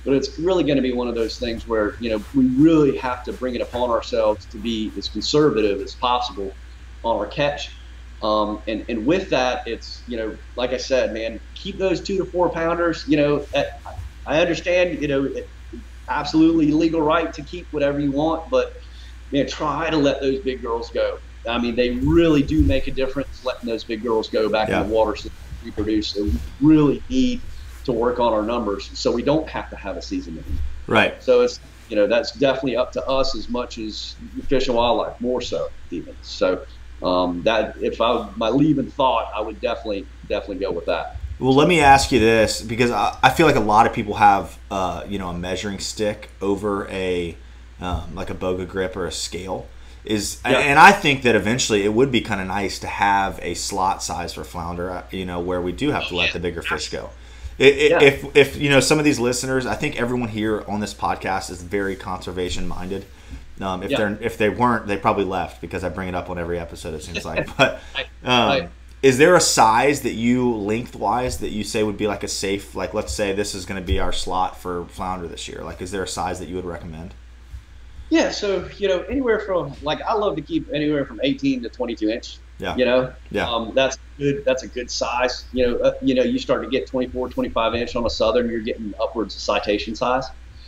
but 0.03 0.15
it's 0.15 0.39
really 0.39 0.63
going 0.63 0.77
to 0.77 0.81
be 0.81 0.93
one 0.93 1.07
of 1.07 1.13
those 1.13 1.37
things 1.37 1.67
where, 1.67 1.95
you 1.99 2.09
know, 2.09 2.25
we 2.33 2.47
really 2.57 2.97
have 2.97 3.21
to 3.25 3.33
bring 3.33 3.53
it 3.53 3.61
upon 3.61 3.91
ourselves 3.91 4.47
to 4.47 4.57
be 4.57 4.95
as 4.97 5.09
conservative 5.09 5.79
as 5.79 5.93
possible 5.93 6.57
on 7.03 7.17
our 7.17 7.27
catch. 7.27 7.61
Um, 8.23 8.63
and, 8.67 8.83
and 8.89 9.05
with 9.05 9.29
that, 9.29 9.61
it's, 9.67 10.01
you 10.07 10.17
know, 10.17 10.37
like 10.55 10.73
I 10.73 10.77
said, 10.77 11.13
man, 11.13 11.39
keep 11.53 11.77
those 11.77 12.01
two 12.01 12.17
to 12.17 12.25
four 12.25 12.49
pounders, 12.49 13.03
you 13.07 13.17
know, 13.17 13.45
at, 13.53 13.67
I 14.25 14.41
understand, 14.41 15.01
you 15.01 15.07
know, 15.07 15.29
absolutely 16.09 16.71
legal 16.71 17.01
right 17.01 17.31
to 17.33 17.43
keep 17.43 17.67
whatever 17.71 17.99
you 17.99 18.11
want, 18.11 18.49
but 18.51 18.73
man, 19.31 19.47
try 19.47 19.89
to 19.89 19.97
let 19.97 20.21
those 20.21 20.39
big 20.41 20.61
girls 20.61 20.91
go. 20.93 21.19
I 21.47 21.59
mean, 21.59 21.75
they 21.75 21.99
really 22.03 22.41
do 22.43 22.63
make 22.65 22.87
a 22.87 22.91
difference 22.91 23.41
letting 23.43 23.67
those 23.67 23.83
big 23.85 24.03
girls 24.03 24.29
go 24.29 24.49
back 24.49 24.69
Yeah. 24.69 24.81
in 24.81 24.87
the 24.87 24.93
water 24.93 25.15
so 25.15 25.29
reproduce. 25.61 26.13
So 26.13 26.25
we 26.25 26.39
really 26.59 27.03
need 27.09 27.43
to 27.85 27.91
work 27.93 28.19
on 28.19 28.33
our 28.33 28.43
numbers 28.45 28.89
so 28.99 29.11
we 29.11 29.23
don't 29.23 29.47
have 29.49 29.69
to 29.69 29.75
have 29.75 29.95
a 29.97 30.01
season. 30.01 30.37
anymore. 30.37 30.59
Right. 30.87 31.21
So 31.23 31.41
it's 31.41 31.59
you 31.87 31.95
know 31.95 32.07
that's 32.07 32.35
definitely 32.39 32.75
up 32.77 32.91
to 32.93 33.03
us 33.05 33.35
as 33.37 33.47
much 33.49 33.77
as 33.77 34.15
Fish 34.49 34.67
and 34.67 34.75
Wildlife, 34.75 35.13
more 35.19 35.41
so 35.41 35.69
even. 35.91 36.15
So 36.21 36.63
um, 37.03 37.43
that 37.43 37.75
if 37.79 38.01
I 38.01 38.29
my 38.37 38.49
leaving 38.49 38.89
thought, 38.89 39.25
I 39.35 39.41
would 39.41 39.59
definitely 39.61 40.07
definitely 40.27 40.57
go 40.57 40.71
with 40.71 40.85
that. 40.85 41.05
Well, 41.39 41.53
let 41.53 41.67
me 41.67 41.81
ask 41.81 42.11
you 42.11 42.19
this 42.19 42.61
because 42.61 42.91
I, 42.91 43.17
I 43.21 43.29
feel 43.29 43.45
like 43.45 43.55
a 43.57 43.59
lot 43.61 43.85
of 43.87 43.93
people 43.93 44.15
have, 44.15 44.57
uh, 44.71 45.03
you 45.07 45.19
know, 45.19 45.29
a 45.29 45.33
measuring 45.33 45.79
stick 45.79 46.29
over 46.41 46.87
a 46.89 47.35
um, 47.81 48.15
like 48.15 48.29
a 48.29 48.33
boga 48.35 48.67
grip 48.67 48.95
or 48.95 49.05
a 49.05 49.11
scale. 49.11 49.67
Is 50.05 50.39
Yeah. 50.45 50.59
and 50.59 50.77
I 50.79 50.91
think 50.91 51.23
that 51.23 51.35
eventually 51.35 51.83
it 51.83 51.93
would 51.93 52.11
be 52.11 52.21
kind 52.21 52.39
of 52.39 52.47
nice 52.47 52.79
to 52.79 52.87
have 52.87 53.39
a 53.41 53.53
slot 53.55 54.01
size 54.03 54.33
for 54.33 54.43
flounder, 54.43 54.91
uh, 54.91 55.03
you 55.11 55.25
know, 55.25 55.39
where 55.39 55.59
we 55.61 55.71
do 55.71 55.91
have 55.91 56.07
to 56.09 56.15
let 56.15 56.31
the 56.31 56.39
bigger 56.39 56.61
fish 56.61 56.89
go. 56.89 57.09
I- 57.59 57.63
I- 57.63 57.67
Yeah. 57.67 58.01
If 58.03 58.35
if 58.37 58.55
you 58.57 58.69
know 58.69 58.79
some 58.79 58.99
of 58.99 59.03
these 59.05 59.19
listeners, 59.19 59.65
I 59.65 59.75
think 59.75 59.99
everyone 59.99 60.29
here 60.29 60.63
on 60.67 60.79
this 60.79 60.93
podcast 60.93 61.49
is 61.49 61.61
very 61.63 61.95
conservation 61.95 62.67
minded. 62.67 63.05
Um, 63.59 63.83
if 63.83 63.91
Yeah. 63.91 63.97
they're 63.97 64.17
if 64.21 64.37
they 64.37 64.49
weren't, 64.49 64.87
they 64.87 64.95
probably 64.97 65.25
left 65.25 65.59
because 65.59 65.83
I 65.83 65.89
bring 65.89 66.07
it 66.07 66.15
up 66.15 66.29
on 66.29 66.37
every 66.37 66.59
episode. 66.59 66.93
It 66.93 67.03
seems 67.03 67.25
like, 67.25 67.47
but. 67.57 67.79
Um, 68.23 68.47
Right. 68.49 68.69
Is 69.05 69.19
there 69.19 69.35
a 69.35 69.41
size 69.41 70.01
that 70.01 70.13
you 70.13 70.51
lengthwise 70.55 71.37
that 71.37 71.49
you 71.51 71.63
say 71.63 71.83
would 71.83 71.97
be 71.97 72.07
like 72.07 72.23
a 72.23 72.27
safe 72.27 72.73
like 72.73 72.91
let's 72.93 73.13
say 73.13 73.33
this 73.33 73.53
is 73.53 73.63
going 73.65 73.79
to 73.79 73.85
be 73.85 73.99
our 73.99 74.11
slot 74.11 74.57
for 74.59 74.85
flounder 74.85 75.27
this 75.27 75.47
year 75.47 75.61
like 75.63 75.79
is 75.81 75.91
there 75.91 76.01
a 76.03 76.07
size 76.07 76.39
that 76.39 76.47
you 76.49 76.55
would 76.55 76.65
recommend 76.65 77.13
Yeah, 78.09 78.31
so 78.31 78.67
you 78.77 78.87
know 78.87 79.01
anywhere 79.03 79.39
from 79.39 79.73
like 79.81 80.01
I 80.01 80.13
love 80.13 80.35
to 80.37 80.41
keep 80.41 80.63
anywhere 80.73 81.05
from 81.05 81.19
18 81.23 81.63
to 81.63 81.69
22 81.69 82.09
inch. 82.09 82.37
Yeah. 82.57 82.75
You 82.77 82.85
know, 82.85 83.13
Yeah. 83.31 83.49
um, 83.51 83.73
that's 83.75 83.97
good. 84.17 84.43
That's 84.45 84.63
a 84.63 84.67
good 84.67 84.89
size. 84.89 85.45
You 85.51 85.67
know, 85.67 85.73
uh, 85.79 85.93
you 86.01 86.13
know, 86.15 86.23
you 86.23 86.39
start 86.39 86.63
to 86.63 86.69
get 86.69 86.87
24, 86.87 87.29
25 87.29 87.75
inch 87.75 87.95
on 87.95 88.05
a 88.05 88.09
southern, 88.09 88.49
you're 88.49 88.61
getting 88.61 88.93
upwards 89.01 89.35
of 89.35 89.41
citation 89.41 89.93
size. 89.95 90.25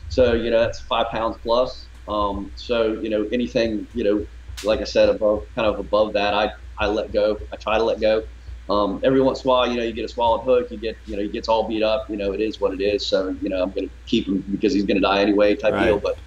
So 0.09 0.33
you 0.33 0.49
know 0.51 0.59
that's 0.59 0.79
five 0.79 1.07
pounds 1.11 1.37
plus. 1.43 1.85
Um, 2.07 2.51
so 2.55 2.93
you 3.03 3.09
know 3.09 3.27
anything 3.31 3.87
you 3.93 4.03
know, 4.03 4.27
like 4.63 4.81
I 4.81 4.85
said, 4.85 5.07
above 5.09 5.45
kind 5.55 5.67
of 5.67 5.79
above 5.79 6.13
that, 6.13 6.33
I 6.33 6.51
I 6.79 6.87
let 6.87 7.11
go. 7.11 7.39
I 7.51 7.55
try 7.55 7.77
to 7.77 7.83
let 7.83 7.99
go. 7.99 8.23
Um, 8.69 8.99
every 9.03 9.21
once 9.21 9.43
in 9.43 9.47
a 9.47 9.51
while, 9.51 9.67
you 9.67 9.77
know, 9.77 9.83
you 9.83 9.93
get 9.93 10.03
a 10.03 10.09
swallowed 10.09 10.43
hook, 10.43 10.69
you 10.71 10.77
get, 10.77 10.97
you 11.05 11.15
know, 11.15 11.21
he 11.21 11.29
gets 11.29 11.47
all 11.47 11.67
beat 11.67 11.83
up. 11.83 12.09
You 12.09 12.17
know, 12.17 12.33
it 12.33 12.41
is 12.41 12.59
what 12.59 12.73
it 12.73 12.81
is. 12.81 13.05
So, 13.05 13.35
you 13.41 13.49
know, 13.49 13.61
I'm 13.63 13.71
going 13.71 13.87
to 13.87 13.95
keep 14.05 14.27
him 14.27 14.43
because 14.51 14.73
he's 14.73 14.83
going 14.83 14.97
to 14.97 15.01
die 15.01 15.21
anyway, 15.21 15.55
type 15.55 15.73
Right. 15.73 15.85
deal. 15.85 15.99
But, 15.99 16.17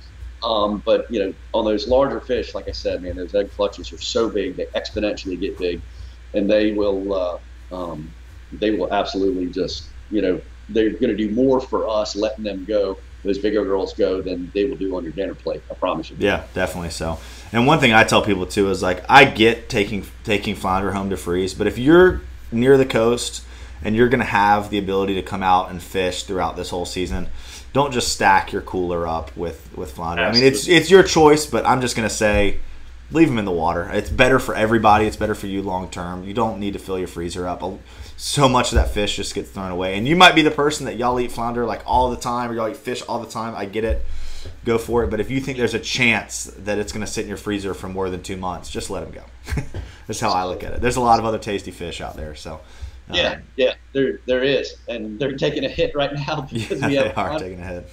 um, 0.43 0.83
but 0.87 1.07
you 1.11 1.21
know, 1.23 1.35
on 1.53 1.67
those 1.67 1.87
larger 1.87 2.21
fish, 2.21 2.55
like 2.55 2.67
I 2.69 2.73
said, 2.73 3.03
man, 3.03 3.17
those 3.17 3.35
egg 3.35 3.51
clutches 3.55 3.93
are 3.93 3.99
so 3.99 4.31
big 4.31 4.57
they 4.57 4.65
exponentially 4.67 5.39
get 5.39 5.59
big, 5.59 5.83
and 6.33 6.51
they 6.51 6.73
will, 6.73 7.13
uh, 7.13 7.39
um, 7.75 8.11
they 8.53 8.71
will 8.71 8.93
absolutely 8.93 9.47
just, 9.47 9.89
you 10.11 10.23
know, 10.23 10.41
they're 10.71 10.91
going 10.91 11.15
to 11.15 11.17
do 11.17 11.31
more 11.31 11.61
for 11.61 11.89
us 11.89 12.17
letting 12.17 12.45
them 12.45 12.65
go, 12.65 12.99
those 13.23 13.39
bigger 13.39 13.65
girls 13.65 13.93
go, 13.93 14.23
than 14.23 14.51
they 14.55 14.65
will 14.65 14.77
do 14.77 14.97
on 14.97 15.05
your 15.05 15.13
dinner 15.13 15.35
plate. 15.35 15.63
I 15.71 15.75
promise 15.75 16.11
you. 16.11 16.17
yeah 16.19 16.45
definitely 16.55 16.91
so 16.91 17.19
and 17.53 17.67
one 17.67 17.79
thing 17.79 17.93
i 17.93 18.05
tell 18.05 18.23
people 18.23 18.47
too 18.47 18.71
is 18.71 18.83
like 18.83 19.05
i 19.09 19.25
get 19.25 19.69
taking 19.69 20.05
taking 20.25 20.55
flounder 20.55 20.93
home 20.93 21.11
to 21.11 21.17
freeze 21.17 21.55
but 21.55 21.67
if 21.67 21.79
you're 21.79 22.21
near 22.53 22.77
the 22.77 22.87
coast 22.87 23.45
and 23.83 23.97
you're 23.97 24.09
going 24.09 24.21
to 24.21 24.27
have 24.27 24.71
the 24.71 24.79
ability 24.79 25.15
to 25.15 25.23
come 25.23 25.43
out 25.43 25.71
and 25.71 25.83
fish 25.83 26.25
throughout 26.25 26.57
this 26.57 26.71
whole 26.71 26.87
season 26.87 27.29
don't 27.73 27.93
just 27.93 28.13
stack 28.13 28.53
your 28.53 28.63
cooler 28.63 29.07
up 29.07 29.37
with 29.37 29.71
with 29.77 29.93
flounder 29.93 30.23
i 30.23 30.33
mean 30.33 30.45
it's 30.45 30.69
it's 30.69 30.91
your 30.91 31.03
choice 31.03 31.47
but 31.47 31.65
i'm 31.67 31.81
just 31.81 31.97
going 31.97 32.09
to 32.09 32.15
say 32.15 32.59
leave 33.13 33.29
them 33.29 33.39
in 33.39 33.45
the 33.45 33.51
water. 33.51 33.91
It's 33.93 34.11
better 34.11 34.39
for 34.39 34.55
everybody. 34.55 35.07
It's 35.07 35.17
better 35.17 35.35
for 35.35 35.47
you 35.47 35.63
long 35.63 35.91
term. 35.91 36.25
You 36.25 36.35
don't 36.35 36.61
need 36.61 36.75
to 36.75 36.79
fill 36.79 36.99
your 36.99 37.09
freezer 37.09 37.47
up. 37.47 37.63
So 38.17 38.49
much 38.49 38.73
of 38.73 38.77
that 38.77 38.91
fish 38.91 39.17
just 39.17 39.35
gets 39.35 39.51
thrown 39.51 39.71
away. 39.71 39.97
And 39.97 40.07
you 40.07 40.17
might 40.17 40.35
be 40.35 40.43
the 40.43 40.51
person 40.51 40.87
that 40.87 40.97
y'all 40.97 41.19
eat 41.21 41.33
flounder 41.33 41.67
like 41.67 41.83
all 41.87 42.11
the 42.11 42.17
time, 42.17 42.51
or 42.51 42.55
y'all 42.55 42.69
eat 42.69 42.77
fish 42.77 43.03
all 43.09 43.19
the 43.19 43.31
time. 43.31 43.55
I 43.55 43.65
get 43.65 43.85
it. 43.85 44.05
Go 44.65 44.79
for 44.79 45.05
it. 45.05 45.11
But 45.11 45.21
if 45.21 45.31
you 45.31 45.41
think 45.41 45.59
there's 45.59 45.75
a 45.75 45.81
chance 45.81 46.45
that 46.59 46.79
it's 46.79 46.93
going 46.93 47.05
to 47.05 47.11
sit 47.11 47.23
in 47.23 47.29
your 47.29 47.37
freezer 47.37 47.75
for 47.75 47.89
more 47.89 48.11
than 48.11 48.23
two 48.23 48.37
months, 48.37 48.71
just 48.71 48.91
let 48.91 49.01
them 49.01 49.13
go. 49.13 49.63
That's 50.07 50.21
how 50.21 50.31
I 50.31 50.45
look 50.45 50.65
at 50.65 50.73
it. 50.73 50.81
There's 50.81 50.97
a 50.97 51.01
lot 51.01 51.19
of 51.19 51.25
other 51.25 51.39
tasty 51.39 51.71
fish 51.71 52.01
out 52.01 52.17
there. 52.17 52.35
So. 52.35 52.61
Yeah, 53.13 53.31
um, 53.31 53.43
yeah, 53.57 53.75
there 53.93 54.21
there 54.27 54.45
is, 54.45 54.77
and 54.89 55.19
they're 55.19 55.37
taking 55.37 55.65
a 55.65 55.69
hit 55.69 55.97
right 55.97 56.13
now 56.13 56.43
because 56.53 56.81
yeah, 56.81 56.87
we 56.87 56.95
have 56.95 57.15
they 57.15 57.21
are 57.21 57.39
taking 57.41 57.61
a 57.61 57.65
hit. 57.65 57.89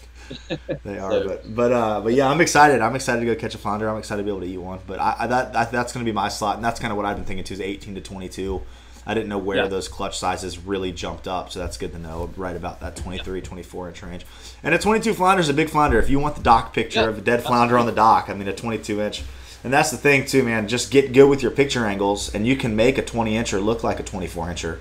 they 0.84 1.00
are, 1.00 1.12
so. 1.12 1.28
but 1.28 1.56
but 1.56 1.72
uh, 1.72 2.02
but 2.02 2.14
yeah, 2.14 2.30
I'm 2.30 2.40
excited. 2.40 2.82
I'm 2.82 2.96
excited 2.96 3.22
to 3.22 3.26
go 3.26 3.36
catch 3.36 3.56
a 3.56 3.58
flounder. 3.58 3.90
I'm 3.90 3.98
excited 3.98 4.22
to 4.22 4.24
be 4.26 4.30
able 4.30 4.42
to 4.42 4.48
eat 4.48 4.58
one. 4.58 4.80
But 4.86 5.00
I, 5.00 5.16
I 5.20 5.28
that, 5.28 5.54
that 5.54 5.72
that's 5.72 5.92
going 5.92 6.06
to 6.06 6.10
be 6.10 6.14
my 6.14 6.30
slot, 6.30 6.58
and 6.58 6.64
that's 6.64 6.80
kind 6.80 6.92
of 6.92 6.98
what 6.98 7.08
I've 7.08 7.16
been 7.16 7.26
thinking 7.26 7.44
too. 7.44 7.56
Is 7.56 7.62
18 7.62 7.96
to 7.96 8.02
22. 8.02 8.62
I 9.08 9.14
didn't 9.14 9.30
know 9.30 9.38
where 9.38 9.58
yeah. 9.58 9.68
those 9.68 9.88
clutch 9.88 10.20
sizes 10.20 10.60
really 10.60 10.92
jumped 10.92 11.28
up, 11.28 11.52
so 11.52 11.60
that's 11.60 11.78
good 11.78 11.94
to 11.94 12.00
know. 12.00 12.30
Right 12.36 12.56
about 12.56 12.82
that 12.82 12.96
23, 12.96 13.40
yeah. 13.40 13.46
24 13.46 13.88
inch 13.90 14.04
range, 14.04 14.26
and 14.64 14.76
a 14.76 14.78
22 14.78 15.14
flounder 15.14 15.42
is 15.42 15.50
a 15.50 15.54
big 15.54 15.70
flounder. 15.70 15.98
If 15.98 16.10
you 16.10 16.20
want 16.20 16.36
the 16.36 16.44
dock 16.44 16.74
picture 16.74 17.02
yeah. 17.02 17.08
of 17.08 17.18
a 17.18 17.22
dead 17.22 17.44
flounder 17.44 17.78
on 17.78 17.86
the 17.86 17.92
dock, 17.92 18.30
I 18.30 18.34
mean 18.34 18.48
a 18.48 18.54
22 18.54 19.02
inch 19.02 19.24
and 19.64 19.74
that's 19.74 19.92
the 19.92 19.98
thing 19.98 20.26
too, 20.26 20.44
man. 20.44 20.68
Just 20.68 20.92
get 20.92 21.14
good 21.14 21.28
with 21.28 21.42
your 21.42 21.52
picture 21.52 21.86
angles, 21.86 22.34
and 22.34 22.46
you 22.46 22.56
can 22.56 22.76
make 22.76 22.98
a 22.98 23.02
20 23.02 23.34
incher 23.34 23.64
look 23.64 23.84
like 23.84 24.00
a 24.00 24.04
24 24.04 24.48
incher, 24.48 24.80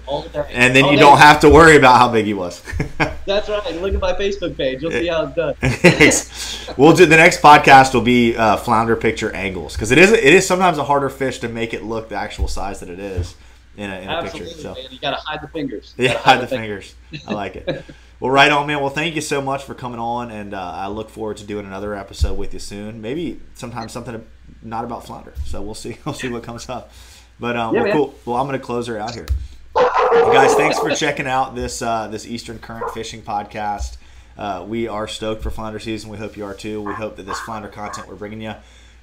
and 0.51 0.77
then 0.77 0.85
All 0.85 0.91
you 0.91 0.97
day. 0.97 1.03
don't 1.03 1.19
have 1.19 1.41
to 1.41 1.51
worry 1.51 1.77
about 1.77 1.99
how 1.99 2.09
big 2.09 2.27
he 2.27 2.35
was. 2.35 2.63
that's 3.27 3.49
right. 3.49 3.81
Look 3.81 3.95
at 3.95 4.01
my 4.01 4.13
Facebook 4.13 4.57
page. 4.57 4.83
You'll 4.83 4.93
see 4.93 5.09
how 5.09 5.25
it's 5.25 5.35
done. 5.35 6.75
we'll 6.77 6.95
do 6.95 7.07
the 7.07 7.17
next 7.17 7.41
podcast 7.41 7.95
will 7.95 8.03
be 8.03 8.37
uh, 8.37 8.57
flounder 8.59 8.97
picture 8.97 9.33
angles 9.33 9.73
because 9.75 9.91
it 9.91 9.99
is 9.99 10.13
it 10.13 10.23
is 10.23 10.47
sometimes 10.47 10.79
a 10.79 10.85
harder 10.85 11.09
fish 11.09 11.39
to 11.41 11.49
make 11.49 11.73
it 11.73 11.83
look 11.83 12.09
the 12.09 12.15
actual 12.15 12.47
size 12.47 12.81
that 12.81 12.89
it 12.89 13.01
is 13.01 13.35
in 13.77 13.91
a, 13.91 14.01
in 14.01 14.09
a 14.09 14.23
picture. 14.23 14.47
So 14.47 14.75
man. 14.75 14.85
you 14.91 14.99
gotta 14.99 15.17
hide 15.17 15.43
the 15.43 15.49
fingers. 15.49 15.95
You 15.97 16.07
yeah, 16.07 16.19
hide, 16.19 16.39
the, 16.39 16.43
the 16.43 16.47
fingers. 16.49 16.95
fingers. 17.11 17.29
I 17.29 17.33
like 17.35 17.57
it. 17.57 17.85
Well, 18.19 18.31
right 18.31 18.51
on, 18.51 18.67
man. 18.67 18.81
Well, 18.81 18.89
thank 18.89 19.15
you 19.15 19.21
so 19.21 19.43
much 19.43 19.65
for 19.65 19.75
coming 19.75 19.99
on, 19.99 20.31
and 20.31 20.55
uh, 20.55 20.73
I 20.75 20.87
look 20.87 21.11
forward 21.11 21.37
to 21.37 21.45
doing 21.45 21.67
another 21.67 21.95
episode 21.95 22.39
with 22.39 22.55
you 22.55 22.59
soon. 22.59 23.03
Maybe 23.03 23.41
sometime 23.55 23.91
something 23.91 24.27
not 24.63 24.85
about 24.85 25.05
flounder. 25.05 25.35
So 25.45 25.61
we'll 25.61 25.75
see. 25.75 25.99
We'll 26.07 26.15
see 26.15 26.31
what 26.31 26.43
comes 26.43 26.69
up. 26.71 26.93
But 27.39 27.57
um, 27.59 27.75
yeah, 27.75 27.83
well, 27.83 27.93
cool. 27.93 28.15
Well, 28.25 28.37
I'm 28.37 28.47
going 28.47 28.59
to 28.59 28.65
close 28.65 28.87
her 28.87 28.99
out 28.99 29.15
here. 29.15 29.27
guys, 29.75 30.55
thanks 30.55 30.79
for 30.79 30.91
checking 30.95 31.27
out 31.27 31.55
this 31.55 31.83
uh, 31.83 32.09
this 32.09 32.27
Eastern 32.27 32.59
Current 32.59 32.91
Fishing 32.95 33.21
podcast. 33.21 33.99
Uh, 34.39 34.65
we 34.67 34.89
are 34.89 35.07
stoked 35.07 35.43
for 35.43 35.51
flounder 35.51 35.79
season. 35.79 36.09
We 36.09 36.17
hope 36.17 36.39
you 36.39 36.45
are 36.45 36.55
too. 36.55 36.81
We 36.81 36.95
hope 36.95 37.17
that 37.17 37.27
this 37.27 37.39
flounder 37.41 37.69
content 37.69 38.09
we're 38.09 38.15
bringing 38.15 38.41
you 38.41 38.55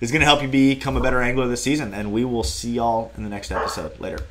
is 0.01 0.11
going 0.11 0.21
to 0.21 0.26
help 0.26 0.41
you 0.41 0.47
become 0.47 0.97
a 0.97 1.01
better 1.01 1.21
angler 1.21 1.47
this 1.47 1.61
season. 1.61 1.93
And 1.93 2.11
we 2.11 2.26
will 2.26 2.43
see 2.43 2.71
y'all 2.71 3.11
in 3.15 3.24
the 3.24 3.30
next 3.30 3.51
episode. 3.51 3.99
Later. 3.99 4.26